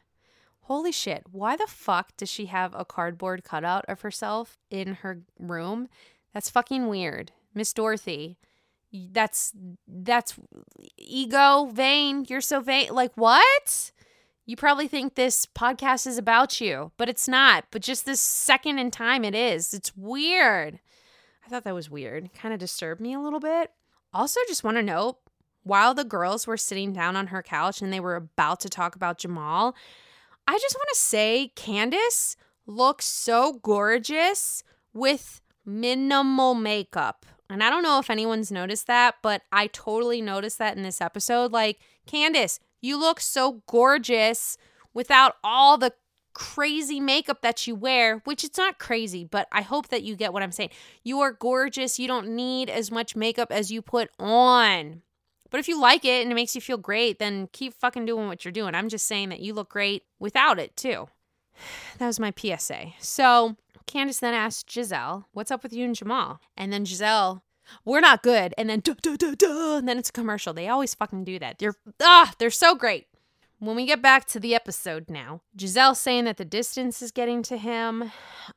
Holy 0.62 0.90
shit, 0.90 1.22
why 1.30 1.54
the 1.54 1.68
fuck 1.68 2.16
does 2.16 2.28
she 2.28 2.46
have 2.46 2.74
a 2.74 2.84
cardboard 2.84 3.44
cutout 3.44 3.84
of 3.86 4.00
herself 4.00 4.58
in 4.68 4.94
her 4.94 5.20
room? 5.38 5.88
That's 6.34 6.50
fucking 6.50 6.88
weird. 6.88 7.30
Miss 7.54 7.72
Dorothy, 7.72 8.36
that's 8.92 9.52
that's 9.86 10.34
ego 10.98 11.70
vain. 11.72 12.26
You're 12.28 12.40
so 12.40 12.60
vain. 12.60 12.92
Like 12.92 13.12
what? 13.14 13.92
You 14.46 14.56
probably 14.56 14.86
think 14.86 15.14
this 15.14 15.44
podcast 15.44 16.06
is 16.06 16.18
about 16.18 16.60
you, 16.60 16.92
but 16.96 17.08
it's 17.08 17.26
not. 17.26 17.64
But 17.72 17.82
just 17.82 18.06
this 18.06 18.20
second 18.20 18.78
in 18.78 18.92
time, 18.92 19.24
it 19.24 19.34
is. 19.34 19.74
It's 19.74 19.96
weird. 19.96 20.78
I 21.44 21.48
thought 21.48 21.64
that 21.64 21.74
was 21.74 21.90
weird. 21.90 22.32
Kind 22.32 22.54
of 22.54 22.60
disturbed 22.60 23.00
me 23.00 23.12
a 23.12 23.20
little 23.20 23.40
bit. 23.40 23.72
Also, 24.14 24.40
just 24.46 24.62
want 24.62 24.76
to 24.76 24.82
note 24.82 25.18
while 25.64 25.94
the 25.94 26.04
girls 26.04 26.46
were 26.46 26.56
sitting 26.56 26.92
down 26.92 27.16
on 27.16 27.26
her 27.28 27.42
couch 27.42 27.82
and 27.82 27.92
they 27.92 27.98
were 27.98 28.14
about 28.14 28.60
to 28.60 28.68
talk 28.68 28.94
about 28.94 29.18
Jamal, 29.18 29.74
I 30.46 30.56
just 30.58 30.76
want 30.76 30.88
to 30.90 30.98
say 30.98 31.50
Candace 31.56 32.36
looks 32.66 33.04
so 33.04 33.54
gorgeous 33.54 34.62
with 34.94 35.40
minimal 35.64 36.54
makeup. 36.54 37.26
And 37.50 37.64
I 37.64 37.70
don't 37.70 37.82
know 37.82 37.98
if 37.98 38.10
anyone's 38.10 38.52
noticed 38.52 38.86
that, 38.86 39.16
but 39.22 39.42
I 39.50 39.66
totally 39.68 40.22
noticed 40.22 40.58
that 40.58 40.76
in 40.76 40.84
this 40.84 41.00
episode. 41.00 41.50
Like, 41.50 41.80
Candace, 42.06 42.60
you 42.80 42.98
look 42.98 43.20
so 43.20 43.62
gorgeous 43.66 44.56
without 44.94 45.36
all 45.42 45.78
the 45.78 45.92
crazy 46.34 47.00
makeup 47.00 47.40
that 47.40 47.66
you 47.66 47.74
wear, 47.74 48.18
which 48.24 48.44
it's 48.44 48.58
not 48.58 48.78
crazy, 48.78 49.24
but 49.24 49.48
I 49.50 49.62
hope 49.62 49.88
that 49.88 50.02
you 50.02 50.16
get 50.16 50.32
what 50.32 50.42
I'm 50.42 50.52
saying. 50.52 50.70
You 51.02 51.20
are 51.20 51.32
gorgeous. 51.32 51.98
You 51.98 52.06
don't 52.06 52.28
need 52.28 52.68
as 52.68 52.90
much 52.90 53.16
makeup 53.16 53.50
as 53.50 53.70
you 53.70 53.80
put 53.80 54.10
on. 54.18 55.02
But 55.50 55.60
if 55.60 55.68
you 55.68 55.80
like 55.80 56.04
it 56.04 56.22
and 56.22 56.30
it 56.30 56.34
makes 56.34 56.54
you 56.54 56.60
feel 56.60 56.76
great, 56.76 57.18
then 57.18 57.48
keep 57.52 57.72
fucking 57.72 58.04
doing 58.04 58.26
what 58.26 58.44
you're 58.44 58.52
doing. 58.52 58.74
I'm 58.74 58.90
just 58.90 59.06
saying 59.06 59.30
that 59.30 59.40
you 59.40 59.54
look 59.54 59.70
great 59.70 60.02
without 60.18 60.58
it 60.58 60.76
too. 60.76 61.08
That 61.98 62.06
was 62.06 62.20
my 62.20 62.34
PSA. 62.36 62.92
So 62.98 63.56
Candace 63.86 64.20
then 64.20 64.34
asked 64.34 64.68
Gizelle, 64.68 65.24
What's 65.32 65.50
up 65.50 65.62
with 65.62 65.72
you 65.72 65.86
and 65.86 65.94
Jamal? 65.94 66.40
And 66.54 66.70
then 66.70 66.84
Gizelle 66.84 67.40
we're 67.84 68.00
not 68.00 68.22
good. 68.22 68.54
And 68.56 68.68
then, 68.68 68.80
duh, 68.80 68.94
duh, 69.00 69.16
duh, 69.16 69.34
duh, 69.34 69.76
and 69.78 69.88
then 69.88 69.98
it's 69.98 70.10
a 70.10 70.12
commercial. 70.12 70.52
They 70.52 70.68
always 70.68 70.94
fucking 70.94 71.24
do 71.24 71.38
that. 71.38 71.58
They're, 71.58 71.74
ah, 72.00 72.32
they're 72.38 72.50
so 72.50 72.74
great. 72.74 73.06
When 73.58 73.76
we 73.76 73.86
get 73.86 74.02
back 74.02 74.26
to 74.26 74.40
the 74.40 74.54
episode 74.54 75.08
now, 75.08 75.40
Gizelle 75.56 75.96
saying 75.96 76.24
that 76.24 76.36
the 76.36 76.44
distance 76.44 77.00
is 77.00 77.10
getting 77.10 77.42
to 77.44 77.56
him. 77.56 78.02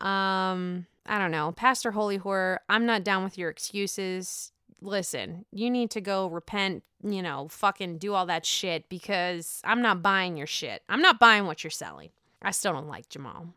Um, 0.00 0.86
I 1.06 1.18
don't 1.18 1.30
know. 1.30 1.52
Pastor 1.52 1.92
Holy 1.92 2.18
Horror, 2.18 2.60
I'm 2.68 2.84
not 2.84 3.02
down 3.02 3.24
with 3.24 3.38
your 3.38 3.48
excuses. 3.48 4.52
Listen, 4.82 5.46
you 5.52 5.70
need 5.70 5.90
to 5.92 6.00
go 6.00 6.26
repent, 6.26 6.82
you 7.02 7.22
know, 7.22 7.48
fucking 7.48 7.98
do 7.98 8.12
all 8.12 8.26
that 8.26 8.44
shit 8.44 8.88
because 8.88 9.60
I'm 9.64 9.80
not 9.80 10.02
buying 10.02 10.36
your 10.36 10.46
shit. 10.46 10.82
I'm 10.88 11.00
not 11.00 11.18
buying 11.18 11.46
what 11.46 11.64
you're 11.64 11.70
selling. 11.70 12.10
I 12.42 12.50
still 12.50 12.72
don't 12.72 12.88
like 12.88 13.08
Jamal. 13.08 13.54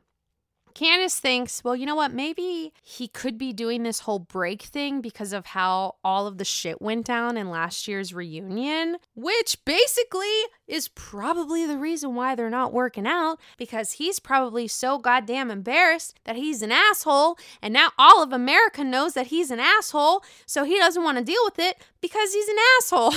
Candace 0.73 1.19
thinks, 1.19 1.63
well, 1.63 1.75
you 1.75 1.85
know 1.85 1.95
what? 1.95 2.13
Maybe 2.13 2.73
he 2.81 3.07
could 3.07 3.37
be 3.37 3.53
doing 3.53 3.83
this 3.83 4.01
whole 4.01 4.19
break 4.19 4.63
thing 4.63 5.01
because 5.01 5.33
of 5.33 5.47
how 5.47 5.95
all 6.03 6.27
of 6.27 6.37
the 6.37 6.45
shit 6.45 6.81
went 6.81 7.05
down 7.05 7.37
in 7.37 7.49
last 7.49 7.87
year's 7.87 8.13
reunion, 8.13 8.97
which 9.15 9.57
basically 9.65 10.43
is 10.67 10.87
probably 10.89 11.65
the 11.65 11.77
reason 11.77 12.15
why 12.15 12.35
they're 12.35 12.49
not 12.49 12.73
working 12.73 13.07
out 13.07 13.39
because 13.57 13.93
he's 13.93 14.19
probably 14.19 14.67
so 14.67 14.97
goddamn 14.97 15.51
embarrassed 15.51 16.19
that 16.25 16.35
he's 16.35 16.61
an 16.61 16.71
asshole. 16.71 17.37
And 17.61 17.73
now 17.73 17.89
all 17.97 18.23
of 18.23 18.33
America 18.33 18.83
knows 18.83 19.13
that 19.13 19.27
he's 19.27 19.51
an 19.51 19.59
asshole. 19.59 20.23
So 20.45 20.63
he 20.63 20.77
doesn't 20.77 21.03
want 21.03 21.17
to 21.17 21.23
deal 21.23 21.41
with 21.45 21.59
it 21.59 21.77
because 22.01 22.33
he's 22.33 22.47
an 22.47 22.57
asshole. 22.79 23.13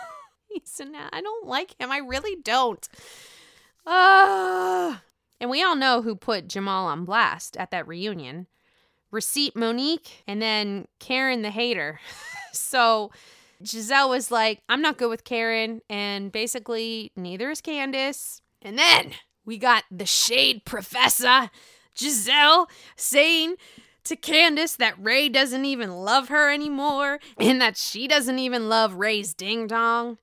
he's 0.48 0.80
an, 0.80 0.94
I 1.12 1.20
don't 1.20 1.46
like 1.46 1.80
him. 1.80 1.90
I 1.90 1.98
really 1.98 2.36
don't. 2.42 2.88
Uh, 3.86 4.96
and 5.40 5.50
we 5.50 5.62
all 5.62 5.76
know 5.76 6.02
who 6.02 6.14
put 6.14 6.48
Jamal 6.48 6.86
on 6.86 7.04
blast 7.04 7.56
at 7.56 7.70
that 7.70 7.86
reunion 7.86 8.46
Receipt 9.14 9.54
Monique 9.54 10.24
and 10.26 10.42
then 10.42 10.86
Karen 10.98 11.42
the 11.42 11.50
hater. 11.50 12.00
so 12.52 13.12
Gizelle 13.62 14.10
was 14.10 14.30
like, 14.32 14.60
I'm 14.68 14.82
not 14.82 14.98
good 14.98 15.08
with 15.08 15.22
Karen. 15.22 15.80
And 15.88 16.32
basically, 16.32 17.12
neither 17.16 17.50
is 17.50 17.60
Candace. 17.60 18.42
And 18.60 18.76
then 18.76 19.12
we 19.44 19.56
got 19.56 19.84
the 19.90 20.04
shade 20.04 20.64
professor, 20.64 21.50
Gizelle, 21.96 22.66
saying 22.96 23.54
to 24.04 24.16
Candace 24.16 24.76
that 24.76 25.02
Ray 25.02 25.28
doesn't 25.28 25.64
even 25.64 25.92
love 25.92 26.28
her 26.28 26.50
anymore 26.50 27.20
and 27.38 27.60
that 27.60 27.76
she 27.76 28.08
doesn't 28.08 28.38
even 28.38 28.68
love 28.68 28.94
Ray's 28.94 29.32
ding 29.32 29.68
dong. 29.68 30.18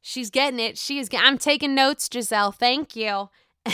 She's 0.00 0.30
getting 0.30 0.60
it. 0.60 0.78
She 0.78 1.00
is. 1.00 1.08
I'm 1.12 1.36
taking 1.36 1.74
notes, 1.74 2.08
Gizelle. 2.08 2.54
Thank 2.54 2.94
you. 2.94 3.28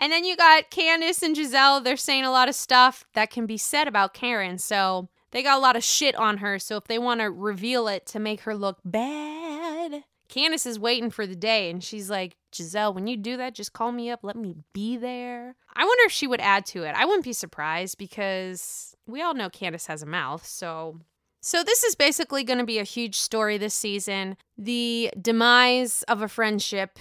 And 0.00 0.10
then 0.10 0.24
you 0.24 0.34
got 0.34 0.70
Candace 0.70 1.22
and 1.22 1.36
Gizelle. 1.36 1.84
They're 1.84 1.96
saying 1.96 2.24
a 2.24 2.30
lot 2.30 2.48
of 2.48 2.54
stuff 2.54 3.04
that 3.12 3.30
can 3.30 3.44
be 3.44 3.58
said 3.58 3.86
about 3.86 4.14
Karen. 4.14 4.56
So 4.56 5.10
they 5.30 5.42
got 5.42 5.58
a 5.58 5.60
lot 5.60 5.76
of 5.76 5.84
shit 5.84 6.16
on 6.16 6.38
her. 6.38 6.58
So 6.58 6.78
if 6.78 6.84
they 6.84 6.98
want 6.98 7.20
to 7.20 7.30
reveal 7.30 7.86
it 7.86 8.06
to 8.06 8.18
make 8.18 8.40
her 8.42 8.54
look 8.54 8.78
bad, 8.82 10.04
Candace 10.28 10.64
is 10.64 10.78
waiting 10.78 11.10
for 11.10 11.26
the 11.26 11.36
day. 11.36 11.70
And 11.70 11.84
she's 11.84 12.08
like, 12.08 12.36
Gizelle, 12.50 12.94
when 12.94 13.06
you 13.06 13.18
do 13.18 13.36
that, 13.36 13.54
just 13.54 13.74
call 13.74 13.92
me 13.92 14.10
up. 14.10 14.20
Let 14.22 14.36
me 14.36 14.56
be 14.72 14.96
there. 14.96 15.54
I 15.76 15.84
wonder 15.84 16.04
if 16.06 16.12
she 16.12 16.26
would 16.26 16.40
add 16.40 16.64
to 16.66 16.84
it. 16.84 16.94
I 16.96 17.04
wouldn't 17.04 17.24
be 17.24 17.34
surprised 17.34 17.98
because 17.98 18.96
we 19.06 19.20
all 19.20 19.34
know 19.34 19.50
Candace 19.50 19.86
has 19.86 20.02
a 20.02 20.06
mouth. 20.06 20.46
So 20.46 20.98
so, 21.42 21.64
this 21.64 21.84
is 21.84 21.94
basically 21.94 22.44
going 22.44 22.58
to 22.58 22.66
be 22.66 22.78
a 22.78 22.84
huge 22.84 23.18
story 23.18 23.56
this 23.56 23.72
season 23.72 24.36
the 24.58 25.10
demise 25.18 26.02
of 26.02 26.20
a 26.20 26.28
friendship, 26.28 26.98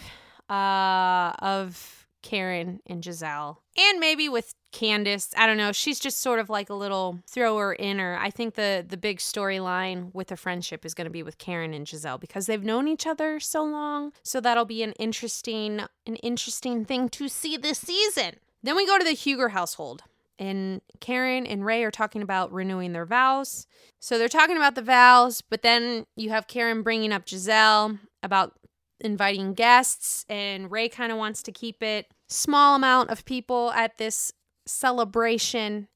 uh, 0.49 1.33
of 1.39 1.98
Karen 2.21 2.79
and 2.85 3.03
Gizelle. 3.03 3.57
And 3.77 3.99
maybe 3.99 4.27
with 4.29 4.53
Candace, 4.71 5.33
I 5.37 5.47
don't 5.47 5.57
know. 5.57 5.71
She's 5.71 5.99
just 5.99 6.19
sort 6.21 6.39
of 6.39 6.49
like 6.49 6.69
a 6.69 6.75
little 6.75 7.19
thrower 7.27 7.75
inner. 7.79 8.17
I 8.19 8.29
think 8.29 8.55
the 8.55 8.85
the 8.87 8.97
big 8.97 9.17
storyline 9.19 10.13
with 10.13 10.27
the 10.27 10.37
friendship 10.37 10.85
is 10.85 10.93
going 10.93 11.05
to 11.05 11.11
be 11.11 11.23
with 11.23 11.37
Karen 11.37 11.73
and 11.73 11.87
Gizelle 11.87 12.19
because 12.19 12.45
they've 12.45 12.63
known 12.63 12.87
each 12.87 13.07
other 13.07 13.39
so 13.39 13.63
long. 13.63 14.11
So 14.23 14.39
that'll 14.41 14.65
be 14.65 14.83
an 14.83 14.93
interesting 14.93 15.81
an 16.05 16.15
interesting 16.17 16.85
thing 16.85 17.09
to 17.09 17.27
see 17.27 17.57
this 17.57 17.79
season. 17.79 18.35
Then 18.61 18.75
we 18.75 18.85
go 18.85 18.97
to 18.97 19.05
the 19.05 19.11
Huger 19.11 19.49
household. 19.49 20.03
and 20.37 20.81
Karen 21.01 21.45
and 21.45 21.65
Ray 21.65 21.83
are 21.83 21.91
talking 21.91 22.21
about 22.21 22.51
renewing 22.51 22.93
their 22.93 23.05
vows. 23.05 23.67
So 23.99 24.17
they're 24.17 24.27
talking 24.29 24.55
about 24.57 24.75
the 24.75 24.81
vows, 24.81 25.41
but 25.41 25.61
then 25.61 26.05
you 26.15 26.29
have 26.29 26.47
Karen 26.47 26.81
bringing 26.81 27.11
up 27.11 27.25
Gizelle 27.25 27.99
about 28.23 28.53
inviting 28.99 29.53
guests, 29.53 30.25
and 30.29 30.71
Ray 30.71 30.89
kind 30.89 31.11
of 31.11 31.17
wants 31.17 31.43
to 31.43 31.51
keep 31.51 31.81
it 31.81 32.07
small 32.27 32.75
amount 32.75 33.09
of 33.09 33.25
people 33.25 33.71
at 33.71 33.97
this 33.97 34.33
celebration 34.65 35.87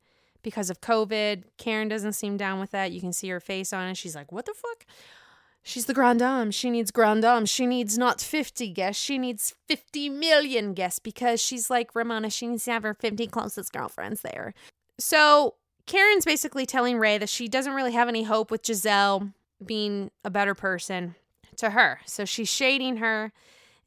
because 0.41 0.69
of 0.69 0.81
COVID. 0.81 1.43
Karen 1.57 1.87
doesn't 1.87 2.13
seem 2.13 2.37
down 2.37 2.59
with 2.59 2.71
that. 2.71 2.91
You 2.91 3.01
can 3.01 3.13
see 3.13 3.29
her 3.29 3.39
face 3.39 3.73
on 3.73 3.87
it. 3.89 3.97
She's 3.97 4.15
like, 4.15 4.31
"What 4.31 4.45
the 4.45 4.53
fuck?" 4.53 4.85
She's 5.65 5.85
the 5.85 5.93
grand 5.93 6.19
dame. 6.19 6.51
She 6.51 6.69
needs 6.69 6.91
grand 6.91 7.21
dame. 7.21 7.45
She 7.45 7.65
needs 7.65 7.97
not 7.97 8.19
50 8.19 8.67
guests. 8.69 9.01
She 9.01 9.17
needs 9.17 9.55
50 9.69 10.09
million 10.09 10.73
guests 10.73 10.99
because 10.99 11.39
she's 11.39 11.69
like 11.69 11.95
Ramona. 11.95 12.29
She 12.29 12.47
needs 12.47 12.65
to 12.65 12.71
have 12.71 12.83
her 12.83 12.93
50 12.93 13.27
closest 13.27 13.71
girlfriends 13.71 14.21
there. 14.21 14.53
So 14.99 15.55
Karen's 15.85 16.25
basically 16.25 16.65
telling 16.65 16.99
Ray 16.99 17.17
that 17.17 17.29
she 17.29 17.47
doesn't 17.47 17.73
really 17.73 17.93
have 17.93 18.09
any 18.09 18.23
hope 18.23 18.51
with 18.51 18.63
Gizelle 18.63 19.31
being 19.65 20.11
a 20.25 20.29
better 20.29 20.53
person 20.53 21.15
to 21.59 21.71
her. 21.71 22.01
So 22.05 22.25
she's 22.25 22.49
shading 22.49 22.97
her 22.97 23.31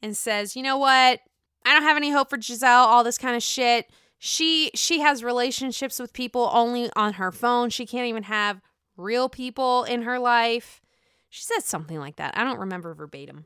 and 0.01 0.15
says, 0.15 0.55
"You 0.55 0.63
know 0.63 0.77
what? 0.77 1.21
I 1.65 1.73
don't 1.73 1.83
have 1.83 1.97
any 1.97 2.11
hope 2.11 2.29
for 2.29 2.37
Gizelle, 2.37 2.85
all 2.85 3.03
this 3.03 3.17
kind 3.17 3.35
of 3.35 3.43
shit. 3.43 3.89
She 4.19 4.71
she 4.73 4.99
has 5.01 5.23
relationships 5.23 5.99
with 5.99 6.13
people 6.13 6.49
only 6.53 6.89
on 6.95 7.13
her 7.13 7.31
phone. 7.31 7.69
She 7.69 7.85
can't 7.85 8.07
even 8.07 8.23
have 8.23 8.61
real 8.95 9.29
people 9.29 9.83
in 9.83 10.03
her 10.03 10.19
life." 10.19 10.81
She 11.29 11.43
said 11.43 11.63
something 11.63 11.99
like 11.99 12.15
that. 12.15 12.37
I 12.37 12.43
don't 12.43 12.59
remember 12.59 12.93
verbatim. 12.93 13.45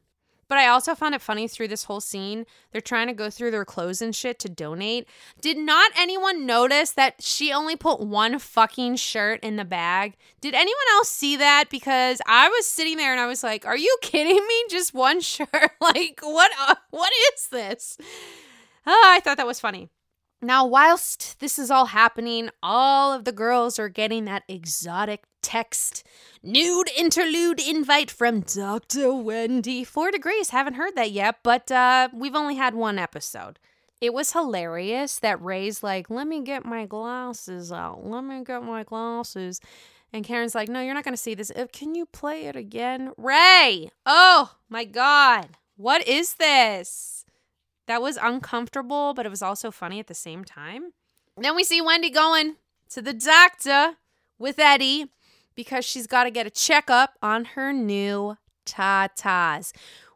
But 0.51 0.59
I 0.59 0.67
also 0.67 0.95
found 0.95 1.15
it 1.15 1.21
funny 1.21 1.47
through 1.47 1.69
this 1.69 1.85
whole 1.85 2.01
scene. 2.01 2.45
They're 2.73 2.81
trying 2.81 3.07
to 3.07 3.13
go 3.13 3.29
through 3.29 3.51
their 3.51 3.63
clothes 3.63 4.01
and 4.01 4.13
shit 4.13 4.37
to 4.39 4.49
donate. 4.49 5.07
Did 5.39 5.55
not 5.55 5.93
anyone 5.97 6.45
notice 6.45 6.91
that 6.91 7.23
she 7.23 7.53
only 7.53 7.77
put 7.77 8.01
one 8.01 8.37
fucking 8.37 8.97
shirt 8.97 9.39
in 9.45 9.55
the 9.55 9.63
bag? 9.63 10.17
Did 10.41 10.53
anyone 10.53 10.75
else 10.91 11.07
see 11.07 11.37
that? 11.37 11.69
Because 11.69 12.21
I 12.27 12.49
was 12.49 12.67
sitting 12.67 12.97
there 12.97 13.13
and 13.13 13.21
I 13.21 13.27
was 13.27 13.43
like, 13.43 13.65
"Are 13.65 13.77
you 13.77 13.97
kidding 14.01 14.45
me? 14.45 14.63
Just 14.69 14.93
one 14.93 15.21
shirt? 15.21 15.47
like 15.79 16.19
what? 16.21 16.51
Uh, 16.59 16.75
what 16.89 17.13
is 17.33 17.47
this?" 17.47 17.97
Oh, 18.85 19.03
I 19.05 19.21
thought 19.21 19.37
that 19.37 19.47
was 19.47 19.61
funny. 19.61 19.87
Now, 20.43 20.65
whilst 20.65 21.39
this 21.39 21.59
is 21.59 21.69
all 21.69 21.87
happening, 21.87 22.49
all 22.63 23.13
of 23.13 23.25
the 23.25 23.31
girls 23.31 23.77
are 23.77 23.89
getting 23.89 24.25
that 24.25 24.43
exotic 24.47 25.23
text 25.43 26.03
nude 26.41 26.89
interlude 26.97 27.59
invite 27.59 28.09
from 28.09 28.41
Dr. 28.41 29.13
Wendy. 29.13 29.83
Four 29.83 30.09
degrees, 30.09 30.49
haven't 30.49 30.73
heard 30.73 30.95
that 30.95 31.11
yet, 31.11 31.37
but 31.43 31.71
uh, 31.71 32.09
we've 32.11 32.35
only 32.35 32.55
had 32.55 32.73
one 32.73 32.97
episode. 32.97 33.59
It 34.01 34.15
was 34.15 34.33
hilarious 34.33 35.19
that 35.19 35.39
Ray's 35.43 35.83
like, 35.83 36.09
let 36.09 36.25
me 36.25 36.41
get 36.41 36.65
my 36.65 36.87
glasses 36.87 37.71
out. 37.71 38.03
Let 38.03 38.23
me 38.23 38.43
get 38.43 38.63
my 38.63 38.83
glasses. 38.83 39.61
And 40.11 40.25
Karen's 40.25 40.55
like, 40.55 40.69
no, 40.69 40.81
you're 40.81 40.95
not 40.95 41.03
going 41.03 41.13
to 41.13 41.21
see 41.21 41.35
this. 41.35 41.51
Uh, 41.51 41.67
can 41.71 41.93
you 41.93 42.07
play 42.07 42.45
it 42.45 42.55
again? 42.55 43.11
Ray! 43.15 43.91
Oh 44.07 44.55
my 44.69 44.85
God. 44.85 45.49
What 45.77 46.07
is 46.07 46.33
this? 46.35 47.20
That 47.91 48.01
was 48.01 48.15
uncomfortable, 48.15 49.13
but 49.13 49.25
it 49.25 49.29
was 49.29 49.41
also 49.41 49.69
funny 49.69 49.99
at 49.99 50.07
the 50.07 50.13
same 50.13 50.45
time. 50.45 50.93
Then 51.35 51.57
we 51.57 51.65
see 51.65 51.81
Wendy 51.81 52.09
going 52.09 52.55
to 52.91 53.01
the 53.01 53.11
doctor 53.11 53.97
with 54.39 54.59
Eddie 54.59 55.07
because 55.55 55.83
she's 55.83 56.07
got 56.07 56.23
to 56.23 56.31
get 56.31 56.47
a 56.47 56.49
checkup 56.49 57.17
on 57.21 57.43
her 57.43 57.73
new 57.73 58.37
tatas, 58.65 59.73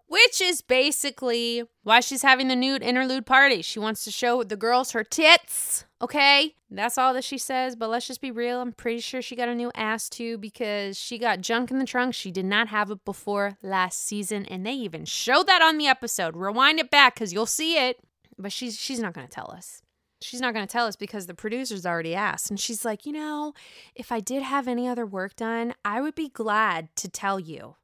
which 0.07 0.41
is 0.41 0.61
basically 0.61 1.63
why 1.83 1.99
she's 1.99 2.21
having 2.21 2.47
the 2.47 2.55
nude 2.55 2.83
interlude 2.83 3.25
party. 3.25 3.61
She 3.61 3.79
wants 3.79 4.03
to 4.05 4.11
show 4.11 4.43
the 4.43 4.55
girls 4.55 4.91
her 4.91 5.03
tits, 5.03 5.85
okay? 6.01 6.55
That's 6.69 6.97
all 6.97 7.13
that 7.13 7.23
she 7.23 7.37
says, 7.37 7.75
but 7.75 7.89
let's 7.89 8.07
just 8.07 8.21
be 8.21 8.31
real. 8.31 8.61
I'm 8.61 8.73
pretty 8.73 8.99
sure 8.99 9.21
she 9.21 9.35
got 9.35 9.49
a 9.49 9.55
new 9.55 9.71
ass 9.75 10.09
too 10.09 10.37
because 10.37 10.97
she 10.97 11.17
got 11.17 11.41
junk 11.41 11.71
in 11.71 11.79
the 11.79 11.85
trunk. 11.85 12.13
She 12.13 12.31
did 12.31 12.45
not 12.45 12.67
have 12.67 12.91
it 12.91 13.05
before 13.05 13.57
last 13.63 14.05
season, 14.05 14.45
and 14.45 14.65
they 14.65 14.73
even 14.73 15.05
showed 15.05 15.47
that 15.47 15.61
on 15.61 15.77
the 15.77 15.87
episode. 15.87 16.35
Rewind 16.35 16.79
it 16.79 16.91
back 16.91 17.15
because 17.15 17.33
you'll 17.33 17.45
see 17.45 17.77
it. 17.77 17.97
But 18.37 18.51
she's 18.51 18.77
she's 18.77 18.99
not 18.99 19.13
gonna 19.13 19.27
tell 19.27 19.49
us. 19.51 19.81
She's 20.21 20.41
not 20.41 20.53
gonna 20.53 20.67
tell 20.67 20.87
us 20.87 20.95
because 20.95 21.27
the 21.27 21.33
producers 21.33 21.85
already 21.85 22.15
asked. 22.15 22.49
And 22.49 22.59
she's 22.59 22.83
like, 22.83 23.05
you 23.05 23.13
know, 23.13 23.53
if 23.95 24.11
I 24.11 24.19
did 24.19 24.43
have 24.43 24.67
any 24.67 24.87
other 24.87 25.05
work 25.05 25.35
done, 25.35 25.73
I 25.85 26.01
would 26.01 26.15
be 26.15 26.29
glad 26.29 26.93
to 26.97 27.09
tell 27.09 27.39
you. 27.39 27.75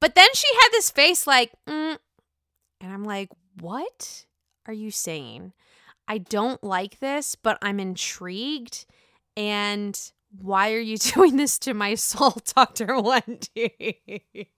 But 0.00 0.14
then 0.14 0.28
she 0.34 0.46
had 0.62 0.68
this 0.72 0.90
face 0.90 1.26
like, 1.26 1.52
mm. 1.66 1.98
and 2.80 2.92
I'm 2.92 3.04
like, 3.04 3.30
what 3.60 4.24
are 4.66 4.72
you 4.72 4.90
saying? 4.90 5.52
I 6.08 6.18
don't 6.18 6.62
like 6.62 6.98
this, 6.98 7.36
but 7.36 7.58
I'm 7.62 7.80
intrigued. 7.80 8.86
And 9.36 9.98
why 10.40 10.72
are 10.72 10.80
you 10.80 10.96
doing 11.14 11.36
this 11.36 11.58
to 11.60 11.74
my 11.74 11.94
soul, 11.94 12.36
Dr. 12.54 13.00
Wendy? 13.00 14.00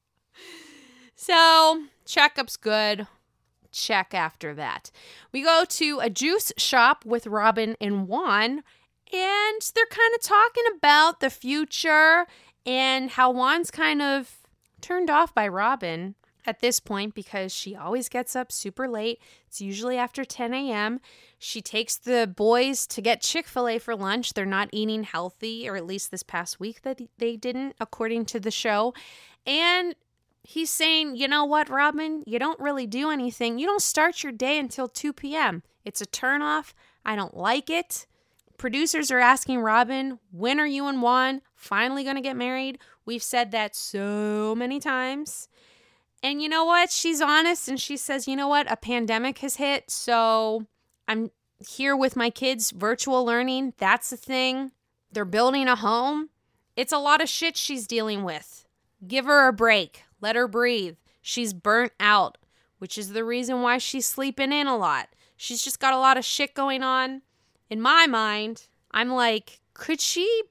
so, 1.15 1.85
checkup's 2.05 2.57
good. 2.57 3.07
Check 3.73 4.15
after 4.15 4.55
that. 4.55 4.91
We 5.33 5.43
go 5.43 5.65
to 5.69 5.99
a 6.01 6.09
juice 6.09 6.53
shop 6.57 7.05
with 7.05 7.27
Robyn 7.27 7.75
and 7.81 8.07
Juan, 8.07 8.63
and 9.13 9.73
they're 9.75 9.87
kind 9.91 10.15
of 10.15 10.23
talking 10.23 10.65
about 10.77 11.19
the 11.19 11.31
future 11.31 12.27
and 12.65 13.11
how 13.11 13.33
Juan's 13.33 13.73
kind 13.73 14.01
of 14.01 14.44
turned 14.85 15.09
off 15.09 15.35
by 15.35 15.49
Robyn 15.49 16.15
at 16.47 16.61
this 16.61 16.79
point 16.79 17.15
because 17.15 17.55
she 17.55 17.75
always 17.75 18.11
gets 18.11 18.37
up 18.37 18.53
super 18.53 18.87
late. 18.87 19.19
It's 19.47 19.63
usually 19.63 19.97
after 19.97 20.25
10 20.25 20.53
a.m. 20.53 21.01
She 21.39 21.63
takes 21.63 21.97
the 21.97 22.31
boys 22.37 22.87
to 22.89 23.01
get 23.01 23.23
Chick 23.23 23.47
fil 23.47 23.67
A 23.67 23.79
for 23.79 23.97
lunch. 23.97 24.35
They're 24.35 24.45
not 24.45 24.69
eating 24.73 25.05
healthy, 25.05 25.67
or 25.67 25.77
at 25.77 25.87
least 25.87 26.11
this 26.11 26.23
past 26.23 26.61
week 26.61 26.83
that 26.83 27.01
they 27.17 27.37
didn't, 27.37 27.77
according 27.81 28.27
to 28.27 28.41
the 28.41 28.51
show. 28.51 28.93
And 29.47 29.95
he's 30.43 30.71
saying, 30.71 31.17
you 31.17 31.29
know 31.29 31.47
what, 31.47 31.71
Robyn? 31.71 32.23
You 32.27 32.39
don't 32.39 32.61
really 32.61 32.87
do 32.87 33.11
anything. 33.11 33.59
You 33.59 33.67
don't 33.67 33.81
start 33.81 34.23
your 34.23 34.33
day 34.33 34.59
until 34.59 34.87
2 34.87 35.15
p.m. 35.15 35.63
It's 35.85 36.03
a 36.03 36.07
turnoff. 36.07 36.75
I 37.07 37.17
don't 37.17 37.37
like 37.37 37.71
it. 37.71 38.07
Producers 38.59 39.11
are 39.11 39.19
asking 39.19 39.61
Robyn, 39.61 40.19
when 40.31 40.61
are 40.61 40.67
you 40.67 40.87
and 40.87 41.03
Juan 41.03 41.41
finally 41.55 42.05
going 42.05 42.17
to 42.17 42.23
get 42.23 42.37
married? 42.37 42.79
We've 43.07 43.23
said 43.23 43.51
that 43.53 43.77
so 43.77 44.55
many 44.57 44.81
times. 44.81 45.49
And 46.23 46.41
you 46.41 46.49
know 46.49 46.65
what? 46.65 46.91
She's 46.91 47.21
honest 47.21 47.69
and 47.69 47.79
she 47.79 47.97
says, 47.97 48.27
you 48.27 48.35
know 48.35 48.49
what? 48.49 48.71
A 48.71 48.77
pandemic 48.77 49.39
has 49.39 49.57
hit. 49.57 49.91
So 49.91 50.67
I'm 51.07 51.31
here 51.59 51.95
with 51.95 52.17
my 52.17 52.31
kids, 52.31 52.71
virtual 52.71 53.25
learning. 53.25 53.75
That's 53.77 54.11
the 54.11 54.17
thing. 54.17 54.73
They're 55.13 55.25
building 55.25 55.69
a 55.69 55.77
home. 55.77 56.31
It's 56.77 56.93
a 56.93 56.99
lot 56.99 57.21
of 57.21 57.29
shit 57.29 57.57
she's 57.57 57.87
dealing 57.87 58.25
with. 58.25 58.67
Give 59.07 59.27
her 59.27 59.49
a 59.49 59.53
break. 59.53 60.05
Let 60.21 60.35
her 60.35 60.49
breathe. 60.49 60.97
She's 61.21 61.53
burnt 61.53 61.93
out, 62.01 62.39
which 62.79 62.97
is 62.97 63.13
the 63.13 63.25
reason 63.25 63.63
why 63.63 63.79
she's 63.79 64.07
sleeping 64.07 64.53
in 64.53 64.67
a 64.67 64.77
lot. 64.77 65.09
She's 65.37 65.63
just 65.63 65.79
got 65.79 65.93
a 65.93 65.99
lot 65.99 66.17
of 66.17 66.25
shit 66.25 66.55
going 66.55 66.83
on. 66.83 67.23
In 67.69 67.81
my 67.81 68.07
mind, 68.07 68.67
I'm 68.91 69.11
like, 69.11 69.61
could 69.75 70.01
she 70.01 70.43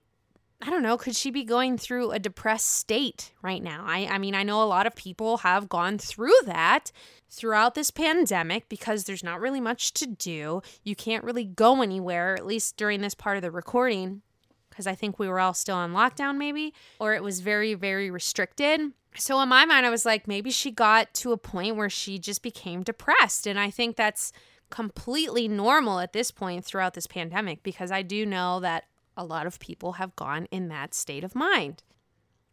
I 0.66 0.70
don't 0.70 0.82
know, 0.82 0.96
could 0.98 1.16
she 1.16 1.30
be 1.30 1.44
going 1.44 1.78
through 1.78 2.12
a 2.12 2.20
depressed 2.20 2.70
state 2.70 3.34
right 3.42 3.62
now? 3.62 3.84
I, 3.86 4.08
I 4.10 4.18
mean, 4.18 4.34
I 4.34 4.44
know 4.44 4.64
a 4.64 4.66
lot 4.66 4.88
of 4.88 4.96
people 4.96 5.40
have 5.40 5.68
gone 5.68 5.98
through 5.98 6.38
that 6.46 6.90
throughout 7.30 7.76
this 7.76 7.92
pandemic 7.92 8.70
because 8.70 9.04
there's 9.04 9.26
not 9.26 9.42
really 9.42 9.60
much 9.60 9.94
to 9.96 10.08
do. 10.08 10.62
You 10.84 10.96
can't 10.96 11.26
really 11.26 11.44
go 11.44 11.82
anywhere, 11.82 12.36
at 12.36 12.46
least 12.46 12.78
during 12.78 13.02
this 13.02 13.14
part 13.14 13.36
of 13.36 13.42
the 13.42 13.52
recording, 13.52 14.22
because 14.70 14.88
I 14.88 14.96
think 14.96 15.20
we 15.20 15.28
were 15.28 15.42
all 15.42 15.54
still 15.54 15.76
on 15.76 15.92
lockdown, 15.92 16.38
maybe, 16.38 16.74
or 16.98 17.14
it 17.14 17.24
was 17.24 17.42
very, 17.42 17.74
very 17.74 18.10
restricted. 18.10 18.94
So, 19.18 19.42
in 19.42 19.50
my 19.50 19.66
mind, 19.66 19.86
I 19.86 19.90
was 19.90 20.06
like, 20.06 20.30
maybe 20.30 20.50
she 20.50 20.72
got 20.72 21.14
to 21.16 21.34
a 21.34 21.38
point 21.38 21.76
where 21.76 21.90
she 21.90 22.20
just 22.20 22.42
became 22.42 22.84
depressed. 22.84 23.48
And 23.48 23.60
I 23.60 23.70
think 23.70 23.98
that's 23.98 24.32
completely 24.70 25.50
normal 25.50 26.00
at 26.00 26.14
this 26.14 26.32
point 26.32 26.64
throughout 26.64 26.94
this 26.94 27.06
pandemic 27.06 27.64
because 27.64 27.92
I 27.92 28.02
do 28.02 28.26
know 28.26 28.62
that 28.62 28.86
a 29.16 29.24
lot 29.24 29.48
of 29.48 29.60
people 29.60 29.94
have 29.94 30.16
gone 30.16 30.48
in 30.52 30.68
that 30.70 30.94
state 30.94 31.24
of 31.24 31.36
mind. 31.36 31.84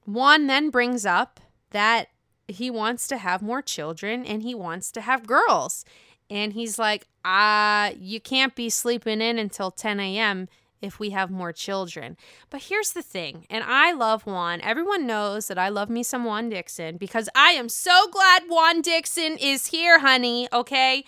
Juan 0.07 0.47
then 0.47 0.71
brings 0.71 1.07
up 1.07 1.41
that 1.71 2.09
he 2.49 2.71
wants 2.71 3.07
to 3.09 3.17
have 3.17 3.43
more 3.43 3.63
children 3.63 4.25
and 4.25 4.43
he 4.43 4.55
wants 4.55 4.91
to 4.93 5.01
have 5.01 5.27
girls. 5.27 5.85
And 6.29 6.53
he's 6.53 6.79
like, 6.79 7.07
uh, 7.25 7.93
you 7.99 8.21
can't 8.21 8.55
be 8.55 8.71
sleeping 8.71 9.21
in 9.21 9.39
until 9.39 9.71
10 9.71 10.01
a.m. 10.01 10.49
if 10.81 10.99
we 10.99 11.11
have 11.11 11.31
more 11.31 11.53
children. 11.53 12.17
But 12.51 12.63
here's 12.63 12.93
the 12.93 13.03
thing, 13.03 13.47
and 13.51 13.65
I 13.65 13.93
love 13.93 14.27
Juan. 14.27 14.61
Everyone 14.61 15.07
knows 15.07 15.49
that 15.49 15.59
I 15.59 15.69
love 15.69 15.91
me 15.91 16.03
some 16.03 16.25
Juan 16.25 16.49
Dixon 16.49 16.97
because 16.97 17.29
I 17.35 17.51
am 17.51 17.69
so 17.69 18.09
glad 18.11 18.45
Juan 18.49 18.81
Dixon 18.81 19.37
is 19.39 19.67
here, 19.67 19.99
honey, 19.99 20.49
okay? 20.53 21.05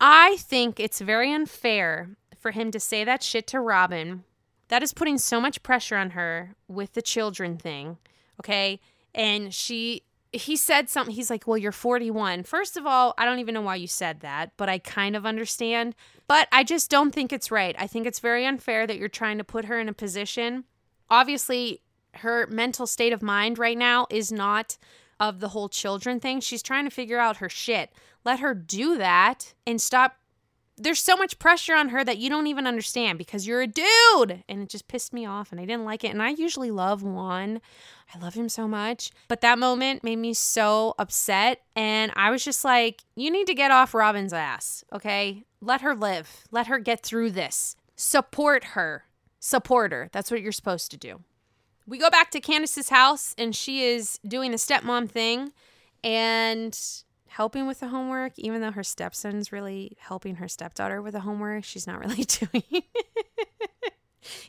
I 0.00 0.36
think 0.38 0.80
it's 0.80 1.00
very 1.00 1.32
unfair 1.32 2.10
for 2.38 2.52
him 2.52 2.70
to 2.70 2.80
say 2.80 3.04
that 3.04 3.22
shit 3.22 3.46
to 3.48 3.60
Robyn 3.60 4.24
that 4.70 4.82
is 4.82 4.94
putting 4.94 5.18
so 5.18 5.40
much 5.40 5.62
pressure 5.62 5.96
on 5.96 6.10
her 6.10 6.54
with 6.66 6.94
the 6.94 7.02
children 7.02 7.58
thing. 7.58 7.98
Okay. 8.40 8.80
And 9.14 9.52
she 9.52 10.04
he 10.32 10.56
said 10.56 10.88
something. 10.88 11.14
He's 11.14 11.28
like, 11.28 11.46
Well, 11.46 11.58
you're 11.58 11.72
41. 11.72 12.44
First 12.44 12.76
of 12.76 12.86
all, 12.86 13.14
I 13.18 13.24
don't 13.24 13.40
even 13.40 13.52
know 13.52 13.62
why 13.62 13.74
you 13.74 13.88
said 13.88 14.20
that, 14.20 14.52
but 14.56 14.68
I 14.68 14.78
kind 14.78 15.16
of 15.16 15.26
understand. 15.26 15.94
But 16.28 16.48
I 16.52 16.62
just 16.62 16.88
don't 16.88 17.12
think 17.12 17.32
it's 17.32 17.50
right. 17.50 17.74
I 17.78 17.86
think 17.86 18.06
it's 18.06 18.20
very 18.20 18.46
unfair 18.46 18.86
that 18.86 18.96
you're 18.96 19.08
trying 19.08 19.38
to 19.38 19.44
put 19.44 19.64
her 19.64 19.78
in 19.80 19.88
a 19.88 19.92
position. 19.92 20.64
Obviously, 21.10 21.82
her 22.14 22.46
mental 22.46 22.86
state 22.86 23.12
of 23.12 23.22
mind 23.22 23.58
right 23.58 23.78
now 23.78 24.06
is 24.08 24.30
not 24.30 24.78
of 25.18 25.40
the 25.40 25.48
whole 25.48 25.68
children 25.68 26.20
thing. 26.20 26.40
She's 26.40 26.62
trying 26.62 26.84
to 26.84 26.90
figure 26.90 27.18
out 27.18 27.38
her 27.38 27.48
shit. 27.48 27.90
Let 28.24 28.40
her 28.40 28.54
do 28.54 28.96
that 28.98 29.54
and 29.66 29.80
stop 29.80 30.16
there's 30.80 31.02
so 31.02 31.14
much 31.14 31.38
pressure 31.38 31.74
on 31.74 31.90
her 31.90 32.02
that 32.02 32.18
you 32.18 32.30
don't 32.30 32.46
even 32.46 32.66
understand 32.66 33.18
because 33.18 33.46
you're 33.46 33.60
a 33.60 33.66
dude. 33.66 34.42
And 34.48 34.62
it 34.62 34.68
just 34.68 34.88
pissed 34.88 35.12
me 35.12 35.26
off 35.26 35.52
and 35.52 35.60
I 35.60 35.66
didn't 35.66 35.84
like 35.84 36.04
it. 36.04 36.08
And 36.08 36.22
I 36.22 36.30
usually 36.30 36.70
love 36.70 37.02
Juan. 37.02 37.60
I 38.14 38.18
love 38.18 38.34
him 38.34 38.48
so 38.48 38.66
much. 38.66 39.10
But 39.28 39.42
that 39.42 39.58
moment 39.58 40.02
made 40.02 40.16
me 40.16 40.32
so 40.32 40.94
upset. 40.98 41.60
And 41.76 42.12
I 42.16 42.30
was 42.30 42.42
just 42.42 42.64
like, 42.64 43.02
you 43.14 43.30
need 43.30 43.46
to 43.46 43.54
get 43.54 43.70
off 43.70 43.92
Robyn's 43.92 44.32
ass, 44.32 44.84
okay? 44.92 45.44
Let 45.60 45.82
her 45.82 45.94
live. 45.94 46.44
Let 46.50 46.66
her 46.68 46.78
get 46.78 47.02
through 47.02 47.32
this. 47.32 47.76
Support 47.94 48.64
her. 48.64 49.04
Support 49.38 49.92
her. 49.92 50.08
That's 50.12 50.30
what 50.30 50.40
you're 50.40 50.52
supposed 50.52 50.90
to 50.92 50.96
do. 50.96 51.20
We 51.86 51.98
go 51.98 52.08
back 52.08 52.30
to 52.30 52.40
Candace's 52.40 52.88
house 52.88 53.34
and 53.36 53.54
she 53.54 53.84
is 53.84 54.18
doing 54.26 54.50
the 54.50 54.56
stepmom 54.56 55.10
thing. 55.10 55.52
And 56.02 56.78
helping 57.30 57.66
with 57.68 57.78
the 57.78 57.88
homework, 57.88 58.32
even 58.36 58.60
though 58.60 58.72
her 58.72 58.82
stepson's 58.82 59.52
really 59.52 59.96
helping 60.00 60.36
her 60.36 60.48
stepdaughter 60.48 61.00
with 61.00 61.12
the 61.12 61.20
homework, 61.20 61.64
she's 61.64 61.86
not 61.86 62.00
really 62.00 62.24
doing. 62.24 62.82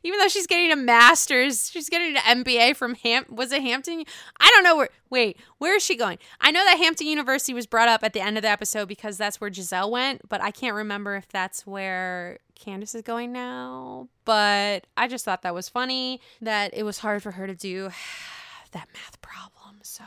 even 0.03 0.17
though 0.17 0.27
she's 0.27 0.47
getting 0.47 0.71
a 0.71 0.75
master's, 0.75 1.69
she's 1.69 1.89
getting 1.89 2.17
an 2.17 2.43
MBA 2.43 2.75
from 2.75 2.95
Ham. 2.95 3.25
Was 3.29 3.51
it 3.51 3.61
Hampton? 3.61 4.03
I 4.39 4.49
don't 4.49 4.63
know 4.63 4.75
where. 4.77 4.89
Wait, 5.11 5.37
where 5.59 5.75
is 5.75 5.83
she 5.83 5.95
going? 5.95 6.17
I 6.39 6.49
know 6.49 6.63
that 6.65 6.77
Hampton 6.77 7.05
University 7.05 7.53
was 7.53 7.67
brought 7.67 7.87
up 7.87 8.03
at 8.03 8.13
the 8.13 8.21
end 8.21 8.37
of 8.37 8.41
the 8.41 8.49
episode 8.49 8.87
because 8.87 9.15
that's 9.15 9.39
where 9.39 9.51
Gizelle 9.51 9.91
went, 9.91 10.27
but 10.27 10.41
I 10.41 10.49
can't 10.49 10.75
remember 10.75 11.15
if 11.15 11.27
that's 11.27 11.67
where 11.67 12.39
Candace 12.55 12.95
is 12.95 13.03
going 13.03 13.31
now. 13.31 14.07
But 14.25 14.87
I 14.97 15.07
just 15.07 15.23
thought 15.23 15.43
that 15.43 15.53
was 15.53 15.69
funny 15.69 16.19
that 16.41 16.73
it 16.73 16.81
was 16.81 16.97
hard 16.97 17.21
for 17.21 17.31
her 17.31 17.45
to 17.45 17.55
do 17.55 17.91
that 18.71 18.87
math 18.91 19.21
problem. 19.21 19.81
So 19.83 20.03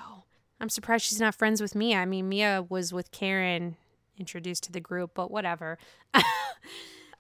I'm 0.60 0.68
surprised 0.68 1.04
she's 1.04 1.20
not 1.20 1.34
friends 1.34 1.60
with 1.60 1.74
Mia. 1.74 1.98
I 1.98 2.04
mean, 2.04 2.28
Mia 2.28 2.64
was 2.68 2.92
with 2.92 3.10
Karen 3.10 3.76
introduced 4.18 4.64
to 4.64 4.72
the 4.72 4.80
group, 4.80 5.12
but 5.14 5.30
whatever. 5.30 5.78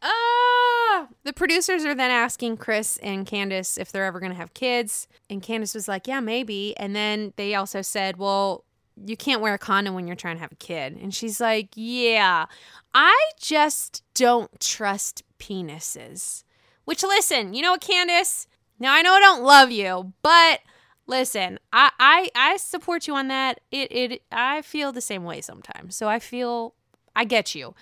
Ah, 0.04 1.08
the 1.22 1.32
producers 1.32 1.86
are 1.86 1.94
then 1.94 2.10
asking 2.10 2.58
Chris 2.58 2.98
and 2.98 3.26
Candace 3.26 3.78
if 3.78 3.90
they're 3.90 4.04
ever 4.04 4.20
going 4.20 4.32
to 4.32 4.38
have 4.38 4.52
kids. 4.52 5.08
And 5.30 5.42
Candace 5.42 5.74
was 5.74 5.88
like, 5.88 6.06
yeah, 6.06 6.20
maybe. 6.20 6.76
And 6.76 6.94
then 6.94 7.32
they 7.36 7.54
also 7.54 7.80
said, 7.80 8.18
well, 8.18 8.64
you 9.02 9.16
can't 9.16 9.40
wear 9.40 9.54
a 9.54 9.58
condom 9.58 9.94
when 9.94 10.06
you're 10.06 10.14
trying 10.14 10.36
to 10.36 10.42
have 10.42 10.52
a 10.52 10.56
kid. 10.56 10.98
And 11.00 11.14
she's 11.14 11.40
like, 11.40 11.70
yeah, 11.74 12.44
I 12.92 13.30
just 13.40 14.02
don't 14.14 14.60
trust 14.60 15.22
penises. 15.38 16.44
Which, 16.84 17.02
listen, 17.02 17.54
you 17.54 17.62
know 17.62 17.72
what, 17.72 17.80
Candace? 17.80 18.46
Now, 18.78 18.92
I 18.92 19.00
know 19.00 19.14
I 19.14 19.20
don't 19.20 19.42
love 19.42 19.70
you, 19.70 20.12
but 20.20 20.60
Listen, 21.06 21.58
I, 21.72 21.90
I 21.98 22.28
I 22.34 22.56
support 22.56 23.06
you 23.06 23.14
on 23.14 23.28
that. 23.28 23.60
It 23.70 23.92
it 23.92 24.22
I 24.32 24.62
feel 24.62 24.92
the 24.92 25.00
same 25.00 25.24
way 25.24 25.40
sometimes. 25.40 25.96
So 25.96 26.08
I 26.08 26.18
feel 26.18 26.74
I 27.14 27.24
get 27.24 27.54
you. 27.54 27.74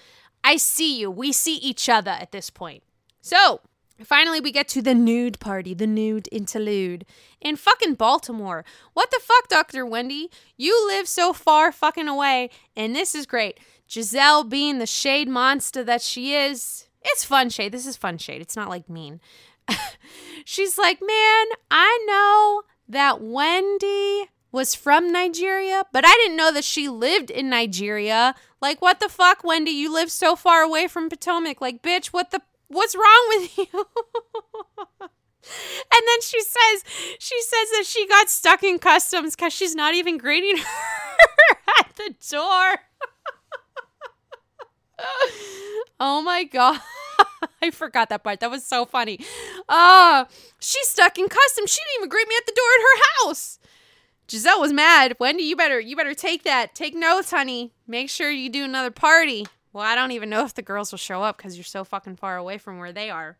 I 0.44 0.56
see 0.56 0.98
you. 0.98 1.10
We 1.10 1.32
see 1.32 1.56
each 1.56 1.88
other 1.88 2.10
at 2.10 2.32
this 2.32 2.50
point. 2.50 2.82
So 3.20 3.60
finally 4.02 4.40
we 4.40 4.50
get 4.50 4.66
to 4.68 4.82
the 4.82 4.94
nude 4.94 5.38
party, 5.38 5.74
the 5.74 5.86
nude 5.86 6.28
interlude 6.32 7.04
in 7.40 7.54
fucking 7.56 7.94
Baltimore. 7.94 8.64
What 8.92 9.10
the 9.12 9.20
fuck, 9.22 9.48
Dr. 9.48 9.86
Wendy? 9.86 10.30
You 10.56 10.86
live 10.88 11.06
so 11.06 11.32
far 11.32 11.70
fucking 11.70 12.08
away, 12.08 12.50
and 12.76 12.94
this 12.94 13.14
is 13.14 13.26
great. 13.26 13.60
Gizelle 13.88 14.48
being 14.48 14.78
the 14.78 14.86
shade 14.86 15.28
monster 15.28 15.84
that 15.84 16.02
she 16.02 16.34
is. 16.34 16.88
It's 17.02 17.24
fun 17.24 17.50
shade. 17.50 17.72
This 17.72 17.86
is 17.86 17.96
fun 17.96 18.18
shade. 18.18 18.40
It's 18.40 18.56
not 18.56 18.68
like 18.68 18.88
mean. 18.88 19.20
She's 20.44 20.78
like, 20.78 21.00
man, 21.00 21.46
I 21.70 22.04
know 22.06 22.62
that 22.92 23.20
Wendy 23.22 24.24
was 24.52 24.74
from 24.74 25.10
Nigeria, 25.10 25.84
but 25.92 26.04
I 26.06 26.12
didn't 26.22 26.36
know 26.36 26.52
that 26.52 26.64
she 26.64 26.88
lived 26.88 27.30
in 27.30 27.48
Nigeria. 27.48 28.34
Like, 28.60 28.82
what 28.82 29.00
the 29.00 29.08
fuck, 29.08 29.42
Wendy? 29.42 29.70
You 29.70 29.92
live 29.92 30.12
so 30.12 30.36
far 30.36 30.62
away 30.62 30.86
from 30.86 31.08
Potomac. 31.08 31.60
Like, 31.60 31.82
bitch, 31.82 32.08
what 32.08 32.30
the 32.30 32.42
what's 32.68 32.94
wrong 32.94 33.24
with 33.28 33.58
you? 33.58 33.66
and 35.02 36.02
then 36.06 36.20
she 36.22 36.40
says 36.40 36.84
she 37.18 37.40
says 37.40 37.70
that 37.70 37.84
she 37.86 38.06
got 38.06 38.28
stuck 38.28 38.62
in 38.62 38.78
customs 38.78 39.34
because 39.34 39.52
she's 39.52 39.74
not 39.74 39.94
even 39.94 40.18
greeting 40.18 40.56
her 40.58 41.56
at 41.80 41.96
the 41.96 42.14
door. 42.30 42.80
oh 45.98 46.22
my 46.22 46.44
god. 46.44 46.80
I 47.62 47.70
forgot 47.70 48.08
that 48.08 48.24
part. 48.24 48.40
That 48.40 48.50
was 48.50 48.64
so 48.64 48.84
funny. 48.84 49.18
Ah, 49.68 50.26
she's 50.60 50.88
stuck 50.88 51.18
in 51.18 51.28
customs. 51.28 51.70
She 51.70 51.80
didn't 51.80 52.00
even 52.00 52.08
greet 52.08 52.28
me 52.28 52.34
at 52.38 52.46
the 52.46 52.52
door 52.52 52.64
at 52.76 52.82
her 52.82 53.26
house. 53.26 53.58
Gizelle 54.28 54.60
was 54.60 54.72
mad. 54.72 55.16
Wendy, 55.18 55.42
you 55.42 55.56
better 55.56 55.78
you 55.80 55.96
better 55.96 56.14
take 56.14 56.44
that. 56.44 56.74
Take 56.74 56.94
notes, 56.94 57.30
honey. 57.30 57.72
Make 57.86 58.08
sure 58.08 58.30
you 58.30 58.48
do 58.48 58.64
another 58.64 58.90
party. 58.90 59.46
Well, 59.72 59.84
I 59.84 59.94
don't 59.94 60.12
even 60.12 60.30
know 60.30 60.44
if 60.44 60.54
the 60.54 60.62
girls 60.62 60.92
will 60.92 60.98
show 60.98 61.22
up 61.22 61.36
because 61.36 61.56
you're 61.56 61.64
so 61.64 61.84
fucking 61.84 62.16
far 62.16 62.36
away 62.36 62.58
from 62.58 62.78
where 62.78 62.92
they 62.92 63.10
are. 63.10 63.38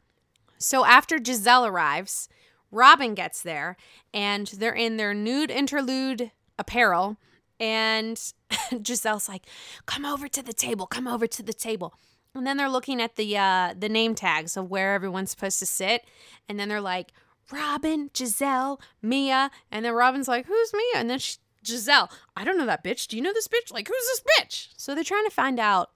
So 0.59 0.85
after 0.85 1.19
Gizelle 1.19 1.67
arrives, 1.67 2.29
Robyn 2.71 3.15
gets 3.15 3.43
there 3.43 3.77
and 4.15 4.47
they're 4.47 4.75
in 4.75 4.97
their 4.97 5.13
nude 5.13 5.51
interlude 5.51 6.31
apparel. 6.59 7.19
And 7.61 8.17
Gizelle's 8.51 9.29
like, 9.29 9.47
come 9.87 10.05
over 10.05 10.27
to 10.29 10.43
the 10.43 10.53
table, 10.53 10.87
come 10.87 11.07
over 11.07 11.27
to 11.27 11.43
the 11.43 11.53
table. 11.53 11.95
And 12.35 12.47
then 12.47 12.57
they're 12.57 12.69
looking 12.69 13.01
at 13.01 13.17
the 13.17 13.37
uh, 13.37 13.75
the 13.79 13.89
name 13.89 14.15
tags 14.15 14.57
of 14.57 14.71
where 14.71 14.95
everyone's 14.95 15.31
supposed 15.31 15.59
to 15.59 15.67
sit, 15.67 16.07
and 16.49 16.59
then 16.59 16.69
they're 16.69 16.81
like 16.81 17.13
Robyn, 17.51 18.11
Gizelle, 18.15 18.81
Mia, 19.03 19.51
and 19.71 19.85
then 19.85 19.93
Robyn's 19.93 20.29
like, 20.29 20.47
"Who's 20.47 20.73
Mia?" 20.73 21.01
And 21.01 21.11
then 21.11 21.19
she, 21.19 21.37
Gizelle, 21.65 22.11
I 22.37 22.45
don't 22.45 22.59
know 22.59 22.67
that 22.67 22.83
bitch. 22.83 23.07
Do 23.07 23.17
you 23.17 23.23
know 23.23 23.33
this 23.33 23.49
bitch? 23.49 23.73
Like, 23.73 23.89
who's 23.89 24.07
this 24.07 24.23
bitch? 24.39 24.69
So 24.77 24.95
they're 24.95 25.05
trying 25.05 25.27
to 25.27 25.31
find 25.31 25.61
out 25.61 25.91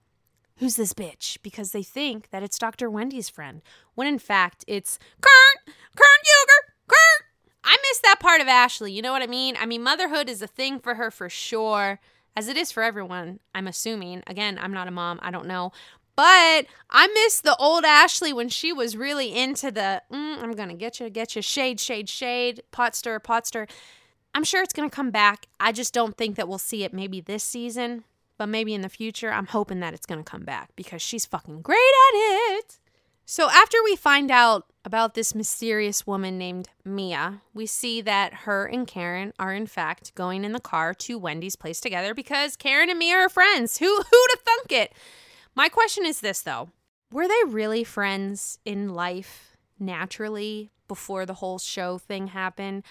who's 0.57 0.75
this 0.75 0.93
bitch 0.93 1.37
because 1.41 1.71
they 1.71 1.83
think 1.83 2.29
that 2.29 2.43
it's 2.43 2.59
Dr. 2.59 2.89
Wendy's 2.89 3.29
friend, 3.29 3.61
when 3.95 4.07
in 4.07 4.19
fact 4.19 4.63
it's 4.67 4.99
Kurt, 5.21 5.75
Kurt 5.95 6.07
Huger, 6.23 6.73
Kurt. 6.87 7.25
I 7.63 7.77
miss 7.89 7.99
that 7.99 8.19
part 8.19 8.41
of 8.41 8.47
Ashley. 8.47 8.91
You 8.91 9.01
know 9.01 9.11
what 9.11 9.21
I 9.21 9.27
mean? 9.27 9.55
I 9.59 9.65
mean, 9.65 9.83
motherhood 9.83 10.29
is 10.29 10.41
a 10.41 10.47
thing 10.47 10.79
for 10.79 10.95
her 10.95 11.11
for 11.11 11.29
sure, 11.29 11.99
as 12.35 12.47
it 12.47 12.55
is 12.55 12.71
for 12.71 12.81
everyone. 12.81 13.39
I'm 13.53 13.67
assuming. 13.67 14.23
Again, 14.25 14.57
I'm 14.61 14.73
not 14.73 14.87
a 14.87 14.91
mom. 14.91 15.19
I 15.21 15.31
don't 15.31 15.47
know. 15.47 15.71
But 16.17 16.65
I 16.89 17.07
miss 17.13 17.41
the 17.41 17.55
old 17.57 17.85
Ashley 17.85 18.33
when 18.33 18.49
she 18.49 18.73
was 18.73 18.97
really 18.97 19.35
into 19.35 19.69
the 19.69 20.01
mm, 20.11 20.41
I'm 20.41 20.53
gonna 20.53 20.73
get 20.73 20.99
you, 20.99 21.11
get 21.11 21.35
you, 21.35 21.43
shade, 21.43 21.79
shade, 21.79 22.09
shade, 22.09 22.63
pot 22.71 22.95
stir, 22.95 23.19
pot 23.19 23.45
stir. 23.45 23.67
I'm 24.33 24.43
sure 24.43 24.63
it's 24.63 24.73
gonna 24.73 24.89
come 24.89 25.11
back. 25.11 25.45
I 25.59 25.71
just 25.71 25.93
don't 25.93 26.17
think 26.17 26.35
that 26.35 26.47
we'll 26.47 26.57
see 26.57 26.83
it 26.83 26.91
maybe 26.91 27.21
this 27.21 27.43
season, 27.43 28.03
but 28.39 28.47
maybe 28.47 28.73
in 28.73 28.81
the 28.81 28.89
future. 28.89 29.31
I'm 29.31 29.45
hoping 29.45 29.79
that 29.81 29.93
it's 29.93 30.07
gonna 30.07 30.23
come 30.23 30.43
back 30.43 30.71
because 30.75 31.03
she's 31.03 31.27
fucking 31.27 31.61
great 31.61 31.77
at 31.77 32.15
it. 32.15 32.79
So 33.27 33.51
after 33.51 33.77
we 33.83 33.95
find 33.95 34.31
out 34.31 34.65
about 34.83 35.13
this 35.13 35.35
mysterious 35.35 36.07
woman 36.07 36.39
named 36.39 36.69
Mia, 36.83 37.41
we 37.53 37.67
see 37.67 38.01
that 38.01 38.33
her 38.33 38.65
and 38.65 38.87
Karen 38.87 39.33
are 39.37 39.53
in 39.53 39.67
fact 39.67 40.15
going 40.15 40.43
in 40.43 40.53
the 40.53 40.59
car 40.59 40.95
to 40.95 41.19
Wendy's 41.19 41.55
place 41.55 41.79
together 41.79 42.15
because 42.15 42.55
Karen 42.55 42.89
and 42.89 42.97
Mia 42.97 43.17
are 43.17 43.29
friends. 43.29 43.77
Who 43.77 43.97
who'd 43.97 44.31
have 44.31 44.41
thunk 44.41 44.71
it? 44.71 44.93
My 45.57 45.69
question 45.69 46.05
is 46.05 46.19
this 46.19 46.41
though 46.43 46.69
Were 47.11 47.27
they 47.27 47.43
really 47.47 47.83
friends 47.83 48.59
in 48.63 48.93
life 48.93 49.57
naturally 49.79 50.69
before 50.87 51.25
the 51.25 51.33
whole 51.33 51.57
show 51.57 51.97
thing 51.97 52.27
happened? 52.27 52.83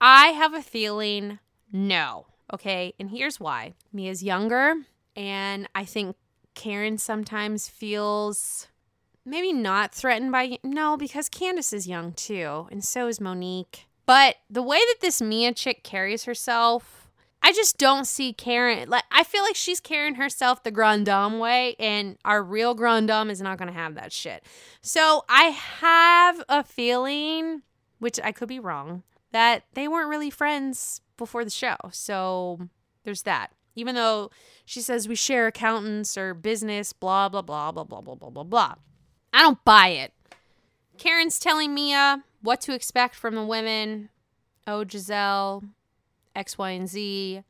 I 0.00 0.28
have 0.28 0.54
a 0.54 0.62
feeling 0.62 1.38
no. 1.70 2.26
Okay. 2.50 2.94
And 2.98 3.10
here's 3.10 3.38
why 3.38 3.74
Mia's 3.92 4.22
younger, 4.22 4.74
and 5.14 5.68
I 5.74 5.84
think 5.84 6.16
Karen 6.54 6.96
sometimes 6.96 7.68
feels 7.68 8.68
maybe 9.26 9.52
not 9.52 9.94
threatened 9.94 10.32
by 10.32 10.58
no 10.64 10.96
because 10.96 11.28
Candace 11.28 11.74
is 11.74 11.86
young 11.86 12.14
too 12.14 12.68
and 12.70 12.82
so 12.82 13.06
is 13.06 13.20
Monique. 13.20 13.86
But 14.06 14.36
the 14.48 14.62
way 14.62 14.78
that 14.78 15.02
this 15.02 15.20
Mia 15.20 15.52
chick 15.52 15.84
carries 15.84 16.24
herself 16.24 17.03
I 17.46 17.52
just 17.52 17.76
don't 17.76 18.06
see 18.06 18.32
Karen. 18.32 18.88
Like 18.88 19.04
I 19.10 19.22
feel 19.22 19.42
like 19.42 19.54
she's 19.54 19.78
carrying 19.78 20.14
herself 20.14 20.62
the 20.62 20.70
Grand 20.70 21.04
Dame 21.04 21.38
way, 21.38 21.76
and 21.78 22.16
our 22.24 22.42
real 22.42 22.72
Grand 22.72 23.08
Dame 23.08 23.28
is 23.28 23.42
not 23.42 23.58
going 23.58 23.68
to 23.68 23.78
have 23.78 23.96
that 23.96 24.12
shit. 24.12 24.42
So 24.80 25.26
I 25.28 25.44
have 25.80 26.42
a 26.48 26.64
feeling, 26.64 27.60
which 27.98 28.18
I 28.24 28.32
could 28.32 28.48
be 28.48 28.58
wrong, 28.58 29.02
that 29.32 29.64
they 29.74 29.88
weren't 29.88 30.08
really 30.08 30.30
friends 30.30 31.02
before 31.18 31.44
the 31.44 31.50
show. 31.50 31.76
So 31.92 32.70
there's 33.04 33.24
that. 33.24 33.52
Even 33.76 33.94
though 33.94 34.30
she 34.64 34.80
says 34.80 35.06
we 35.06 35.14
share 35.14 35.46
accountants 35.46 36.16
or 36.16 36.32
business, 36.32 36.94
blah 36.94 37.28
blah 37.28 37.42
blah 37.42 37.70
blah 37.72 37.84
blah 37.84 38.00
blah 38.00 38.14
blah 38.14 38.30
blah 38.30 38.44
blah. 38.44 38.74
I 39.34 39.42
don't 39.42 39.62
buy 39.66 39.88
it. 39.88 40.14
Karen's 40.96 41.38
telling 41.38 41.74
Mia 41.74 42.24
what 42.40 42.62
to 42.62 42.72
expect 42.72 43.14
from 43.14 43.34
the 43.34 43.44
women. 43.44 44.08
Oh, 44.66 44.86
Gizelle, 44.86 45.62
X, 46.34 46.58
Y, 46.58 46.70
and 46.70 46.88
Z. 46.88 47.42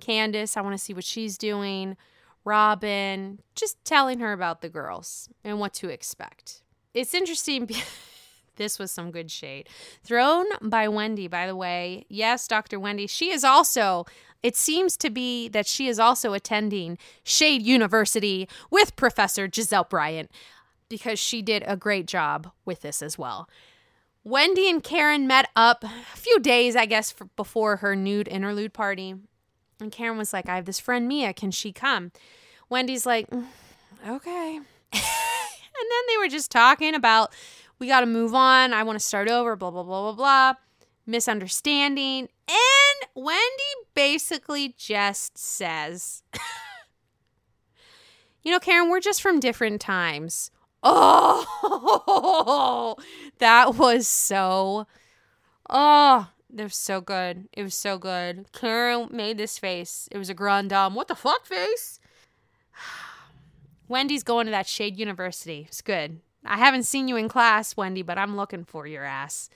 Candace, 0.00 0.56
I 0.56 0.60
want 0.60 0.74
to 0.74 0.82
see 0.82 0.94
what 0.94 1.04
she's 1.04 1.36
doing. 1.36 1.96
Robyn, 2.44 3.40
just 3.54 3.84
telling 3.84 4.20
her 4.20 4.32
about 4.32 4.60
the 4.62 4.68
girls 4.68 5.28
and 5.44 5.60
what 5.60 5.74
to 5.74 5.88
expect. 5.88 6.62
It's 6.94 7.14
interesting. 7.14 7.68
this 8.56 8.78
was 8.78 8.90
some 8.90 9.10
good 9.10 9.30
shade. 9.30 9.68
Thrown 10.02 10.46
by 10.62 10.88
Wendy, 10.88 11.28
by 11.28 11.46
the 11.46 11.56
way. 11.56 12.06
Yes, 12.08 12.48
Dr. 12.48 12.80
Wendy. 12.80 13.06
She 13.06 13.30
is 13.30 13.44
also, 13.44 14.06
it 14.42 14.56
seems 14.56 14.96
to 14.98 15.10
be 15.10 15.48
that 15.48 15.66
she 15.66 15.88
is 15.88 15.98
also 15.98 16.32
attending 16.32 16.96
Shade 17.22 17.62
University 17.62 18.48
with 18.70 18.96
Professor 18.96 19.48
Gizelle 19.48 19.88
Bryant 19.88 20.30
because 20.88 21.18
she 21.18 21.42
did 21.42 21.62
a 21.66 21.76
great 21.76 22.06
job 22.06 22.50
with 22.64 22.80
this 22.80 23.02
as 23.02 23.18
well. 23.18 23.48
Wendy 24.24 24.68
and 24.68 24.82
Karen 24.82 25.26
met 25.26 25.48
up 25.56 25.84
a 25.84 26.16
few 26.16 26.38
days, 26.40 26.76
I 26.76 26.86
guess, 26.86 27.14
before 27.36 27.76
her 27.76 27.96
nude 27.96 28.28
interlude 28.28 28.72
party. 28.72 29.14
And 29.80 29.92
Karen 29.92 30.18
was 30.18 30.32
like, 30.32 30.48
I 30.48 30.56
have 30.56 30.64
this 30.64 30.80
friend, 30.80 31.06
Mia. 31.06 31.32
Can 31.32 31.50
she 31.50 31.72
come? 31.72 32.12
Wendy's 32.68 33.06
like, 33.06 33.30
mm, 33.30 33.46
okay. 34.06 34.56
and 34.92 34.92
then 34.92 36.02
they 36.08 36.18
were 36.18 36.28
just 36.28 36.50
talking 36.50 36.94
about, 36.94 37.32
we 37.78 37.86
got 37.86 38.00
to 38.00 38.06
move 38.06 38.34
on. 38.34 38.72
I 38.72 38.82
want 38.82 38.98
to 38.98 39.04
start 39.04 39.28
over, 39.28 39.56
blah, 39.56 39.70
blah, 39.70 39.84
blah, 39.84 40.12
blah, 40.12 40.14
blah. 40.52 40.54
Misunderstanding. 41.06 42.28
And 42.48 43.10
Wendy 43.14 43.40
basically 43.94 44.74
just 44.76 45.38
says, 45.38 46.22
you 48.42 48.50
know, 48.50 48.58
Karen, 48.58 48.90
we're 48.90 49.00
just 49.00 49.22
from 49.22 49.40
different 49.40 49.80
times. 49.80 50.50
Oh, 50.82 51.44
that 53.38 53.74
was 53.74 54.06
so. 54.06 54.86
Oh, 55.68 56.28
was 56.56 56.74
so 56.74 57.00
good. 57.00 57.48
It 57.52 57.62
was 57.62 57.74
so 57.74 57.98
good. 57.98 58.46
Karen 58.52 59.08
made 59.10 59.38
this 59.38 59.58
face. 59.58 60.08
It 60.10 60.18
was 60.18 60.30
a 60.30 60.34
grand 60.34 60.70
dame. 60.70 60.94
What 60.94 61.08
the 61.08 61.14
fuck 61.14 61.46
face? 61.46 62.00
Wendy's 63.88 64.22
going 64.22 64.46
to 64.46 64.50
that 64.50 64.66
Shade 64.66 64.98
University. 64.98 65.64
It's 65.68 65.80
good. 65.80 66.20
I 66.44 66.58
haven't 66.58 66.84
seen 66.84 67.08
you 67.08 67.16
in 67.16 67.28
class, 67.28 67.76
Wendy, 67.76 68.02
but 68.02 68.18
I'm 68.18 68.36
looking 68.36 68.64
for 68.64 68.86
your 68.86 69.04
ass. 69.04 69.50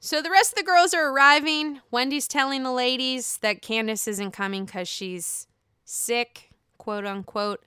So 0.00 0.20
the 0.20 0.30
rest 0.30 0.52
of 0.52 0.56
the 0.56 0.64
girls 0.64 0.94
are 0.94 1.10
arriving. 1.10 1.80
Wendy's 1.90 2.28
telling 2.28 2.62
the 2.62 2.72
ladies 2.72 3.38
that 3.38 3.62
Candace 3.62 4.08
isn't 4.08 4.32
coming 4.32 4.64
because 4.64 4.88
she's 4.88 5.46
sick, 5.84 6.50
quote 6.76 7.06
unquote. 7.06 7.64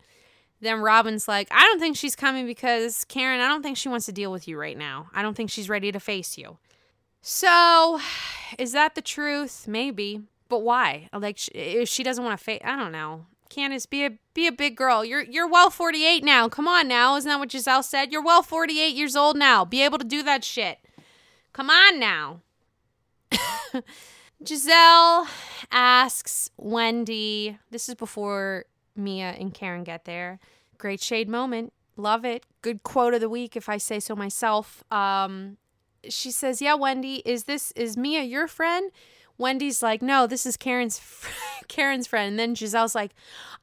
Then 0.65 0.79
Robyn's 0.79 1.27
like, 1.27 1.47
I 1.51 1.61
don't 1.63 1.79
think 1.79 1.95
she's 1.95 2.15
coming 2.15 2.45
because, 2.45 3.05
Karen, 3.05 3.39
I 3.39 3.47
don't 3.47 3.61
think 3.61 3.77
she 3.77 3.89
wants 3.89 4.05
to 4.07 4.11
deal 4.11 4.31
with 4.31 4.47
you 4.47 4.57
right 4.57 4.77
now. 4.77 5.09
I 5.13 5.21
don't 5.21 5.35
think 5.35 5.49
she's 5.49 5.69
ready 5.69 5.91
to 5.91 5.99
face 5.99 6.37
you. 6.37 6.57
So, 7.21 7.99
is 8.59 8.71
that 8.73 8.95
the 8.95 9.01
truth? 9.01 9.67
Maybe. 9.67 10.21
But 10.49 10.59
why? 10.59 11.09
Like, 11.13 11.39
if 11.53 11.89
she 11.89 12.03
doesn't 12.03 12.23
want 12.23 12.37
to 12.37 12.43
face, 12.43 12.61
I 12.63 12.75
don't 12.75 12.91
know. 12.91 13.25
Candace, 13.49 13.85
be 13.85 14.05
a 14.05 14.11
be 14.33 14.47
a 14.47 14.51
big 14.51 14.75
girl. 14.75 15.05
You're 15.05 15.21
you're 15.21 15.47
well 15.47 15.69
48 15.69 16.23
now. 16.23 16.49
Come 16.49 16.67
on 16.67 16.87
now. 16.87 17.15
Isn't 17.15 17.29
that 17.29 17.39
what 17.39 17.49
Gizelle 17.49 17.83
said? 17.83 18.11
You're 18.11 18.23
well 18.23 18.41
48 18.41 18.95
years 18.95 19.15
old 19.15 19.37
now. 19.37 19.63
Be 19.63 19.81
able 19.81 19.97
to 19.97 20.05
do 20.05 20.23
that 20.23 20.43
shit. 20.43 20.79
Come 21.53 21.69
on 21.69 21.99
now. 21.99 22.41
Gizelle 24.43 25.27
asks 25.71 26.49
Wendy, 26.57 27.57
this 27.71 27.87
is 27.87 27.95
before 27.95 28.65
Mia 28.95 29.31
and 29.31 29.53
Karen 29.53 29.83
get 29.83 30.05
there. 30.05 30.39
Great 30.77 31.01
shade 31.01 31.29
moment. 31.29 31.73
Love 31.97 32.25
it. 32.25 32.45
Good 32.61 32.83
quote 32.83 33.13
of 33.13 33.21
the 33.21 33.29
week, 33.29 33.55
if 33.55 33.69
I 33.69 33.77
say 33.77 33.99
so 33.99 34.15
myself. 34.15 34.83
Um, 34.91 35.57
she 36.09 36.31
says, 36.31 36.61
"Yeah, 36.61 36.75
Wendy, 36.75 37.21
is 37.25 37.45
this 37.45 37.71
is 37.71 37.97
Mia 37.97 38.23
your 38.23 38.47
friend?" 38.47 38.91
Wendy's 39.37 39.81
like, 39.83 40.01
"No, 40.01 40.27
this 40.27 40.45
is 40.45 40.57
Karen's 40.57 40.99
Karen's 41.67 42.07
friend." 42.07 42.31
And 42.31 42.39
then 42.39 42.55
Gizelle's 42.55 42.95
like, 42.95 43.11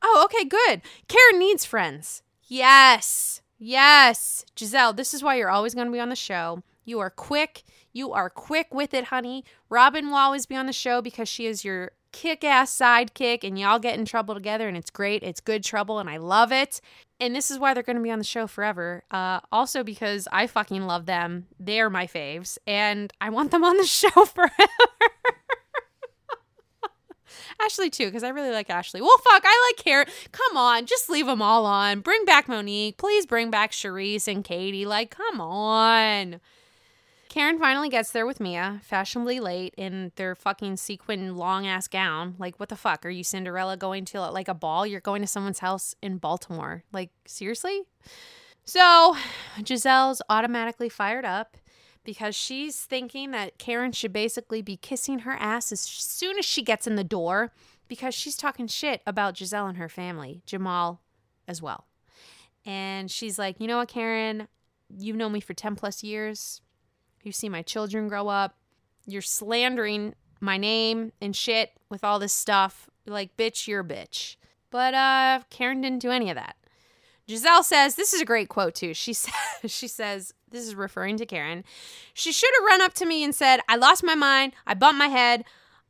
"Oh, 0.02 0.22
okay, 0.24 0.44
good. 0.44 0.82
Karen 1.08 1.38
needs 1.38 1.64
friends." 1.64 2.22
Yes. 2.44 3.40
Yes. 3.58 4.44
Gizelle, 4.56 4.94
this 4.94 5.14
is 5.14 5.22
why 5.22 5.36
you're 5.36 5.48
always 5.48 5.74
going 5.74 5.86
to 5.86 5.92
be 5.92 6.00
on 6.00 6.08
the 6.08 6.16
show. 6.16 6.62
You 6.84 6.98
are 7.00 7.10
quick. 7.10 7.62
You 7.92 8.12
are 8.12 8.28
quick 8.28 8.74
with 8.74 8.92
it, 8.92 9.04
honey. 9.04 9.44
Robyn 9.70 10.08
will 10.08 10.16
always 10.16 10.46
be 10.46 10.56
on 10.56 10.66
the 10.66 10.72
show 10.72 11.00
because 11.00 11.28
she 11.28 11.46
is 11.46 11.64
your 11.64 11.92
kick 12.12 12.44
ass 12.44 12.76
sidekick 12.76 13.44
and 13.44 13.58
y'all 13.58 13.78
get 13.78 13.98
in 13.98 14.04
trouble 14.04 14.34
together 14.34 14.68
and 14.68 14.76
it's 14.76 14.90
great. 14.90 15.22
It's 15.22 15.40
good 15.40 15.64
trouble 15.64 15.98
and 15.98 16.08
I 16.08 16.18
love 16.18 16.52
it. 16.52 16.80
And 17.18 17.34
this 17.34 17.50
is 17.50 17.58
why 17.58 17.72
they're 17.74 17.82
going 17.82 17.96
to 17.96 18.02
be 18.02 18.10
on 18.10 18.18
the 18.18 18.24
show 18.24 18.46
forever. 18.46 19.04
Uh, 19.10 19.40
also, 19.50 19.84
because 19.84 20.26
I 20.32 20.46
fucking 20.46 20.82
love 20.86 21.06
them. 21.06 21.46
They're 21.58 21.90
my 21.90 22.06
faves 22.06 22.58
and 22.66 23.12
I 23.20 23.30
want 23.30 23.50
them 23.50 23.64
on 23.64 23.76
the 23.76 23.84
show 23.86 24.24
forever. 24.24 24.52
Ashley 27.60 27.90
too, 27.90 28.06
because 28.06 28.24
I 28.24 28.30
really 28.30 28.50
like 28.50 28.70
Ashley. 28.70 29.00
Well, 29.00 29.16
fuck, 29.18 29.42
I 29.44 29.72
like 29.72 29.84
Karen. 29.84 30.06
Come 30.32 30.56
on, 30.56 30.86
just 30.86 31.08
leave 31.08 31.26
them 31.26 31.42
all 31.42 31.64
on. 31.66 32.00
Bring 32.00 32.24
back 32.24 32.48
Monique. 32.48 32.96
Please 32.96 33.26
bring 33.26 33.50
back 33.50 33.70
Charisse 33.72 34.26
and 34.26 34.42
Katie. 34.44 34.86
Like, 34.86 35.10
come 35.10 35.40
on. 35.40 36.40
Karen 37.32 37.58
finally 37.58 37.88
gets 37.88 38.10
there 38.10 38.26
with 38.26 38.40
Mia, 38.40 38.78
fashionably 38.82 39.40
late 39.40 39.72
in 39.78 40.12
their 40.16 40.34
fucking 40.34 40.76
sequin 40.76 41.34
long 41.34 41.66
ass 41.66 41.88
gown. 41.88 42.34
Like, 42.38 42.60
what 42.60 42.68
the 42.68 42.76
fuck? 42.76 43.06
Are 43.06 43.10
you 43.10 43.24
Cinderella 43.24 43.78
going 43.78 44.04
to 44.04 44.20
like 44.30 44.48
a 44.48 44.54
ball? 44.54 44.86
You're 44.86 45.00
going 45.00 45.22
to 45.22 45.26
someone's 45.26 45.60
house 45.60 45.94
in 46.02 46.18
Baltimore. 46.18 46.84
Like, 46.92 47.08
seriously? 47.24 47.84
So, 48.66 49.16
Gizelle's 49.60 50.20
automatically 50.28 50.90
fired 50.90 51.24
up 51.24 51.56
because 52.04 52.36
she's 52.36 52.82
thinking 52.82 53.30
that 53.30 53.56
Karen 53.56 53.92
should 53.92 54.12
basically 54.12 54.60
be 54.60 54.76
kissing 54.76 55.20
her 55.20 55.32
ass 55.32 55.72
as 55.72 55.80
soon 55.80 56.38
as 56.38 56.44
she 56.44 56.60
gets 56.60 56.86
in 56.86 56.96
the 56.96 57.02
door 57.02 57.50
because 57.88 58.14
she's 58.14 58.36
talking 58.36 58.66
shit 58.66 59.00
about 59.06 59.36
Gizelle 59.36 59.70
and 59.70 59.78
her 59.78 59.88
family, 59.88 60.42
Jamal 60.44 61.00
as 61.48 61.62
well. 61.62 61.86
And 62.66 63.10
she's 63.10 63.38
like, 63.38 63.58
you 63.58 63.66
know 63.66 63.78
what, 63.78 63.88
Karen? 63.88 64.48
You've 64.94 65.16
known 65.16 65.32
me 65.32 65.40
for 65.40 65.54
10 65.54 65.76
plus 65.76 66.02
years. 66.02 66.60
You 67.22 67.32
see 67.32 67.48
my 67.48 67.62
children 67.62 68.08
grow 68.08 68.28
up. 68.28 68.56
You're 69.06 69.22
slandering 69.22 70.14
my 70.40 70.58
name 70.58 71.12
and 71.20 71.34
shit 71.34 71.72
with 71.88 72.04
all 72.04 72.18
this 72.18 72.32
stuff. 72.32 72.90
Like, 73.06 73.36
bitch, 73.36 73.66
you're 73.66 73.80
a 73.80 73.84
bitch. 73.84 74.36
But 74.70 74.94
uh, 74.94 75.40
Karen 75.50 75.80
didn't 75.80 76.00
do 76.00 76.10
any 76.10 76.30
of 76.30 76.36
that. 76.36 76.56
Gizelle 77.28 77.62
says, 77.62 77.94
this 77.94 78.12
is 78.12 78.20
a 78.20 78.24
great 78.24 78.48
quote 78.48 78.74
too. 78.74 78.94
She 78.94 79.12
says, 79.12 79.32
she 79.66 79.88
says, 79.88 80.34
this 80.50 80.66
is 80.66 80.74
referring 80.74 81.16
to 81.18 81.26
Karen. 81.26 81.64
She 82.14 82.32
should 82.32 82.50
have 82.58 82.66
run 82.66 82.82
up 82.82 82.94
to 82.94 83.06
me 83.06 83.24
and 83.24 83.34
said, 83.34 83.60
I 83.68 83.76
lost 83.76 84.04
my 84.04 84.14
mind. 84.14 84.52
I 84.66 84.74
bumped 84.74 84.98
my 84.98 85.06
head. 85.06 85.44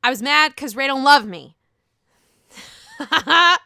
I 0.04 0.10
was 0.10 0.22
mad 0.22 0.52
because 0.54 0.76
Ray 0.76 0.86
don't 0.86 1.04
love 1.04 1.26
me. 1.26 1.56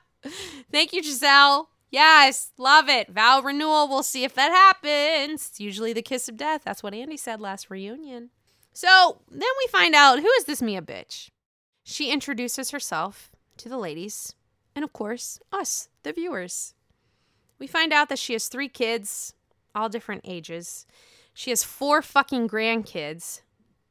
Thank 0.70 0.92
you, 0.92 1.02
Gizelle. 1.02 1.66
Yes, 1.96 2.50
love 2.58 2.90
it. 2.90 3.08
Vow 3.08 3.40
renewal. 3.40 3.88
We'll 3.88 4.02
see 4.02 4.22
if 4.22 4.34
that 4.34 4.52
happens. 4.52 5.48
It's 5.48 5.60
usually 5.60 5.94
the 5.94 6.02
kiss 6.02 6.28
of 6.28 6.36
death. 6.36 6.60
That's 6.62 6.82
what 6.82 6.92
Andy 6.92 7.16
said 7.16 7.40
last 7.40 7.70
reunion. 7.70 8.28
So 8.74 9.22
then 9.30 9.40
we 9.40 9.66
find 9.68 9.94
out 9.94 10.20
who 10.20 10.28
is 10.32 10.44
this 10.44 10.60
Mia 10.60 10.82
bitch? 10.82 11.30
She 11.84 12.10
introduces 12.10 12.70
herself 12.70 13.30
to 13.56 13.70
the 13.70 13.78
ladies, 13.78 14.34
and 14.74 14.84
of 14.84 14.92
course, 14.92 15.40
us, 15.50 15.88
the 16.02 16.12
viewers. 16.12 16.74
We 17.58 17.66
find 17.66 17.94
out 17.94 18.10
that 18.10 18.18
she 18.18 18.34
has 18.34 18.48
three 18.48 18.68
kids, 18.68 19.32
all 19.74 19.88
different 19.88 20.20
ages. 20.26 20.84
She 21.32 21.48
has 21.48 21.64
four 21.64 22.02
fucking 22.02 22.46
grandkids. 22.46 23.40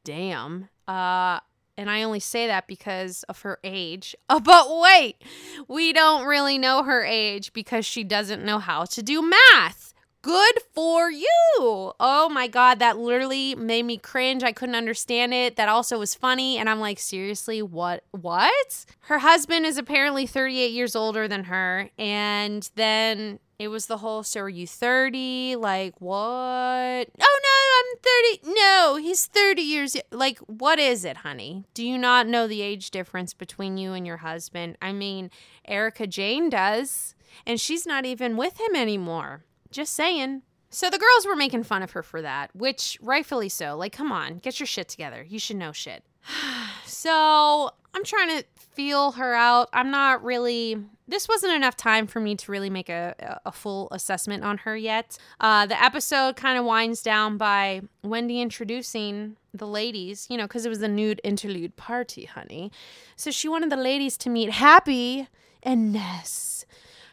Damn. 0.04 0.70
Uh, 0.88 1.40
and 1.78 1.90
I 1.90 2.04
only 2.04 2.20
say 2.20 2.48
that 2.48 2.68
because 2.68 3.24
of 3.24 3.42
her 3.42 3.60
age. 3.64 4.16
Oh, 4.30 4.40
but 4.44 4.68
wait, 4.70 5.22
we 5.68 5.94
don't 5.94 6.26
really 6.26 6.58
know 6.58 6.84
her 6.84 7.04
age 7.04 7.54
because 7.54 7.86
she 7.86 8.04
doesn't 8.04 8.44
know 8.44 8.60
how 8.60 8.86
to 8.86 9.04
do 9.04 9.22
math. 9.22 9.94
Good 10.22 10.56
for 10.74 11.12
you. 11.12 11.28
Oh 11.60 12.30
my 12.32 12.48
God, 12.48 12.80
that 12.80 12.98
literally 12.98 13.54
made 13.54 13.84
me 13.84 14.00
cringe. 14.00 14.42
I 14.42 14.54
couldn't 14.54 14.74
understand 14.74 15.36
it. 15.36 15.56
That 15.56 15.70
also 15.70 16.00
was 16.00 16.16
funny. 16.16 16.58
And 16.58 16.68
I'm 16.68 16.80
like, 16.80 16.98
seriously, 16.98 17.62
what? 17.62 18.04
What? 18.10 18.86
Her 19.02 19.20
husband 19.20 19.68
is 19.68 19.78
apparently 19.78 20.26
38 20.26 20.72
years 20.72 20.96
older 20.96 21.28
than 21.28 21.44
her. 21.44 21.92
And 22.00 22.68
then 22.74 23.38
it 23.58 23.70
was 23.70 23.86
the 23.86 23.98
whole, 23.98 24.24
so 24.24 24.42
are 24.42 24.50
you 24.50 24.68
30? 24.68 25.56
Like, 25.56 26.00
what? 26.02 26.16
Oh, 26.18 27.06
no, 27.20 27.56
I'm 27.80 28.44
30. 28.44 28.54
No, 28.54 28.96
he's 28.98 29.26
30 29.26 29.62
years. 29.62 29.96
Like, 30.12 30.40
what 30.40 30.80
is 30.80 31.06
it, 31.06 31.18
honey? 31.18 31.66
Do 31.74 31.86
you 31.86 31.98
not 31.98 32.28
know 32.28 32.48
the 32.48 32.62
age 32.62 32.92
difference 32.92 33.34
between 33.34 33.78
you 33.78 33.94
and 33.94 34.06
your 34.06 34.18
husband? 34.18 34.78
I 34.82 34.92
mean, 34.92 35.32
Erika 35.66 36.06
Jayne 36.08 36.50
does, 36.50 37.16
and 37.46 37.60
she's 37.60 37.86
not 37.86 38.06
even 38.06 38.38
with 38.38 38.60
him 38.60 38.76
anymore. 38.76 39.46
Just 39.72 39.94
saying. 39.94 40.42
So 40.70 40.90
the 40.90 40.98
girls 40.98 41.26
were 41.26 41.38
making 41.38 41.64
fun 41.64 41.84
of 41.84 41.92
her 41.92 42.04
for 42.04 42.22
that, 42.22 42.54
which 42.54 42.98
rightfully 43.02 43.48
so. 43.50 43.78
Like, 43.78 43.94
come 43.94 44.12
on, 44.12 44.40
get 44.40 44.60
your 44.60 44.68
shit 44.68 44.90
together. 44.90 45.26
You 45.28 45.40
should 45.40 45.56
know 45.56 45.72
shit. 45.72 46.04
so 46.86 47.72
I'm 47.96 48.04
trying 48.04 48.28
to 48.38 48.44
feel 48.58 49.14
her 49.14 49.34
out. 49.34 49.70
I'm 49.72 49.90
not 49.90 50.22
really. 50.22 50.78
This 51.08 51.30
wasn't 51.30 51.54
enough 51.54 51.78
time 51.78 52.08
for 52.08 52.20
me 52.20 52.36
to 52.36 52.52
really 52.52 52.70
make 52.70 52.90
a, 52.90 53.40
a 53.46 53.52
full 53.52 53.88
assessment 53.92 54.44
on 54.44 54.58
her 54.60 54.76
yet. 54.76 55.18
Uh, 55.40 55.66
the 55.66 55.82
episode 55.82 56.36
kind 56.36 56.58
of 56.58 56.66
winds 56.66 57.02
down 57.02 57.38
by 57.38 57.82
Wendy 58.04 58.42
introducing 58.42 59.38
the 59.54 59.68
ladies, 59.68 60.28
you 60.30 60.36
know, 60.36 60.44
because 60.46 60.66
it 60.66 60.70
was 60.70 60.82
a 60.82 60.88
nude 60.88 61.22
interlude 61.24 61.78
party, 61.78 62.26
honey. 62.26 62.72
So 63.16 63.32
she 63.32 63.48
wanted 63.48 63.70
the 63.70 63.78
ladies 63.78 64.18
to 64.18 64.30
meet 64.30 64.50
Happy 64.50 65.30
and 65.64 65.94
Ness. 65.94 66.66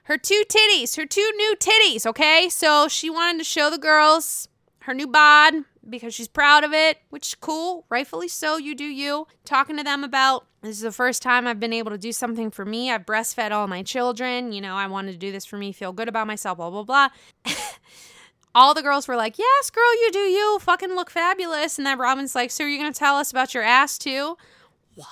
Her 0.05 0.18
two 0.18 0.43
titties, 0.49 0.97
her 0.97 1.07
two 1.07 1.30
new 1.37 1.55
titties, 1.61 2.05
okay? 2.07 2.49
So 2.49 2.89
she 2.89 3.09
wanted 3.09 3.39
to 3.39 3.45
show 3.45 3.70
the 3.70 3.78
girls 3.78 4.49
her 4.83 4.95
new 4.95 5.07
bod 5.07 5.55
because 5.89 6.14
she's 6.14 6.28
proud 6.28 6.64
of 6.64 6.72
it, 6.72 6.99
which 7.11 7.28
is 7.28 7.35
cool, 7.35 7.87
rightfully 7.89 8.28
so. 8.28 8.57
You 8.57 8.74
do 8.74 8.85
you. 8.85 9.26
Talking 9.45 9.76
to 9.76 9.83
them 9.83 10.05
about 10.05 10.47
this 10.62 10.76
is 10.76 10.83
the 10.83 10.93
first 10.93 11.22
time 11.22 11.47
I've 11.47 11.59
been 11.59 11.72
able 11.72 11.91
to 11.91 11.99
do 11.99 12.12
something 12.12 12.51
for 12.51 12.64
me. 12.64 12.91
I've 12.91 13.05
breastfed 13.05 13.51
all 13.51 13.66
my 13.66 13.83
children. 13.83 14.53
You 14.53 14.61
know, 14.61 14.76
I 14.76 14.87
wanted 14.87 15.12
to 15.12 15.18
do 15.18 15.33
this 15.33 15.45
for 15.45 15.57
me, 15.57 15.72
feel 15.72 15.93
good 15.93 16.09
about 16.09 16.26
myself, 16.26 16.59
blah, 16.59 16.70
blah, 16.70 16.85
blah. 16.85 17.09
all 18.55 18.74
the 18.74 18.83
girls 18.83 19.09
were 19.09 19.16
like, 19.16 19.39
Yes, 19.39 19.70
girl, 19.70 19.95
you 19.95 20.11
do 20.12 20.20
you. 20.20 20.59
Fucking 20.61 20.95
look 20.95 21.11
fabulous. 21.11 21.78
And 21.78 21.87
then 21.87 21.99
Robyn's 21.99 22.35
like, 22.35 22.51
So 22.51 22.64
you're 22.64 22.80
going 22.80 22.93
to 22.93 22.99
tell 22.99 23.16
us 23.16 23.30
about 23.30 23.55
your 23.55 23.64
ass 23.64 23.99
too? 23.99 24.37
What? 24.95 25.09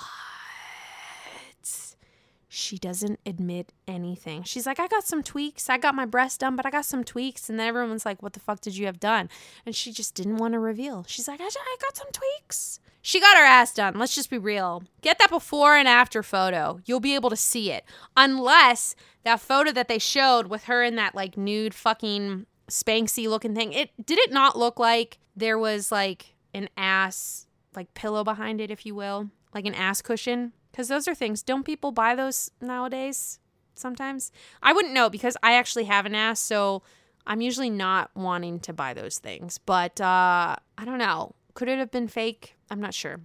She 2.53 2.79
doesn't 2.79 3.21
admit 3.25 3.73
anything. 3.87 4.43
She's 4.43 4.67
like, 4.67 4.81
I 4.81 4.89
got 4.89 5.07
some 5.07 5.23
tweaks. 5.23 5.71
I 5.71 5.79
got 5.79 5.95
my 5.95 6.05
breast 6.05 6.41
done, 6.41 6.57
but 6.57 6.67
I 6.67 6.71
got 6.71 6.85
some 6.85 7.05
tweaks. 7.05 7.49
And 7.49 7.61
then 7.61 7.69
everyone's 7.69 8.05
like, 8.05 8.25
What 8.25 8.33
the 8.33 8.41
fuck 8.41 8.61
did 8.61 8.77
you 8.77 8.87
have 8.87 8.99
done? 8.99 9.29
And 9.65 9.73
she 9.73 9.93
just 9.93 10.17
didn't 10.17 10.39
want 10.39 10.55
to 10.55 10.59
reveal. 10.59 11.05
She's 11.07 11.29
like, 11.29 11.41
I, 11.41 11.45
I 11.45 11.77
got 11.81 11.97
some 11.97 12.09
tweaks. 12.13 12.81
She 13.03 13.21
got 13.21 13.37
her 13.37 13.45
ass 13.45 13.73
done. 13.73 13.97
Let's 13.97 14.17
just 14.17 14.31
be 14.31 14.37
real. 14.37 14.83
Get 15.01 15.21
that 15.21 15.31
before 15.31 15.77
and 15.77 15.87
after 15.87 16.25
photo. 16.25 16.81
You'll 16.87 16.99
be 16.99 17.15
able 17.15 17.31
to 17.31 17.37
see 17.37 17.71
it. 17.71 17.85
Unless 18.17 18.97
that 19.23 19.39
photo 19.39 19.71
that 19.71 19.87
they 19.87 20.01
showed 20.01 20.49
with 20.49 20.65
her 20.65 20.83
in 20.83 20.97
that 20.97 21.15
like 21.15 21.37
nude 21.37 21.73
fucking 21.73 22.47
spanksy 22.69 23.29
looking 23.29 23.55
thing, 23.55 23.73
it 23.73 23.91
did 24.05 24.19
it 24.19 24.33
not 24.33 24.59
look 24.59 24.81
like 24.81 25.19
there 25.37 25.57
was 25.57 25.93
like 25.93 26.35
an 26.53 26.69
ass 26.77 27.47
like 27.77 27.95
pillow 27.95 28.25
behind 28.25 28.61
it, 28.61 28.73
if 28.73 28.85
you 28.85 28.97
will, 28.97 29.31
like 29.55 29.67
an 29.67 29.75
ass 29.75 30.03
cushion 30.03 30.53
because 30.71 30.89
those 30.89 31.09
are 31.09 31.15
things. 31.15 31.43
Don't 31.43 31.65
people 31.65 31.93
buy 31.93 32.15
those 32.15 32.51
nowadays? 32.61 33.39
Sometimes 33.75 34.31
I 34.63 34.73
wouldn't 34.73 34.95
know 34.95 35.09
because 35.09 35.37
I 35.43 35.55
actually 35.55 35.85
have 35.85 36.07
an 36.07 36.15
ass, 36.15 36.41
so 36.41 36.83
I'm 37.27 37.41
usually 37.41 37.71
not 37.71 38.11
wanting 38.15 38.61
to 38.61 38.73
buy 38.73 38.95
those 38.95 39.19
things. 39.19 39.59
But 39.59 40.01
uh, 40.01 40.57
I 40.79 40.85
don't 40.85 40.99
know. 40.99 41.35
Could 41.55 41.69
it 41.69 41.79
have 41.79 41.91
been 41.91 42.09
fake? 42.09 42.57
I'm 42.71 42.81
not 42.81 42.95
sure. 42.95 43.21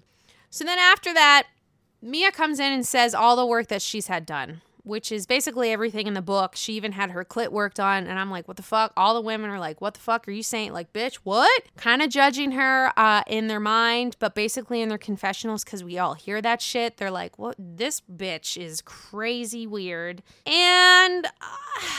So 0.50 0.64
then 0.64 0.80
after 0.80 1.14
that, 1.14 1.48
Mia 2.02 2.32
comes 2.32 2.60
in 2.60 2.72
and 2.72 2.86
says 2.86 3.14
all 3.14 3.36
the 3.36 3.46
work 3.46 3.68
that 3.68 3.82
she's 3.82 4.08
had 4.08 4.26
done 4.26 4.62
which 4.86 5.12
is 5.12 5.26
basically 5.26 5.72
everything 5.72 6.08
in 6.08 6.14
the 6.14 6.22
book. 6.22 6.56
She 6.56 6.74
even 6.74 6.92
had 6.94 7.12
her 7.12 7.26
clit 7.26 7.50
worked 7.50 7.80
on, 7.80 8.08
and 8.08 8.20
I'm 8.20 8.30
like, 8.30 8.48
what 8.48 8.58
the 8.58 8.64
fuck? 8.64 8.94
All 8.96 9.14
the 9.14 9.22
women 9.22 9.50
are 9.50 9.60
like, 9.60 9.82
what 9.82 9.96
the 9.96 10.00
fuck 10.00 10.28
are 10.28 10.32
you 10.32 10.44
saying? 10.44 10.74
Like, 10.74 10.94
bitch, 10.94 11.16
what? 11.24 11.64
Kind 11.76 12.02
of 12.02 12.10
judging 12.10 12.52
her 12.52 12.92
uh, 12.98 13.24
in 13.28 13.48
their 13.48 13.60
mind, 13.60 14.16
but 14.20 14.36
basically 14.36 14.82
in 14.82 14.90
their 14.90 14.98
confessionals, 14.98 15.64
because 15.64 15.84
we 15.84 15.98
all 15.98 16.14
hear 16.14 16.42
that 16.42 16.62
shit. 16.62 16.98
They're 16.98 17.12
like, 17.12 17.38
what? 17.40 17.56
This 17.58 18.02
bitch 18.02 18.62
is 18.62 18.82
crazy 18.82 19.68
weird. 19.68 20.22
And. 20.46 21.26
Uh, 21.26 21.30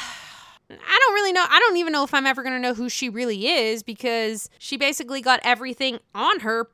I 0.69 0.99
don't 0.99 1.15
really 1.15 1.33
know. 1.33 1.45
I 1.49 1.61
don't 1.61 1.77
even 1.77 1.93
know 1.93 2.03
if 2.03 2.13
I'm 2.13 2.27
ever 2.27 2.43
going 2.43 2.55
to 2.55 2.59
know 2.59 2.75
who 2.75 2.89
she 2.89 3.09
really 3.09 3.47
is 3.47 3.85
because 3.85 4.51
she 4.59 4.77
basically 4.77 5.21
got 5.21 5.39
everything 5.45 6.01
on 6.13 6.41
her 6.41 6.69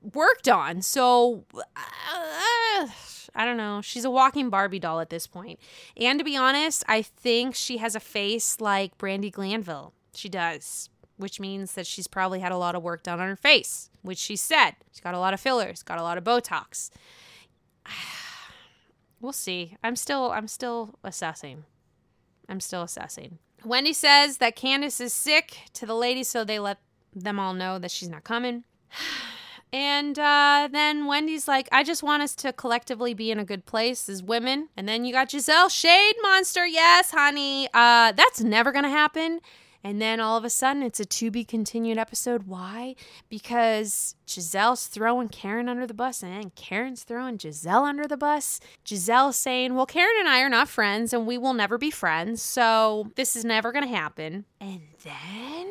worked 0.00 0.48
on. 0.48 0.82
So. 0.82 1.44
Uh, 1.52 2.86
I 3.34 3.44
don't 3.44 3.56
know. 3.56 3.80
She's 3.80 4.04
a 4.04 4.10
walking 4.10 4.48
Barbie 4.48 4.78
doll 4.78 5.00
at 5.00 5.10
this 5.10 5.26
point. 5.26 5.58
And 5.96 6.18
to 6.18 6.24
be 6.24 6.36
honest, 6.36 6.84
I 6.86 7.02
think 7.02 7.54
she 7.54 7.78
has 7.78 7.96
a 7.96 8.00
face 8.00 8.60
like 8.60 8.96
Brandi 8.96 9.32
Glanville. 9.32 9.92
She 10.14 10.28
does, 10.28 10.88
which 11.16 11.40
means 11.40 11.72
that 11.72 11.86
she's 11.86 12.06
probably 12.06 12.40
had 12.40 12.52
a 12.52 12.56
lot 12.56 12.76
of 12.76 12.82
work 12.82 13.02
done 13.02 13.20
on 13.20 13.28
her 13.28 13.36
face, 13.36 13.90
which 14.02 14.18
she 14.18 14.36
said. 14.36 14.76
She's 14.92 15.00
got 15.00 15.14
a 15.14 15.18
lot 15.18 15.34
of 15.34 15.40
fillers, 15.40 15.82
got 15.82 15.98
a 15.98 16.02
lot 16.02 16.18
of 16.18 16.24
Botox. 16.24 16.90
we'll 19.20 19.32
see. 19.32 19.76
I'm 19.82 19.96
still 19.96 20.30
I'm 20.30 20.48
still 20.48 20.98
assessing. 21.02 21.64
I'm 22.48 22.60
still 22.60 22.82
assessing. 22.82 23.38
Wendy 23.64 23.94
says 23.94 24.36
that 24.38 24.56
Candace 24.56 25.00
is 25.00 25.12
sick 25.12 25.56
to 25.72 25.86
the 25.86 25.94
ladies, 25.94 26.28
so 26.28 26.44
they 26.44 26.58
let 26.58 26.78
them 27.14 27.40
all 27.40 27.54
know 27.54 27.78
that 27.78 27.90
she's 27.90 28.10
not 28.10 28.22
coming. 28.22 28.64
And 29.74 30.16
uh, 30.20 30.68
then 30.70 31.06
Wendy's 31.06 31.48
like, 31.48 31.68
I 31.72 31.82
just 31.82 32.04
want 32.04 32.22
us 32.22 32.36
to 32.36 32.52
collectively 32.52 33.12
be 33.12 33.32
in 33.32 33.40
a 33.40 33.44
good 33.44 33.66
place 33.66 34.08
as 34.08 34.22
women. 34.22 34.68
And 34.76 34.88
then 34.88 35.04
you 35.04 35.12
got 35.12 35.30
Gizelle, 35.30 35.68
Shade 35.68 36.14
Monster. 36.22 36.64
Yes, 36.64 37.10
honey. 37.10 37.66
Uh, 37.74 38.12
that's 38.12 38.40
never 38.40 38.70
going 38.70 38.84
to 38.84 38.88
happen. 38.88 39.40
And 39.82 40.00
then 40.00 40.20
all 40.20 40.36
of 40.36 40.44
a 40.44 40.50
sudden, 40.50 40.84
it's 40.84 41.00
a 41.00 41.04
to 41.04 41.28
be 41.28 41.44
continued 41.44 41.98
episode. 41.98 42.44
Why? 42.46 42.94
Because 43.28 44.14
Gizelle's 44.28 44.86
throwing 44.86 45.28
Karen 45.28 45.68
under 45.68 45.88
the 45.88 45.92
bus, 45.92 46.22
and 46.22 46.54
Karen's 46.54 47.02
throwing 47.02 47.36
Gizelle 47.36 47.82
under 47.82 48.06
the 48.06 48.16
bus. 48.16 48.60
Gizelle's 48.86 49.36
saying, 49.36 49.74
Well, 49.74 49.86
Karen 49.86 50.14
and 50.20 50.28
I 50.28 50.40
are 50.40 50.48
not 50.48 50.68
friends, 50.68 51.12
and 51.12 51.26
we 51.26 51.36
will 51.36 51.52
never 51.52 51.78
be 51.78 51.90
friends. 51.90 52.40
So 52.40 53.10
this 53.16 53.34
is 53.34 53.44
never 53.44 53.72
going 53.72 53.84
to 53.84 53.94
happen. 53.94 54.44
And 54.60 54.82
then 55.02 55.66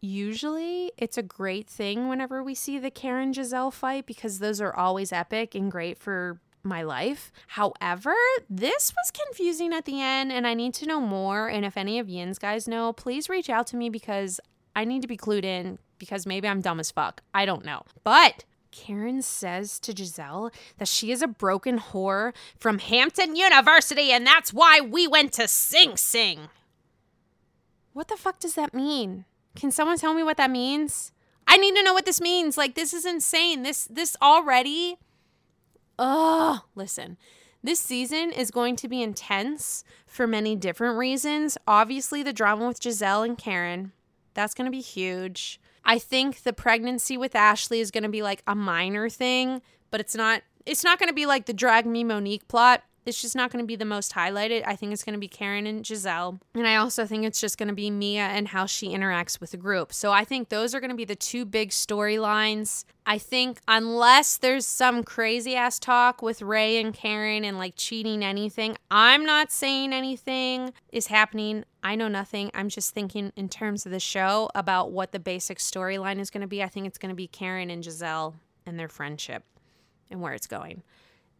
usually 0.00 0.92
it's 0.96 1.18
a 1.18 1.22
great 1.22 1.68
thing 1.68 2.08
whenever 2.08 2.42
we 2.42 2.54
see 2.54 2.78
the 2.78 2.90
Karen 2.90 3.32
Gizelle 3.32 3.72
fight 3.72 4.06
because 4.06 4.38
those 4.38 4.60
are 4.60 4.74
always 4.74 5.12
epic 5.12 5.54
and 5.54 5.70
great 5.70 5.98
for 5.98 6.40
my 6.62 6.82
life. 6.82 7.32
However, 7.48 8.14
this 8.48 8.92
was 8.92 9.10
confusing 9.10 9.72
at 9.72 9.84
the 9.84 10.00
end 10.00 10.32
and 10.32 10.46
I 10.46 10.54
need 10.54 10.74
to 10.74 10.86
know 10.86 11.00
more. 11.00 11.48
And 11.48 11.64
if 11.64 11.76
any 11.76 11.98
of 11.98 12.08
Yin's 12.08 12.38
guys 12.38 12.68
know, 12.68 12.92
please 12.92 13.28
reach 13.28 13.48
out 13.48 13.66
to 13.68 13.76
me 13.76 13.88
because 13.88 14.40
I 14.74 14.84
need 14.84 15.02
to 15.02 15.08
be 15.08 15.16
clued 15.16 15.44
in 15.44 15.78
because 15.98 16.26
maybe 16.26 16.48
I'm 16.48 16.60
dumb 16.60 16.80
as 16.80 16.90
fuck. 16.90 17.22
I 17.34 17.44
don't 17.44 17.64
know. 17.64 17.82
But 18.04 18.44
Karen 18.70 19.22
says 19.22 19.78
to 19.80 19.92
Gizelle 19.92 20.52
that 20.78 20.88
she 20.88 21.10
is 21.12 21.22
a 21.22 21.28
broken 21.28 21.78
whore 21.78 22.32
from 22.58 22.78
Hampton 22.78 23.36
University 23.36 24.12
and 24.12 24.26
that's 24.26 24.52
why 24.52 24.80
we 24.80 25.06
went 25.06 25.32
to 25.34 25.48
Sing 25.48 25.96
Sing. 25.96 26.48
What 27.92 28.08
the 28.08 28.16
fuck 28.16 28.38
does 28.38 28.54
that 28.54 28.72
mean? 28.72 29.24
Can 29.54 29.70
someone 29.70 29.98
tell 29.98 30.14
me 30.14 30.22
what 30.22 30.36
that 30.36 30.50
means? 30.50 31.12
I 31.46 31.56
need 31.56 31.74
to 31.76 31.82
know 31.82 31.92
what 31.92 32.06
this 32.06 32.20
means. 32.20 32.56
Like 32.56 32.74
this 32.74 32.92
is 32.94 33.04
insane. 33.04 33.62
This 33.62 33.84
this 33.86 34.16
already 34.22 34.98
Oh, 36.02 36.64
listen. 36.74 37.18
This 37.62 37.78
season 37.78 38.32
is 38.32 38.50
going 38.50 38.74
to 38.76 38.88
be 38.88 39.02
intense 39.02 39.84
for 40.06 40.26
many 40.26 40.56
different 40.56 40.96
reasons. 40.96 41.58
Obviously, 41.68 42.22
the 42.22 42.32
drama 42.32 42.66
with 42.66 42.80
Gizelle 42.80 43.22
and 43.22 43.36
Karen, 43.36 43.92
that's 44.32 44.54
going 44.54 44.64
to 44.64 44.70
be 44.70 44.80
huge. 44.80 45.60
I 45.84 45.98
think 45.98 46.42
the 46.42 46.54
pregnancy 46.54 47.18
with 47.18 47.36
Ashley 47.36 47.80
is 47.80 47.90
going 47.90 48.04
to 48.04 48.08
be 48.08 48.22
like 48.22 48.42
a 48.46 48.54
minor 48.54 49.10
thing, 49.10 49.60
but 49.90 50.00
it's 50.00 50.14
not 50.14 50.42
it's 50.64 50.84
not 50.84 50.98
going 50.98 51.08
to 51.08 51.14
be 51.14 51.26
like 51.26 51.44
the 51.44 51.52
drag 51.52 51.84
me 51.84 52.02
Monique 52.02 52.48
plot 52.48 52.82
it's 53.06 53.20
just 53.20 53.34
not 53.34 53.50
going 53.50 53.62
to 53.62 53.66
be 53.66 53.76
the 53.76 53.84
most 53.84 54.12
highlighted. 54.12 54.62
I 54.66 54.76
think 54.76 54.92
it's 54.92 55.04
going 55.04 55.14
to 55.14 55.20
be 55.20 55.28
Karen 55.28 55.66
and 55.66 55.84
Gizelle. 55.84 56.38
And 56.54 56.66
I 56.66 56.76
also 56.76 57.06
think 57.06 57.24
it's 57.24 57.40
just 57.40 57.58
going 57.58 57.68
to 57.68 57.74
be 57.74 57.90
Mia 57.90 58.22
and 58.22 58.48
how 58.48 58.66
she 58.66 58.90
interacts 58.90 59.40
with 59.40 59.52
the 59.52 59.56
group. 59.56 59.92
So 59.92 60.12
I 60.12 60.24
think 60.24 60.48
those 60.48 60.74
are 60.74 60.80
going 60.80 60.90
to 60.90 60.96
be 60.96 61.04
the 61.04 61.16
two 61.16 61.44
big 61.44 61.70
storylines. 61.70 62.84
I 63.06 63.18
think 63.18 63.60
unless 63.66 64.36
there's 64.36 64.66
some 64.66 65.02
crazy 65.02 65.56
ass 65.56 65.78
talk 65.78 66.22
with 66.22 66.42
Ray 66.42 66.80
and 66.80 66.92
Karen 66.92 67.44
and 67.44 67.58
like 67.58 67.74
cheating 67.76 68.22
anything, 68.22 68.76
I'm 68.90 69.24
not 69.24 69.50
saying 69.50 69.92
anything 69.92 70.72
is 70.92 71.06
happening. 71.06 71.64
I 71.82 71.96
know 71.96 72.08
nothing. 72.08 72.50
I'm 72.54 72.68
just 72.68 72.92
thinking 72.92 73.32
in 73.34 73.48
terms 73.48 73.86
of 73.86 73.92
the 73.92 74.00
show 74.00 74.50
about 74.54 74.92
what 74.92 75.12
the 75.12 75.18
basic 75.18 75.58
storyline 75.58 76.20
is 76.20 76.30
going 76.30 76.42
to 76.42 76.46
be. 76.46 76.62
I 76.62 76.68
think 76.68 76.86
it's 76.86 76.98
going 76.98 77.10
to 77.10 77.16
be 77.16 77.26
Karen 77.26 77.70
and 77.70 77.82
Gizelle 77.82 78.34
and 78.66 78.78
their 78.78 78.88
friendship 78.88 79.44
and 80.10 80.20
where 80.20 80.34
it's 80.34 80.46
going. 80.46 80.82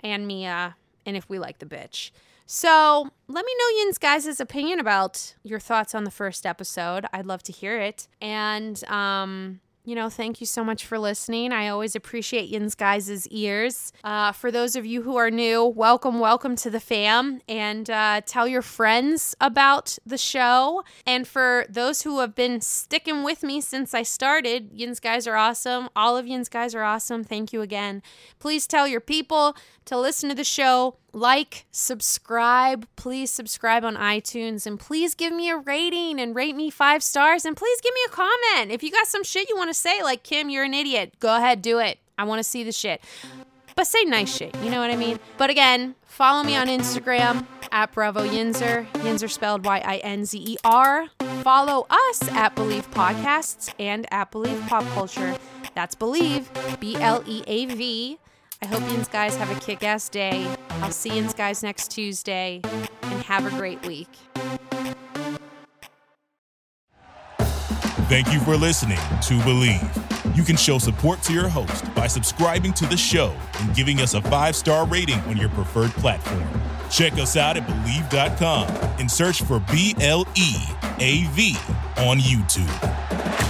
And 0.00 0.26
Mia 0.26 0.76
and 1.10 1.16
if 1.16 1.28
we 1.28 1.38
like 1.38 1.58
the 1.58 1.66
bitch. 1.66 2.12
So 2.46 3.08
let 3.28 3.44
me 3.44 3.52
know 3.58 3.78
Yin's 3.78 3.98
guys' 3.98 4.40
opinion 4.40 4.80
about 4.80 5.34
your 5.42 5.60
thoughts 5.60 5.94
on 5.94 6.04
the 6.04 6.10
first 6.10 6.46
episode. 6.46 7.04
I'd 7.12 7.26
love 7.26 7.42
to 7.44 7.52
hear 7.52 7.78
it. 7.78 8.08
And 8.20 8.82
um, 8.84 9.60
you 9.90 9.96
know, 9.96 10.08
thank 10.08 10.40
you 10.40 10.46
so 10.46 10.62
much 10.62 10.86
for 10.86 11.00
listening. 11.00 11.50
I 11.50 11.66
always 11.66 11.96
appreciate 11.96 12.48
Yin's 12.48 12.76
guys' 12.76 13.26
ears. 13.26 13.92
Uh, 14.04 14.30
for 14.30 14.52
those 14.52 14.76
of 14.76 14.86
you 14.86 15.02
who 15.02 15.16
are 15.16 15.32
new, 15.32 15.64
welcome, 15.64 16.20
welcome 16.20 16.54
to 16.56 16.70
the 16.70 16.78
fam, 16.78 17.40
and 17.48 17.90
uh, 17.90 18.20
tell 18.24 18.46
your 18.46 18.62
friends 18.62 19.34
about 19.40 19.98
the 20.06 20.16
show. 20.16 20.84
And 21.04 21.26
for 21.26 21.66
those 21.68 22.02
who 22.02 22.20
have 22.20 22.36
been 22.36 22.60
sticking 22.60 23.24
with 23.24 23.42
me 23.42 23.60
since 23.60 23.92
I 23.92 24.04
started, 24.04 24.70
Yin's 24.72 25.00
guys 25.00 25.26
are 25.26 25.34
awesome. 25.34 25.88
All 25.96 26.16
of 26.16 26.24
Yin's 26.24 26.48
guys 26.48 26.72
are 26.72 26.84
awesome. 26.84 27.24
Thank 27.24 27.52
you 27.52 27.60
again. 27.60 28.00
Please 28.38 28.68
tell 28.68 28.86
your 28.86 29.00
people 29.00 29.56
to 29.86 29.98
listen 29.98 30.28
to 30.28 30.36
the 30.36 30.44
show 30.44 30.98
like, 31.12 31.66
subscribe. 31.70 32.86
Please 32.96 33.30
subscribe 33.30 33.84
on 33.84 33.96
iTunes 33.96 34.66
and 34.66 34.78
please 34.78 35.14
give 35.14 35.32
me 35.32 35.50
a 35.50 35.56
rating 35.56 36.20
and 36.20 36.34
rate 36.34 36.56
me 36.56 36.70
five 36.70 37.02
stars 37.02 37.44
and 37.44 37.56
please 37.56 37.80
give 37.80 37.94
me 37.94 38.00
a 38.06 38.10
comment. 38.10 38.70
If 38.70 38.82
you 38.82 38.90
got 38.90 39.06
some 39.06 39.24
shit 39.24 39.48
you 39.48 39.56
want 39.56 39.70
to 39.70 39.74
say, 39.74 40.02
like, 40.02 40.22
Kim, 40.22 40.50
you're 40.50 40.64
an 40.64 40.74
idiot, 40.74 41.14
go 41.20 41.36
ahead, 41.36 41.62
do 41.62 41.78
it. 41.78 41.98
I 42.18 42.24
want 42.24 42.38
to 42.38 42.44
see 42.44 42.64
the 42.64 42.72
shit. 42.72 43.00
but 43.74 43.86
say 43.86 44.04
nice 44.04 44.34
shit. 44.36 44.54
You 44.62 44.70
know 44.70 44.80
what 44.80 44.90
I 44.90 44.96
mean? 44.96 45.18
But 45.38 45.50
again, 45.50 45.94
follow 46.06 46.42
me 46.42 46.54
on 46.56 46.66
Instagram 46.66 47.46
at 47.72 47.92
Bravo 47.92 48.26
Yinzer. 48.26 48.86
Yinzer 48.92 49.30
spelled 49.30 49.64
Y 49.64 49.82
I 49.84 49.96
N 49.98 50.24
Z 50.24 50.38
E 50.38 50.56
R. 50.64 51.06
Follow 51.42 51.86
us 51.88 52.28
at 52.32 52.54
Bleav 52.54 52.86
Podcasts 52.90 53.72
and 53.78 54.06
at 54.12 54.30
Bleav 54.32 54.68
Pop 54.68 54.84
Culture. 54.88 55.36
That's 55.74 55.94
Bleav, 55.94 56.46
B 56.80 56.96
L 56.96 57.22
E 57.26 57.42
A 57.46 57.66
V. 57.66 58.18
I 58.62 58.66
hope 58.66 58.82
you 58.92 59.02
guys 59.10 59.36
have 59.36 59.50
a 59.50 59.58
kick 59.60 59.82
ass 59.82 60.10
day. 60.10 60.46
I'll 60.82 60.92
see 60.92 61.16
you 61.16 61.28
guys 61.34 61.62
next 61.62 61.90
Tuesday 61.90 62.60
and 62.64 63.22
have 63.24 63.46
a 63.46 63.50
great 63.50 63.84
week. 63.86 64.08
Thank 68.08 68.32
you 68.32 68.40
for 68.40 68.56
listening 68.56 68.98
to 68.98 69.34
Bleav. 69.44 70.36
You 70.36 70.42
can 70.42 70.56
show 70.56 70.78
support 70.78 71.22
to 71.22 71.32
your 71.32 71.48
host 71.48 71.94
by 71.94 72.06
subscribing 72.06 72.72
to 72.74 72.86
the 72.86 72.96
show 72.96 73.36
and 73.60 73.74
giving 73.74 74.00
us 74.00 74.14
a 74.14 74.22
five 74.22 74.56
star 74.56 74.86
rating 74.86 75.20
on 75.20 75.36
your 75.36 75.50
preferred 75.50 75.90
platform. 75.92 76.48
Check 76.90 77.12
us 77.14 77.36
out 77.36 77.56
at 77.56 77.66
Bleav.com 77.68 78.66
and 78.98 79.08
search 79.08 79.42
for 79.42 79.60
B 79.70 79.94
L 80.00 80.26
E 80.34 80.56
A 80.98 81.24
V 81.28 81.56
on 81.98 82.18
YouTube. 82.18 83.49